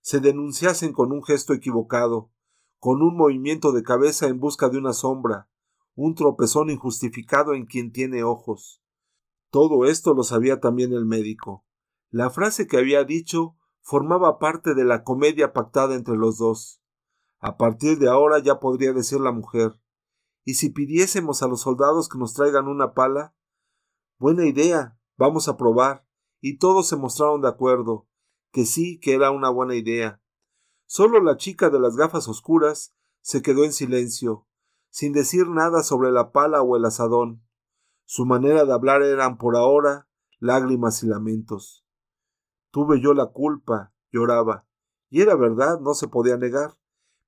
se 0.00 0.20
denunciasen 0.20 0.92
con 0.92 1.12
un 1.12 1.22
gesto 1.22 1.52
equivocado, 1.52 2.30
con 2.78 3.02
un 3.02 3.16
movimiento 3.16 3.72
de 3.72 3.82
cabeza 3.82 4.26
en 4.26 4.40
busca 4.40 4.68
de 4.68 4.78
una 4.78 4.92
sombra, 4.92 5.48
un 5.94 6.14
tropezón 6.14 6.70
injustificado 6.70 7.54
en 7.54 7.66
quien 7.66 7.92
tiene 7.92 8.22
ojos. 8.22 8.82
Todo 9.50 9.84
esto 9.84 10.14
lo 10.14 10.22
sabía 10.22 10.60
también 10.60 10.92
el 10.92 11.04
médico. 11.04 11.66
La 12.10 12.30
frase 12.30 12.66
que 12.66 12.78
había 12.78 13.04
dicho 13.04 13.56
formaba 13.82 14.38
parte 14.38 14.74
de 14.74 14.84
la 14.84 15.04
comedia 15.04 15.52
pactada 15.52 15.94
entre 15.94 16.16
los 16.16 16.38
dos. 16.38 16.80
A 17.38 17.56
partir 17.56 17.98
de 17.98 18.08
ahora 18.08 18.38
ya 18.38 18.60
podría 18.60 18.92
decir 18.92 19.20
la 19.20 19.32
mujer 19.32 19.80
¿Y 20.44 20.54
si 20.54 20.70
pidiésemos 20.70 21.42
a 21.42 21.48
los 21.48 21.60
soldados 21.60 22.08
que 22.08 22.18
nos 22.18 22.34
traigan 22.34 22.66
una 22.66 22.94
pala? 22.94 23.34
Buena 24.18 24.46
idea. 24.46 24.98
Vamos 25.20 25.48
a 25.48 25.58
probar. 25.58 26.06
Y 26.40 26.56
todos 26.56 26.88
se 26.88 26.96
mostraron 26.96 27.42
de 27.42 27.48
acuerdo, 27.48 28.08
que 28.52 28.64
sí 28.64 28.98
que 29.00 29.12
era 29.12 29.30
una 29.30 29.50
buena 29.50 29.74
idea. 29.74 30.22
Solo 30.86 31.20
la 31.20 31.36
chica 31.36 31.68
de 31.68 31.78
las 31.78 31.94
gafas 31.94 32.26
oscuras 32.26 32.96
se 33.20 33.42
quedó 33.42 33.64
en 33.64 33.74
silencio, 33.74 34.46
sin 34.88 35.12
decir 35.12 35.46
nada 35.46 35.82
sobre 35.82 36.10
la 36.10 36.32
pala 36.32 36.62
o 36.62 36.74
el 36.74 36.86
asadón. 36.86 37.44
Su 38.06 38.24
manera 38.24 38.64
de 38.64 38.72
hablar 38.72 39.02
eran 39.02 39.36
por 39.36 39.56
ahora 39.56 40.08
lágrimas 40.38 41.02
y 41.02 41.06
lamentos. 41.06 41.84
Tuve 42.70 43.02
yo 43.02 43.12
la 43.12 43.26
culpa, 43.26 43.92
lloraba. 44.10 44.66
Y 45.10 45.20
era 45.20 45.34
verdad, 45.34 45.80
no 45.80 45.92
se 45.92 46.08
podía 46.08 46.38
negar. 46.38 46.78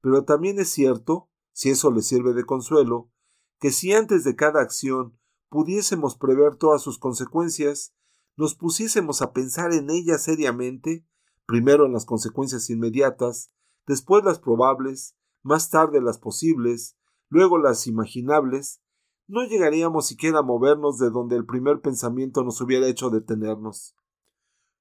Pero 0.00 0.24
también 0.24 0.58
es 0.58 0.70
cierto, 0.70 1.28
si 1.52 1.68
eso 1.68 1.90
le 1.90 2.00
sirve 2.00 2.32
de 2.32 2.46
consuelo, 2.46 3.10
que 3.58 3.70
si 3.70 3.92
antes 3.92 4.24
de 4.24 4.34
cada 4.34 4.62
acción 4.62 5.18
pudiésemos 5.52 6.16
prever 6.16 6.56
todas 6.56 6.80
sus 6.80 6.98
consecuencias, 6.98 7.94
nos 8.38 8.54
pusiésemos 8.54 9.20
a 9.20 9.34
pensar 9.34 9.74
en 9.74 9.90
ellas 9.90 10.22
seriamente, 10.22 11.06
primero 11.44 11.84
en 11.84 11.92
las 11.92 12.06
consecuencias 12.06 12.70
inmediatas, 12.70 13.52
después 13.86 14.24
las 14.24 14.38
probables, 14.38 15.14
más 15.42 15.68
tarde 15.68 16.00
las 16.00 16.16
posibles, 16.16 16.96
luego 17.28 17.58
las 17.58 17.86
imaginables, 17.86 18.80
no 19.28 19.44
llegaríamos 19.44 20.06
siquiera 20.06 20.38
a 20.38 20.42
movernos 20.42 20.96
de 20.96 21.10
donde 21.10 21.36
el 21.36 21.44
primer 21.44 21.82
pensamiento 21.82 22.42
nos 22.44 22.58
hubiera 22.62 22.88
hecho 22.88 23.10
detenernos. 23.10 23.94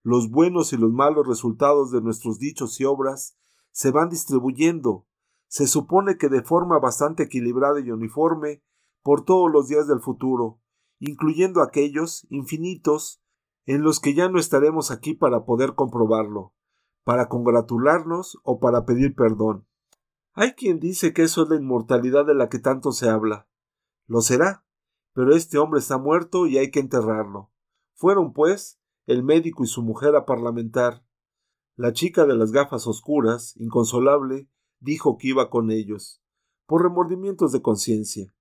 Los 0.03 0.31
buenos 0.31 0.71
y 0.71 0.77
los 0.77 0.93
malos 0.93 1.27
resultados 1.27 1.91
de 1.91 1.99
nuestros 1.99 2.39
dichos 2.39 2.79
y 2.79 2.85
obras 2.85 3.37
se 3.71 3.91
van 3.91 4.09
distribuyendo, 4.09 5.05
se 5.49 5.67
supone 5.67 6.17
que 6.17 6.29
de 6.29 6.43
forma 6.43 6.79
bastante 6.79 7.23
equilibrada 7.23 7.81
y 7.81 7.91
uniforme, 7.91 8.63
por 9.03 9.25
todos 9.25 9.51
los 9.51 9.67
días 9.67 9.87
del 9.87 9.99
futuro, 9.99 10.59
incluyendo 10.99 11.61
aquellos 11.61 12.27
infinitos 12.29 13.21
en 13.65 13.81
los 13.81 13.99
que 13.99 14.13
ya 14.13 14.29
no 14.29 14.39
estaremos 14.39 14.91
aquí 14.91 15.13
para 15.13 15.45
poder 15.45 15.75
comprobarlo, 15.75 16.53
para 17.03 17.27
congratularnos 17.27 18.39
o 18.43 18.59
para 18.59 18.85
pedir 18.85 19.15
perdón. 19.15 19.67
Hay 20.33 20.53
quien 20.53 20.79
dice 20.79 21.13
que 21.13 21.23
eso 21.23 21.43
es 21.43 21.49
la 21.49 21.55
inmortalidad 21.57 22.25
de 22.25 22.35
la 22.35 22.49
que 22.49 22.59
tanto 22.59 22.91
se 22.91 23.09
habla. 23.09 23.47
Lo 24.07 24.21
será, 24.21 24.65
pero 25.13 25.35
este 25.35 25.57
hombre 25.57 25.79
está 25.79 25.97
muerto 25.97 26.47
y 26.47 26.57
hay 26.57 26.71
que 26.71 26.79
enterrarlo. 26.79 27.51
Fueron, 27.95 28.33
pues, 28.33 28.79
el 29.05 29.23
médico 29.23 29.63
y 29.63 29.67
su 29.67 29.81
mujer 29.83 30.15
a 30.15 30.25
parlamentar. 30.25 31.05
La 31.75 31.93
chica 31.93 32.25
de 32.25 32.35
las 32.35 32.51
gafas 32.51 32.87
oscuras, 32.87 33.55
inconsolable, 33.57 34.49
dijo 34.79 35.17
que 35.17 35.29
iba 35.29 35.49
con 35.49 35.71
ellos, 35.71 36.21
por 36.65 36.83
remordimientos 36.83 37.51
de 37.51 37.61
conciencia. 37.61 38.33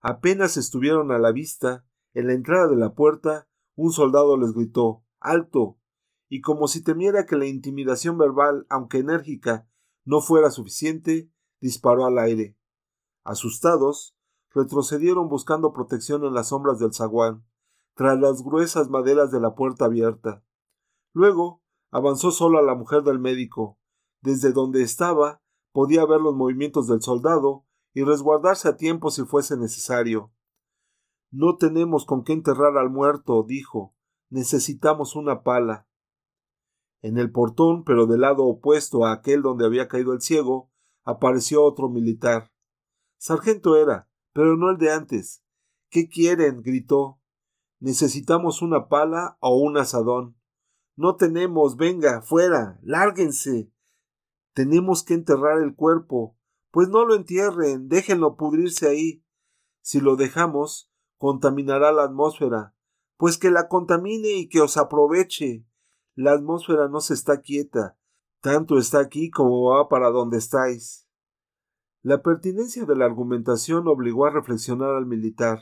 Apenas 0.00 0.56
estuvieron 0.56 1.10
a 1.10 1.18
la 1.18 1.32
vista, 1.32 1.84
en 2.14 2.28
la 2.28 2.32
entrada 2.34 2.68
de 2.68 2.76
la 2.76 2.94
puerta, 2.94 3.48
un 3.74 3.92
soldado 3.92 4.36
les 4.36 4.52
gritó 4.52 5.04
Alto. 5.20 5.78
y 6.30 6.42
como 6.42 6.68
si 6.68 6.82
temiera 6.82 7.24
que 7.24 7.36
la 7.36 7.46
intimidación 7.46 8.18
verbal, 8.18 8.66
aunque 8.68 8.98
enérgica, 8.98 9.66
no 10.04 10.20
fuera 10.20 10.50
suficiente, 10.50 11.30
disparó 11.60 12.04
al 12.04 12.18
aire. 12.18 12.56
Asustados, 13.24 14.14
retrocedieron 14.50 15.28
buscando 15.28 15.72
protección 15.72 16.24
en 16.24 16.34
las 16.34 16.48
sombras 16.48 16.78
del 16.78 16.92
zaguán, 16.92 17.46
tras 17.94 18.18
las 18.20 18.42
gruesas 18.42 18.90
maderas 18.90 19.30
de 19.30 19.40
la 19.40 19.54
puerta 19.54 19.86
abierta. 19.86 20.44
Luego 21.12 21.62
avanzó 21.90 22.30
solo 22.30 22.58
a 22.58 22.62
la 22.62 22.74
mujer 22.74 23.02
del 23.02 23.18
médico. 23.18 23.78
Desde 24.20 24.52
donde 24.52 24.82
estaba 24.82 25.42
podía 25.72 26.04
ver 26.04 26.20
los 26.20 26.34
movimientos 26.34 26.88
del 26.88 27.02
soldado 27.02 27.64
y 27.98 28.04
resguardarse 28.04 28.68
a 28.68 28.76
tiempo 28.76 29.10
si 29.10 29.24
fuese 29.24 29.56
necesario. 29.56 30.32
No 31.32 31.56
tenemos 31.56 32.06
con 32.06 32.22
qué 32.22 32.32
enterrar 32.32 32.78
al 32.78 32.90
muerto, 32.90 33.42
dijo. 33.42 33.92
Necesitamos 34.30 35.16
una 35.16 35.42
pala. 35.42 35.88
En 37.02 37.18
el 37.18 37.32
portón, 37.32 37.82
pero 37.82 38.06
del 38.06 38.20
lado 38.20 38.44
opuesto 38.44 39.04
a 39.04 39.10
aquel 39.10 39.42
donde 39.42 39.66
había 39.66 39.88
caído 39.88 40.12
el 40.12 40.20
ciego, 40.20 40.70
apareció 41.02 41.64
otro 41.64 41.88
militar. 41.88 42.52
Sargento 43.16 43.76
era, 43.76 44.08
pero 44.32 44.56
no 44.56 44.70
el 44.70 44.78
de 44.78 44.92
antes. 44.92 45.42
¿Qué 45.90 46.08
quieren? 46.08 46.62
gritó. 46.62 47.18
Necesitamos 47.80 48.62
una 48.62 48.86
pala 48.86 49.38
o 49.40 49.56
un 49.56 49.76
asadón. 49.76 50.36
No 50.94 51.16
tenemos. 51.16 51.76
Venga, 51.76 52.22
fuera. 52.22 52.78
Lárguense. 52.80 53.72
Tenemos 54.54 55.02
que 55.02 55.14
enterrar 55.14 55.60
el 55.60 55.74
cuerpo. 55.74 56.37
Pues 56.70 56.88
no 56.88 57.04
lo 57.04 57.14
entierren. 57.14 57.88
Déjenlo 57.88 58.36
pudrirse 58.36 58.88
ahí. 58.88 59.24
Si 59.80 60.00
lo 60.00 60.16
dejamos, 60.16 60.90
contaminará 61.16 61.92
la 61.92 62.04
atmósfera. 62.04 62.74
Pues 63.16 63.38
que 63.38 63.50
la 63.50 63.68
contamine 63.68 64.32
y 64.32 64.48
que 64.48 64.60
os 64.60 64.76
aproveche. 64.76 65.66
La 66.20 66.32
atmósfera 66.32 66.88
no 66.88 67.00
se 67.00 67.14
está 67.14 67.42
quieta, 67.42 67.96
tanto 68.40 68.76
está 68.76 68.98
aquí 68.98 69.30
como 69.30 69.70
va 69.70 69.88
para 69.88 70.10
donde 70.10 70.36
estáis. 70.38 71.06
La 72.02 72.22
pertinencia 72.22 72.84
de 72.86 72.96
la 72.96 73.04
argumentación 73.04 73.86
obligó 73.86 74.26
a 74.26 74.30
reflexionar 74.30 74.96
al 74.96 75.06
militar. 75.06 75.60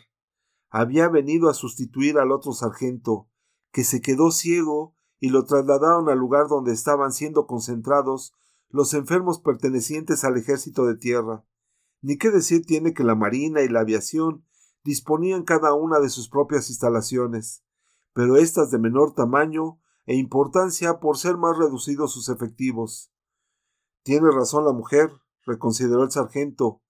Había 0.71 1.11
venido 1.11 1.51
a 1.51 1.55
sustituir 1.55 2.17
al 2.19 2.33
otro 2.33 2.53
sargento, 2.53 3.29
que 3.71 3.85
se 3.85 4.01
quedó 4.01 4.31
ciego 4.31 4.95
y 5.21 5.29
lo 5.29 5.45
trasladaron 5.45 6.09
al 6.09 6.19
lugar 6.19 6.49
donde 6.49 6.73
estaban 6.73 7.13
siendo 7.13 7.47
concentrados 7.47 8.35
los 8.77 8.93
enfermos 8.93 9.41
pertenecientes 9.41 10.23
al 10.23 10.37
ejército 10.37 10.85
de 10.85 10.97
tierra. 10.97 11.45
Ni 12.03 12.19
qué 12.19 12.31
decir 12.31 12.67
tiene 12.67 12.93
que 12.93 13.05
la 13.05 13.15
marina 13.15 13.63
y 13.63 13.69
la 13.69 13.81
aviación 13.81 14.45
disponían 14.85 15.45
cada 15.45 15.73
una 15.73 15.99
de 15.99 16.11
sus 16.11 16.29
propias 16.29 16.69
instalaciones, 16.69 17.65
pero 18.13 18.37
éstas 18.37 18.71
de 18.71 18.79
menor 18.79 19.15
tamaño 19.15 19.81
e 20.05 20.15
importancia 20.15 21.01
por 21.01 21.17
ser 21.17 21.39
más 21.39 21.57
reducidos 21.57 22.13
sus 22.13 22.29
efectivos. 22.29 23.11
Tiene 24.03 24.31
razón 24.31 24.67
la 24.67 24.73
mujer, 24.73 25.11
reconsideró 25.47 26.05
el 26.05 26.11
sargento. 26.11 26.83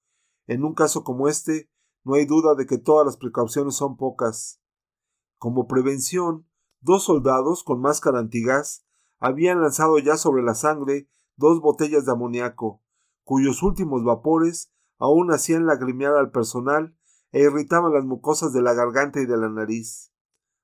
En 0.48 0.64
un 0.64 0.74
caso 0.74 1.04
como 1.04 1.28
este, 1.28 1.70
no 2.02 2.14
hay 2.14 2.26
duda 2.26 2.56
de 2.56 2.66
que 2.66 2.78
todas 2.78 3.06
las 3.06 3.16
precauciones 3.16 3.76
son 3.76 3.96
pocas. 3.96 4.60
Como 5.38 5.68
prevención, 5.68 6.48
dos 6.80 7.04
soldados 7.04 7.62
con 7.62 7.80
máscara 7.80 8.18
antigás 8.18 8.84
habían 9.18 9.62
lanzado 9.62 9.98
ya 9.98 10.16
sobre 10.16 10.42
la 10.42 10.54
sangre 10.54 11.08
dos 11.36 11.60
botellas 11.60 12.06
de 12.06 12.12
amoníaco, 12.12 12.82
cuyos 13.24 13.62
últimos 13.62 14.04
vapores 14.04 14.72
aún 14.98 15.32
hacían 15.32 15.66
lagrimear 15.66 16.16
al 16.16 16.30
personal 16.30 16.96
e 17.32 17.42
irritaban 17.42 17.92
las 17.92 18.04
mucosas 18.04 18.52
de 18.52 18.62
la 18.62 18.72
garganta 18.72 19.20
y 19.20 19.26
de 19.26 19.36
la 19.36 19.48
nariz. 19.48 20.12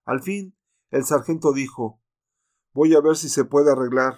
Al 0.05 0.23
fin, 0.23 0.57
el 0.91 1.05
sargento 1.05 1.53
dijo 1.53 2.01
Voy 2.73 2.95
a 2.95 3.01
ver 3.01 3.17
si 3.17 3.29
se 3.29 3.45
puede 3.45 3.71
arreglar. 3.71 4.15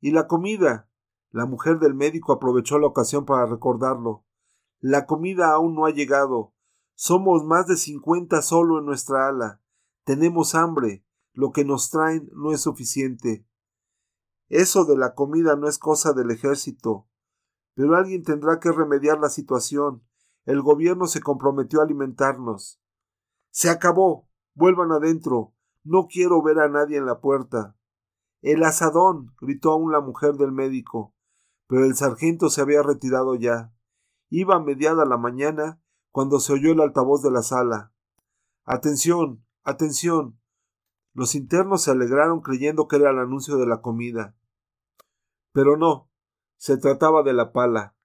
¿Y 0.00 0.10
la 0.10 0.26
comida? 0.26 0.90
La 1.30 1.46
mujer 1.46 1.78
del 1.78 1.94
médico 1.94 2.32
aprovechó 2.32 2.78
la 2.78 2.86
ocasión 2.86 3.24
para 3.24 3.46
recordarlo. 3.46 4.24
La 4.80 5.06
comida 5.06 5.52
aún 5.52 5.74
no 5.74 5.86
ha 5.86 5.90
llegado. 5.90 6.52
Somos 6.94 7.44
más 7.44 7.66
de 7.66 7.76
cincuenta 7.76 8.42
solo 8.42 8.78
en 8.78 8.84
nuestra 8.84 9.28
ala. 9.28 9.62
Tenemos 10.04 10.54
hambre. 10.54 11.04
Lo 11.32 11.50
que 11.50 11.64
nos 11.64 11.90
traen 11.90 12.30
no 12.34 12.52
es 12.52 12.60
suficiente. 12.60 13.46
Eso 14.54 14.84
de 14.84 14.96
la 14.96 15.14
comida 15.14 15.56
no 15.56 15.66
es 15.66 15.80
cosa 15.80 16.12
del 16.12 16.30
ejército. 16.30 17.08
Pero 17.74 17.96
alguien 17.96 18.22
tendrá 18.22 18.60
que 18.60 18.70
remediar 18.70 19.18
la 19.18 19.28
situación. 19.28 20.04
El 20.44 20.62
gobierno 20.62 21.08
se 21.08 21.20
comprometió 21.20 21.80
a 21.80 21.82
alimentarnos. 21.82 22.80
Se 23.50 23.68
acabó. 23.68 24.28
Vuelvan 24.54 24.92
adentro. 24.92 25.54
No 25.82 26.06
quiero 26.06 26.40
ver 26.40 26.60
a 26.60 26.68
nadie 26.68 26.98
en 26.98 27.04
la 27.04 27.20
puerta. 27.20 27.76
El 28.42 28.62
asadón. 28.62 29.34
gritó 29.40 29.72
aún 29.72 29.90
la 29.90 30.00
mujer 30.00 30.34
del 30.34 30.52
médico. 30.52 31.16
Pero 31.66 31.84
el 31.84 31.96
sargento 31.96 32.48
se 32.48 32.60
había 32.60 32.84
retirado 32.84 33.34
ya. 33.34 33.74
Iba 34.30 34.60
mediada 34.60 35.04
la 35.04 35.16
mañana 35.16 35.82
cuando 36.12 36.38
se 36.38 36.52
oyó 36.52 36.70
el 36.70 36.80
altavoz 36.80 37.24
de 37.24 37.32
la 37.32 37.42
sala. 37.42 37.92
Atención. 38.62 39.44
Atención. 39.64 40.38
Los 41.12 41.34
internos 41.34 41.82
se 41.82 41.90
alegraron 41.90 42.40
creyendo 42.40 42.86
que 42.86 42.94
era 42.94 43.10
el 43.10 43.18
anuncio 43.18 43.56
de 43.56 43.66
la 43.66 43.80
comida. 43.80 44.36
Pero 45.54 45.78
no, 45.78 46.10
se 46.58 46.76
trataba 46.76 47.22
de 47.22 47.32
la 47.32 47.54
pala. 47.54 47.96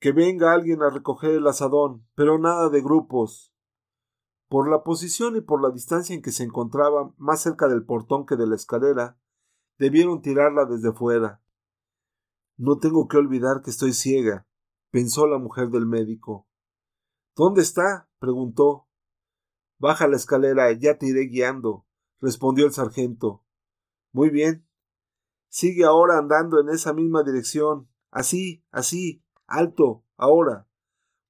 Que 0.00 0.10
venga 0.10 0.52
alguien 0.52 0.82
a 0.82 0.90
recoger 0.90 1.30
el 1.30 1.46
asadón, 1.46 2.04
pero 2.16 2.36
nada 2.40 2.68
de 2.68 2.82
grupos. 2.82 3.54
Por 4.48 4.68
la 4.68 4.82
posición 4.82 5.36
y 5.36 5.40
por 5.40 5.62
la 5.62 5.70
distancia 5.70 6.16
en 6.16 6.22
que 6.22 6.32
se 6.32 6.42
encontraba 6.42 7.14
más 7.16 7.40
cerca 7.40 7.68
del 7.68 7.84
portón 7.84 8.26
que 8.26 8.34
de 8.34 8.48
la 8.48 8.56
escalera, 8.56 9.16
debieron 9.78 10.20
tirarla 10.20 10.64
desde 10.64 10.92
fuera. 10.92 11.40
No 12.56 12.78
tengo 12.78 13.06
que 13.06 13.18
olvidar 13.18 13.62
que 13.62 13.70
estoy 13.70 13.92
ciega, 13.92 14.48
pensó 14.90 15.28
la 15.28 15.38
mujer 15.38 15.68
del 15.68 15.86
médico. 15.86 16.48
¿Dónde 17.36 17.62
está? 17.62 18.10
preguntó. 18.18 18.88
Baja 19.78 20.08
la 20.08 20.16
escalera, 20.16 20.72
ya 20.72 20.98
te 20.98 21.06
iré 21.06 21.26
guiando 21.26 21.86
respondió 22.22 22.64
el 22.66 22.72
sargento. 22.72 23.44
Muy 24.12 24.30
bien. 24.30 24.66
Sigue 25.52 25.84
ahora 25.84 26.16
andando 26.16 26.58
en 26.60 26.70
esa 26.70 26.94
misma 26.94 27.22
dirección. 27.22 27.86
Así, 28.10 28.64
así. 28.70 29.22
Alto. 29.46 30.02
Ahora. 30.16 30.66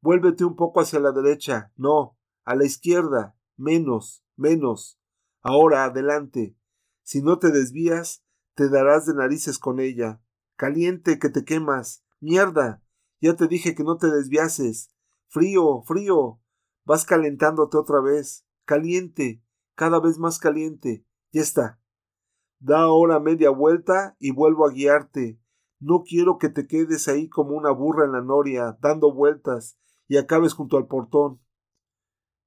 Vuélvete 0.01 0.45
un 0.45 0.55
poco 0.55 0.81
hacia 0.81 1.01
la 1.01 1.11
derecha. 1.11 1.73
No. 1.75 2.17
A 2.45 2.55
la 2.55 2.65
izquierda. 2.65 3.37
Menos. 3.57 4.25
Menos. 4.37 5.01
Ahora 5.41 5.83
adelante. 5.83 6.57
Si 7.03 7.21
no 7.21 7.41
te 7.41 7.51
desvías, 7.51 8.25
te 8.55 8.69
darás 8.69 9.07
de 9.07 9.15
narices 9.15 9.59
con 9.59 9.81
ella. 9.81 10.23
Caliente, 10.55 11.19
que 11.19 11.29
te 11.29 11.45
quemas. 11.45 12.05
Mierda. 12.21 12.81
Ya 13.21 13.35
te 13.35 13.49
dije 13.49 13.75
que 13.75 13.83
no 13.83 13.97
te 13.97 14.07
desviases. 14.07 14.95
Frío, 15.27 15.83
frío. 15.83 16.41
Vas 16.85 17.05
calentándote 17.05 17.77
otra 17.77 18.01
vez. 18.01 18.47
Caliente 18.67 19.43
cada 19.75 19.99
vez 19.99 20.17
más 20.19 20.39
caliente. 20.39 21.05
Ya 21.33 21.43
está. 21.43 21.82
Da 22.65 22.83
ahora 22.83 23.19
media 23.19 23.51
vuelta 23.51 24.15
y 24.21 24.31
vuelvo 24.31 24.65
a 24.65 24.71
guiarte. 24.71 25.37
No 25.81 26.05
quiero 26.05 26.39
que 26.39 26.49
te 26.49 26.69
quedes 26.69 27.09
ahí 27.09 27.29
como 27.29 27.57
una 27.57 27.73
burra 27.73 28.05
en 28.05 28.13
la 28.13 28.21
noria, 28.21 28.79
dando 28.81 29.13
vueltas, 29.13 29.81
y 30.07 30.17
acabes 30.17 30.55
junto 30.55 30.77
al 30.77 30.87
portón. 30.87 31.41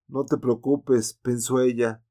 No 0.07 0.23
te 0.23 0.37
preocupes, 0.37 1.19
pensó 1.21 1.59
ella. 1.59 2.01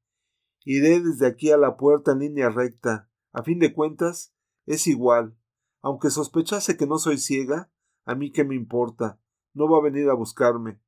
Iré 0.65 0.99
desde 0.99 1.25
aquí 1.25 1.49
a 1.49 1.57
la 1.57 1.77
puerta 1.77 2.11
en 2.11 2.19
línea 2.19 2.49
recta. 2.49 3.09
A 3.33 3.41
fin 3.41 3.57
de 3.57 3.73
cuentas, 3.73 4.35
es 4.67 4.85
igual. 4.85 5.35
Aunque 5.81 6.11
sospechase 6.11 6.77
que 6.77 6.85
no 6.85 6.99
soy 6.99 7.17
ciega, 7.17 7.71
a 8.05 8.13
mí 8.13 8.31
qué 8.31 8.43
me 8.43 8.53
importa. 8.53 9.19
No 9.55 9.67
va 9.67 9.79
a 9.79 9.83
venir 9.83 10.11
a 10.11 10.13
buscarme. 10.13 10.79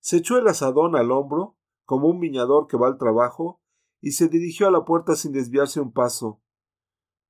Se 0.00 0.18
echó 0.18 0.36
el 0.36 0.46
asadón 0.48 0.96
al 0.96 1.12
hombro 1.12 1.56
como 1.86 2.08
un 2.08 2.20
viñador 2.20 2.66
que 2.66 2.76
va 2.76 2.88
al 2.88 2.98
trabajo, 2.98 3.62
y 4.02 4.10
se 4.10 4.28
dirigió 4.28 4.68
a 4.68 4.70
la 4.70 4.84
puerta 4.84 5.16
sin 5.16 5.32
desviarse 5.32 5.80
un 5.80 5.92
paso. 5.92 6.41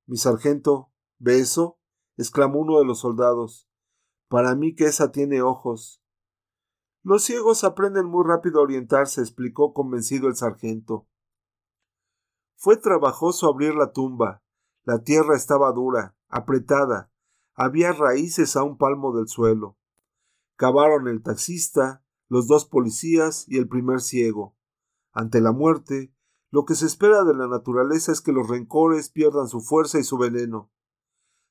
Mi 0.05 0.17
sargento, 0.17 0.91
¿ve 1.19 1.39
eso? 1.39 1.79
exclamó 2.17 2.59
uno 2.59 2.79
de 2.79 2.85
los 2.85 2.99
soldados. 2.99 3.69
Para 4.27 4.55
mí 4.55 4.75
que 4.75 4.85
esa 4.85 5.11
tiene 5.11 5.41
ojos. 5.41 6.01
Los 7.03 7.23
ciegos 7.23 7.63
aprenden 7.63 8.05
muy 8.05 8.23
rápido 8.25 8.59
a 8.59 8.63
orientarse, 8.63 9.21
explicó 9.21 9.73
convencido 9.73 10.27
el 10.27 10.35
sargento. 10.35 11.07
Fue 12.55 12.77
trabajoso 12.77 13.49
abrir 13.49 13.75
la 13.75 13.91
tumba. 13.91 14.41
La 14.83 15.03
tierra 15.03 15.35
estaba 15.35 15.71
dura, 15.73 16.15
apretada. 16.29 17.11
Había 17.55 17.91
raíces 17.91 18.55
a 18.55 18.63
un 18.63 18.77
palmo 18.77 19.15
del 19.15 19.27
suelo. 19.27 19.77
Cavaron 20.55 21.07
el 21.07 21.21
taxista, 21.21 22.05
los 22.29 22.47
dos 22.47 22.65
policías 22.65 23.45
y 23.47 23.57
el 23.57 23.67
primer 23.67 24.01
ciego. 24.01 24.55
Ante 25.11 25.41
la 25.41 25.51
muerte, 25.51 26.13
lo 26.53 26.65
que 26.65 26.75
se 26.75 26.85
espera 26.85 27.23
de 27.23 27.33
la 27.33 27.47
naturaleza 27.47 28.11
es 28.11 28.21
que 28.21 28.31
los 28.31 28.47
rencores 28.47 29.09
pierdan 29.09 29.47
su 29.47 29.59
fuerza 29.59 29.97
y 29.97 30.03
su 30.03 30.19
veneno. 30.19 30.71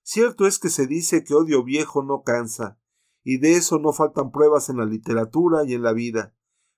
Cierto 0.05 0.47
es 0.47 0.61
que 0.61 0.69
se 0.69 0.87
dice 0.87 1.25
que 1.25 1.35
odio 1.35 1.65
viejo 1.65 2.05
no 2.05 2.23
cansa, 2.23 2.79
y 3.25 3.39
de 3.39 3.57
eso 3.57 3.81
no 3.81 3.93
faltan 3.93 4.31
pruebas 4.31 4.69
en 4.69 4.77
la 4.77 4.85
literatura 4.85 5.65
y 5.65 5.75
en 5.75 5.83
la 5.83 5.93
vida. 5.93 6.37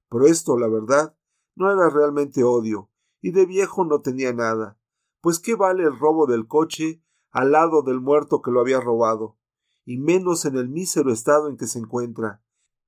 Pero 0.09 0.25
esto, 0.25 0.57
la 0.57 0.68
verdad, 0.68 1.14
no 1.55 1.70
era 1.70 1.91
realmente 1.91 2.45
odio, 2.45 2.91
y 3.20 3.33
de 3.33 3.45
viejo 3.45 3.85
no 3.85 4.01
tenía 4.01 4.33
nada. 4.33 4.79
Pues 5.20 5.39
qué 5.39 5.55
vale 5.55 5.83
el 5.83 5.99
robo 5.99 6.27
del 6.27 6.47
coche 6.47 7.05
al 7.31 7.53
lado 7.53 7.83
del 7.83 8.01
muerto 8.01 8.41
que 8.41 8.51
lo 8.51 8.61
había 8.61 8.81
robado, 8.81 9.37
y 9.85 9.99
menos 9.99 10.47
en 10.47 10.57
el 10.57 10.70
mísero 10.70 11.12
estado 11.12 11.51
en 11.51 11.59
que 11.59 11.66
se 11.66 11.79
encuentra 11.79 12.43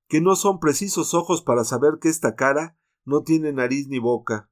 que 0.07 0.19
no 0.19 0.35
son 0.35 0.59
precisos 0.59 1.13
ojos 1.13 1.43
para 1.43 1.63
saber 1.63 1.99
que 2.01 2.09
esta 2.09 2.33
cara 2.33 2.75
no 3.05 3.21
tiene 3.21 3.53
nariz 3.53 3.87
ni 3.87 3.99
boca. 3.99 4.49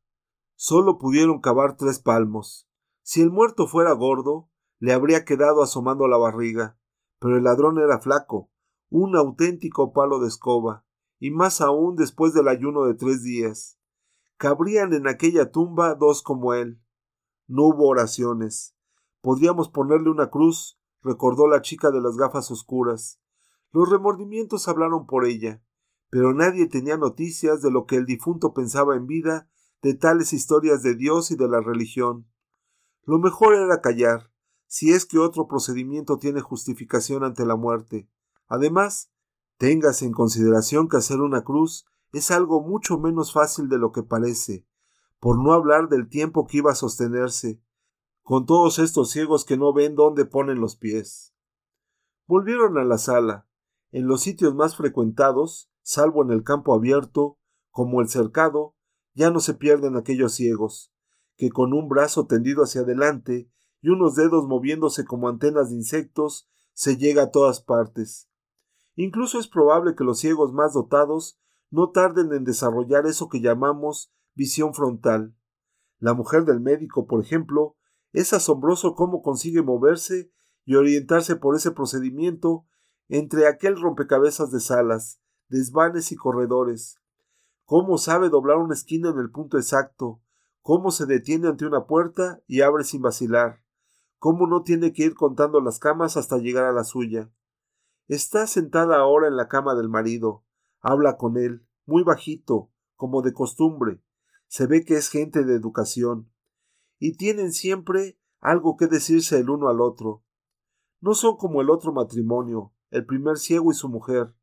Solo 0.55 0.97
pudieron 0.97 1.41
cavar 1.41 1.75
tres 1.75 1.99
palmos. 1.99 2.67
Si 3.01 3.21
el 3.21 3.29
muerto 3.29 3.67
fuera 3.67 3.91
gordo, 3.91 4.49
le 4.79 4.93
habría 4.93 5.25
quedado 5.25 5.61
asomando 5.61 6.07
la 6.07 6.17
barriga, 6.17 6.77
pero 7.19 7.37
el 7.37 7.43
ladrón 7.43 7.77
era 7.77 7.99
flaco, 7.99 8.49
un 8.89 9.15
auténtico 9.15 9.93
palo 9.93 10.19
de 10.19 10.27
escoba, 10.27 10.85
y 11.19 11.31
más 11.31 11.61
aún 11.61 11.95
después 11.95 12.33
del 12.33 12.47
ayuno 12.47 12.85
de 12.85 12.93
tres 12.93 13.21
días. 13.21 13.77
Cabrían 14.37 14.93
en 14.93 15.07
aquella 15.07 15.51
tumba 15.51 15.95
dos 15.95 16.21
como 16.21 16.53
él. 16.53 16.81
No 17.47 17.63
hubo 17.63 17.87
oraciones. 17.87 18.75
Podríamos 19.21 19.69
ponerle 19.69 20.09
una 20.09 20.29
cruz, 20.29 20.79
recordó 21.01 21.47
la 21.47 21.61
chica 21.61 21.91
de 21.91 22.01
las 22.01 22.15
gafas 22.15 22.49
oscuras. 22.51 23.21
Los 23.71 23.89
remordimientos 23.89 24.67
hablaron 24.67 25.05
por 25.05 25.25
ella, 25.25 25.61
pero 26.09 26.33
nadie 26.33 26.67
tenía 26.67 26.97
noticias 26.97 27.61
de 27.61 27.71
lo 27.71 27.85
que 27.85 27.97
el 27.97 28.05
difunto 28.05 28.53
pensaba 28.53 28.95
en 28.95 29.05
vida 29.05 29.49
de 29.86 29.93
tales 29.93 30.33
historias 30.33 30.81
de 30.81 30.95
Dios 30.95 31.29
y 31.29 31.36
de 31.36 31.47
la 31.47 31.61
religión. 31.61 32.27
Lo 33.03 33.19
mejor 33.19 33.53
era 33.53 33.81
callar, 33.81 34.31
si 34.65 34.91
es 34.91 35.05
que 35.05 35.19
otro 35.19 35.47
procedimiento 35.47 36.17
tiene 36.17 36.41
justificación 36.41 37.23
ante 37.23 37.45
la 37.45 37.55
muerte. 37.55 38.09
Además, 38.47 39.11
téngase 39.59 40.05
en 40.05 40.11
consideración 40.11 40.89
que 40.89 40.97
hacer 40.97 41.21
una 41.21 41.43
cruz 41.43 41.86
es 42.13 42.31
algo 42.31 42.61
mucho 42.61 42.97
menos 42.97 43.31
fácil 43.31 43.69
de 43.69 43.77
lo 43.77 43.91
que 43.91 44.01
parece, 44.01 44.65
por 45.19 45.38
no 45.38 45.53
hablar 45.53 45.88
del 45.88 46.09
tiempo 46.09 46.47
que 46.47 46.57
iba 46.57 46.71
a 46.71 46.75
sostenerse, 46.75 47.61
con 48.23 48.47
todos 48.47 48.79
estos 48.79 49.11
ciegos 49.11 49.45
que 49.45 49.55
no 49.55 49.71
ven 49.71 49.93
dónde 49.93 50.25
ponen 50.25 50.61
los 50.61 50.75
pies. 50.77 51.36
Volvieron 52.25 52.79
a 52.79 52.83
la 52.86 52.97
sala, 52.97 53.47
en 53.91 54.07
los 54.07 54.23
sitios 54.23 54.55
más 54.55 54.75
frecuentados, 54.75 55.69
salvo 55.83 56.23
en 56.23 56.31
el 56.31 56.43
campo 56.43 56.73
abierto, 56.73 57.38
como 57.69 58.01
el 58.01 58.09
cercado, 58.09 58.75
ya 59.16 59.32
no 59.32 59.39
se 59.39 59.55
pierden 59.55 59.95
aquellos 59.95 60.34
ciegos, 60.34 60.93
que 61.38 61.49
con 61.49 61.74
un 61.74 61.89
brazo 61.89 62.28
tendido 62.28 62.63
hacia 62.63 62.82
adelante 62.82 63.49
y 63.82 63.89
unos 63.89 64.16
dedos 64.16 64.47
moviéndose 64.47 65.05
como 65.05 65.30
antenas 65.30 65.70
de 65.70 65.76
insectos, 65.76 66.49
se 66.74 66.97
llega 66.97 67.24
a 67.24 67.32
todas 67.32 67.61
partes. 67.61 68.30
Incluso 68.95 69.39
es 69.39 69.47
probable 69.47 69.95
que 69.95 70.03
los 70.03 70.20
ciegos 70.20 70.53
más 70.53 70.74
dotados 70.74 71.39
no 71.72 71.91
tarden 71.91 72.32
en 72.34 72.43
desarrollar 72.43 73.05
eso 73.05 73.30
que 73.30 73.41
llamamos 73.41 74.13
visión 74.34 74.74
frontal. 74.74 75.36
La 75.99 76.13
mujer 76.13 76.45
del 76.45 76.59
médico, 76.59 77.07
por 77.07 77.22
ejemplo, 77.22 77.76
es 78.11 78.34
asombroso 78.34 78.95
cómo 78.95 79.22
consigue 79.22 79.61
moverse 79.61 80.32
y 80.66 80.76
orientarse 80.76 81.36
por 81.36 81.55
ese 81.55 81.72
procedimiento 81.72 82.66
entre 83.07 83.47
aquel 83.47 83.80
rompecabezas 83.80 84.51
de 84.51 84.59
salas, 84.59 85.22
desvanes 85.47 86.11
y 86.11 86.16
corredores. 86.16 86.99
Cómo 87.66 87.97
sabe 87.97 88.30
doblar 88.30 88.57
una 88.57 88.76
esquina 88.76 89.09
en 89.09 89.18
el 89.18 89.32
punto 89.32 89.57
exacto, 89.57 90.22
cómo 90.61 90.91
se 90.91 91.05
detiene 91.05 91.47
ante 91.47 91.66
una 91.66 91.86
puerta 91.86 92.41
y 92.47 92.61
abre 92.61 92.84
sin 92.84 93.01
vacilar, 93.01 93.63
cómo 94.20 94.47
no 94.47 94.61
tiene 94.61 94.93
que 94.93 95.03
ir 95.03 95.16
contando 95.16 95.59
las 95.61 95.80
camas 95.80 96.16
hasta 96.16 96.38
llegar 96.38 96.66
a 96.66 96.72
la 96.72 96.84
suya. 96.84 97.32
Está 98.07 98.45
sentada 98.45 98.97
ahora 98.97 99.28
en 99.28 99.36
la 99.36 99.47
cama 99.47 99.74
del 99.74 99.89
marido. 99.89 100.43
Habla 100.80 101.18
con 101.18 101.38
él, 101.38 101.66
muy 101.88 102.03
bajito, 102.03 102.70
como 102.95 103.24
de 103.24 103.34
costumbre. 103.34 103.99
Se 104.47 104.68
ve 104.68 104.86
que 104.86 104.95
es 104.95 105.09
gente 105.09 105.43
de 105.43 105.55
educación. 105.55 106.30
Y 106.99 107.18
tienen 107.18 107.51
siempre 107.51 108.20
algo 108.39 108.78
que 108.78 108.86
decirse 108.86 109.39
el 109.39 109.49
uno 109.49 109.70
al 109.70 109.82
otro. 109.82 110.24
No 111.01 111.16
son 111.16 111.38
como 111.38 111.61
el 111.61 111.72
otro 111.72 111.93
matrimonio, 111.93 112.74
el 112.91 113.07
primer 113.07 113.38
ciego 113.38 113.72
y 113.72 113.76
su 113.76 113.89
mujer. 113.89 114.36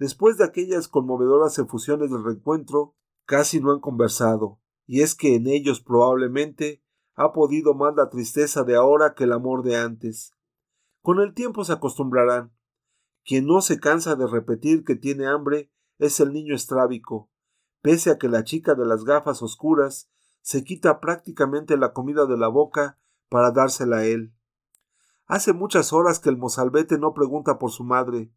Después 0.00 0.38
de 0.38 0.44
aquellas 0.44 0.88
conmovedoras 0.88 1.58
efusiones 1.58 2.10
del 2.10 2.24
reencuentro, 2.24 2.94
casi 3.26 3.60
no 3.60 3.70
han 3.70 3.80
conversado, 3.80 4.58
y 4.86 5.02
es 5.02 5.14
que 5.14 5.34
en 5.34 5.46
ellos 5.46 5.82
probablemente 5.82 6.82
ha 7.16 7.34
podido 7.34 7.74
más 7.74 7.94
la 7.94 8.08
tristeza 8.08 8.64
de 8.64 8.76
ahora 8.76 9.12
que 9.14 9.24
el 9.24 9.32
amor 9.34 9.62
de 9.62 9.76
antes. 9.76 10.32
Con 11.02 11.20
el 11.20 11.34
tiempo 11.34 11.64
se 11.64 11.74
acostumbrarán. 11.74 12.50
Quien 13.26 13.44
no 13.44 13.60
se 13.60 13.78
cansa 13.78 14.16
de 14.16 14.26
repetir 14.26 14.84
que 14.84 14.96
tiene 14.96 15.26
hambre 15.26 15.70
es 15.98 16.18
el 16.18 16.32
niño 16.32 16.54
estrábico, 16.54 17.28
pese 17.82 18.10
a 18.10 18.16
que 18.16 18.30
la 18.30 18.42
chica 18.42 18.74
de 18.74 18.86
las 18.86 19.04
gafas 19.04 19.42
oscuras 19.42 20.08
se 20.40 20.64
quita 20.64 20.98
prácticamente 21.00 21.76
la 21.76 21.92
comida 21.92 22.24
de 22.24 22.38
la 22.38 22.48
boca 22.48 22.98
para 23.28 23.50
dársela 23.50 23.98
a 23.98 24.06
él. 24.06 24.32
Hace 25.26 25.52
muchas 25.52 25.92
horas 25.92 26.20
que 26.20 26.30
el 26.30 26.38
mozalbete 26.38 26.96
no 26.96 27.12
pregunta 27.12 27.58
por 27.58 27.70
su 27.70 27.84
madre, 27.84 28.32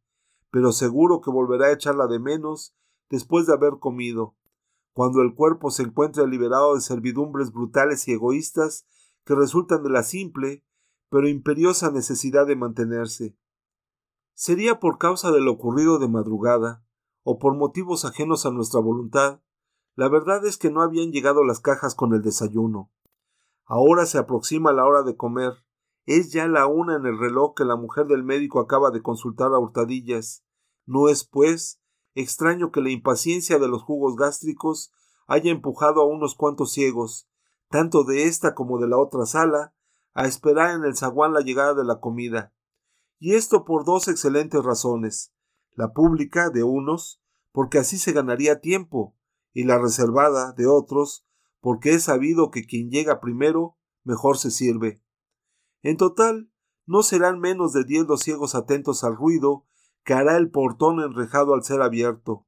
pero 0.53 0.71
seguro 0.71 1.19
que 1.19 1.31
volverá 1.31 1.65
a 1.65 1.71
echarla 1.71 2.05
de 2.05 2.19
menos 2.19 2.75
después 3.09 3.47
de 3.47 3.53
haber 3.53 3.79
comido, 3.79 4.35
cuando 4.93 5.23
el 5.23 5.33
cuerpo 5.33 5.71
se 5.71 5.81
encuentre 5.81 6.27
liberado 6.27 6.75
de 6.75 6.81
servidumbres 6.81 7.51
brutales 7.51 8.07
y 8.07 8.11
egoístas 8.11 8.85
que 9.25 9.33
resultan 9.33 9.81
de 9.81 9.89
la 9.89 10.03
simple 10.03 10.63
pero 11.09 11.27
imperiosa 11.27 11.89
necesidad 11.89 12.45
de 12.45 12.55
mantenerse. 12.55 13.35
Sería 14.35 14.79
por 14.79 14.99
causa 14.99 15.31
de 15.31 15.41
lo 15.41 15.53
ocurrido 15.53 15.97
de 15.97 16.07
madrugada, 16.07 16.85
o 17.23 17.39
por 17.39 17.55
motivos 17.55 18.05
ajenos 18.05 18.45
a 18.45 18.51
nuestra 18.51 18.79
voluntad, 18.79 19.41
la 19.95 20.07
verdad 20.07 20.45
es 20.45 20.57
que 20.57 20.69
no 20.69 20.83
habían 20.83 21.11
llegado 21.11 21.43
las 21.43 21.61
cajas 21.61 21.95
con 21.95 22.13
el 22.13 22.21
desayuno. 22.21 22.91
Ahora 23.65 24.05
se 24.05 24.19
aproxima 24.19 24.71
la 24.71 24.85
hora 24.85 25.01
de 25.01 25.17
comer, 25.17 25.65
es 26.05 26.31
ya 26.31 26.47
la 26.47 26.67
una 26.67 26.95
en 26.95 27.05
el 27.05 27.17
reloj 27.17 27.53
que 27.55 27.65
la 27.65 27.75
mujer 27.75 28.07
del 28.07 28.23
médico 28.23 28.59
acaba 28.59 28.91
de 28.91 29.01
consultar 29.01 29.53
a 29.53 29.59
hurtadillas. 29.59 30.43
No 30.85 31.07
es, 31.07 31.23
pues, 31.23 31.81
extraño 32.13 32.71
que 32.71 32.81
la 32.81 32.89
impaciencia 32.89 33.57
de 33.59 33.67
los 33.67 33.83
jugos 33.83 34.15
gástricos 34.15 34.91
haya 35.27 35.51
empujado 35.51 36.01
a 36.01 36.05
unos 36.05 36.35
cuantos 36.35 36.73
ciegos, 36.73 37.29
tanto 37.69 38.03
de 38.03 38.25
esta 38.25 38.53
como 38.53 38.79
de 38.79 38.87
la 38.87 38.97
otra 38.97 39.25
sala, 39.25 39.73
a 40.13 40.25
esperar 40.25 40.75
en 40.75 40.83
el 40.83 40.95
zaguán 40.95 41.33
la 41.33 41.41
llegada 41.41 41.73
de 41.73 41.85
la 41.85 41.99
comida. 41.99 42.53
Y 43.19 43.35
esto 43.35 43.63
por 43.63 43.85
dos 43.85 44.07
excelentes 44.07 44.63
razones. 44.63 45.33
La 45.71 45.93
pública, 45.93 46.49
de 46.49 46.63
unos, 46.63 47.21
porque 47.51 47.79
así 47.79 47.97
se 47.97 48.11
ganaría 48.11 48.59
tiempo, 48.59 49.15
y 49.53 49.63
la 49.63 49.79
reservada, 49.79 50.51
de 50.51 50.67
otros, 50.67 51.25
porque 51.61 51.93
es 51.93 52.03
sabido 52.03 52.51
que 52.51 52.65
quien 52.65 52.91
llega 52.91 53.21
primero, 53.21 53.77
mejor 54.03 54.37
se 54.37 54.51
sirve. 54.51 55.02
En 55.83 55.97
total, 55.97 56.49
no 56.85 57.03
serán 57.03 57.39
menos 57.39 57.73
de 57.73 57.83
diez 57.83 58.07
los 58.07 58.21
ciegos 58.21 58.55
atentos 58.55 59.03
al 59.03 59.15
ruido 59.15 59.65
que 60.03 60.13
hará 60.13 60.37
el 60.37 60.49
portón 60.49 61.01
enrejado 61.01 61.53
al 61.53 61.63
ser 61.63 61.81
abierto, 61.81 62.47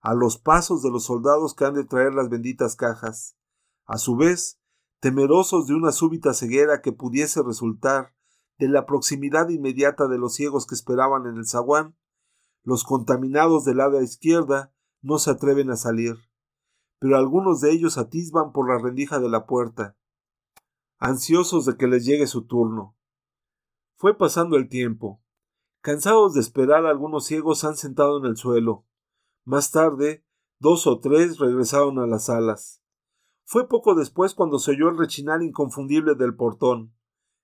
a 0.00 0.14
los 0.14 0.38
pasos 0.38 0.82
de 0.82 0.90
los 0.90 1.04
soldados 1.04 1.54
que 1.54 1.64
han 1.64 1.74
de 1.74 1.84
traer 1.84 2.14
las 2.14 2.28
benditas 2.28 2.76
cajas. 2.76 3.36
A 3.84 3.98
su 3.98 4.16
vez, 4.16 4.60
temerosos 5.00 5.66
de 5.66 5.74
una 5.74 5.92
súbita 5.92 6.32
ceguera 6.34 6.80
que 6.80 6.92
pudiese 6.92 7.42
resultar 7.42 8.14
de 8.58 8.68
la 8.68 8.86
proximidad 8.86 9.48
inmediata 9.48 10.08
de 10.08 10.18
los 10.18 10.34
ciegos 10.34 10.66
que 10.66 10.74
esperaban 10.74 11.26
en 11.26 11.36
el 11.36 11.46
zaguán, 11.46 11.96
los 12.64 12.84
contaminados 12.84 13.64
del 13.64 13.78
lado 13.78 14.00
izquierda 14.02 14.72
no 15.00 15.18
se 15.18 15.30
atreven 15.30 15.70
a 15.70 15.76
salir, 15.76 16.16
pero 16.98 17.16
algunos 17.16 17.60
de 17.60 17.72
ellos 17.72 17.98
atisban 17.98 18.52
por 18.52 18.68
la 18.68 18.78
rendija 18.78 19.20
de 19.20 19.28
la 19.28 19.46
puerta, 19.46 19.96
ansiosos 20.98 21.64
de 21.64 21.76
que 21.76 21.86
les 21.86 22.04
llegue 22.04 22.26
su 22.26 22.46
turno. 22.46 22.96
Fue 23.96 24.16
pasando 24.16 24.56
el 24.56 24.68
tiempo. 24.68 25.22
Cansados 25.80 26.34
de 26.34 26.40
esperar, 26.40 26.86
algunos 26.86 27.24
ciegos 27.26 27.64
han 27.64 27.76
sentado 27.76 28.18
en 28.18 28.26
el 28.26 28.36
suelo. 28.36 28.84
Más 29.44 29.70
tarde, 29.70 30.24
dos 30.58 30.86
o 30.86 30.98
tres 31.00 31.38
regresaron 31.38 31.98
a 31.98 32.06
las 32.06 32.26
salas. 32.26 32.82
Fue 33.44 33.68
poco 33.68 33.94
después 33.94 34.34
cuando 34.34 34.58
se 34.58 34.72
oyó 34.72 34.88
el 34.88 34.98
rechinar 34.98 35.42
inconfundible 35.42 36.14
del 36.14 36.36
portón. 36.36 36.94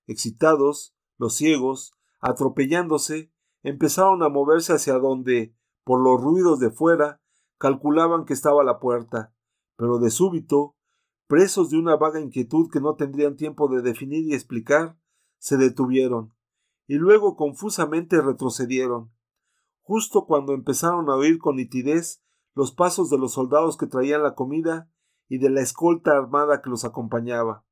Excitados, 0.05 0.95
los 1.17 1.35
ciegos, 1.35 1.93
atropellándose, 2.19 3.31
empezaron 3.63 4.21
a 4.21 4.29
moverse 4.29 4.73
hacia 4.73 4.99
donde, 4.99 5.55
por 5.83 6.03
los 6.03 6.21
ruidos 6.21 6.59
de 6.59 6.69
fuera, 6.69 7.21
calculaban 7.57 8.25
que 8.25 8.33
estaba 8.33 8.63
la 8.63 8.79
puerta, 8.79 9.33
pero 9.77 9.97
de 9.97 10.11
súbito 10.11 10.74
presos 11.27 11.69
de 11.69 11.77
una 11.77 11.95
vaga 11.95 12.19
inquietud 12.19 12.69
que 12.71 12.79
no 12.79 12.95
tendrían 12.95 13.35
tiempo 13.35 13.67
de 13.67 13.81
definir 13.81 14.25
y 14.25 14.33
explicar, 14.33 14.97
se 15.37 15.57
detuvieron, 15.57 16.33
y 16.87 16.95
luego 16.95 17.35
confusamente 17.35 18.21
retrocedieron, 18.21 19.11
justo 19.81 20.25
cuando 20.25 20.53
empezaron 20.53 21.09
a 21.09 21.15
oír 21.15 21.37
con 21.37 21.55
nitidez 21.55 22.23
los 22.53 22.71
pasos 22.71 23.09
de 23.09 23.17
los 23.17 23.33
soldados 23.33 23.77
que 23.77 23.87
traían 23.87 24.23
la 24.23 24.35
comida 24.35 24.89
y 25.27 25.39
de 25.39 25.49
la 25.49 25.61
escolta 25.61 26.11
armada 26.11 26.61
que 26.61 26.69
los 26.69 26.85
acompañaba. 26.85 27.65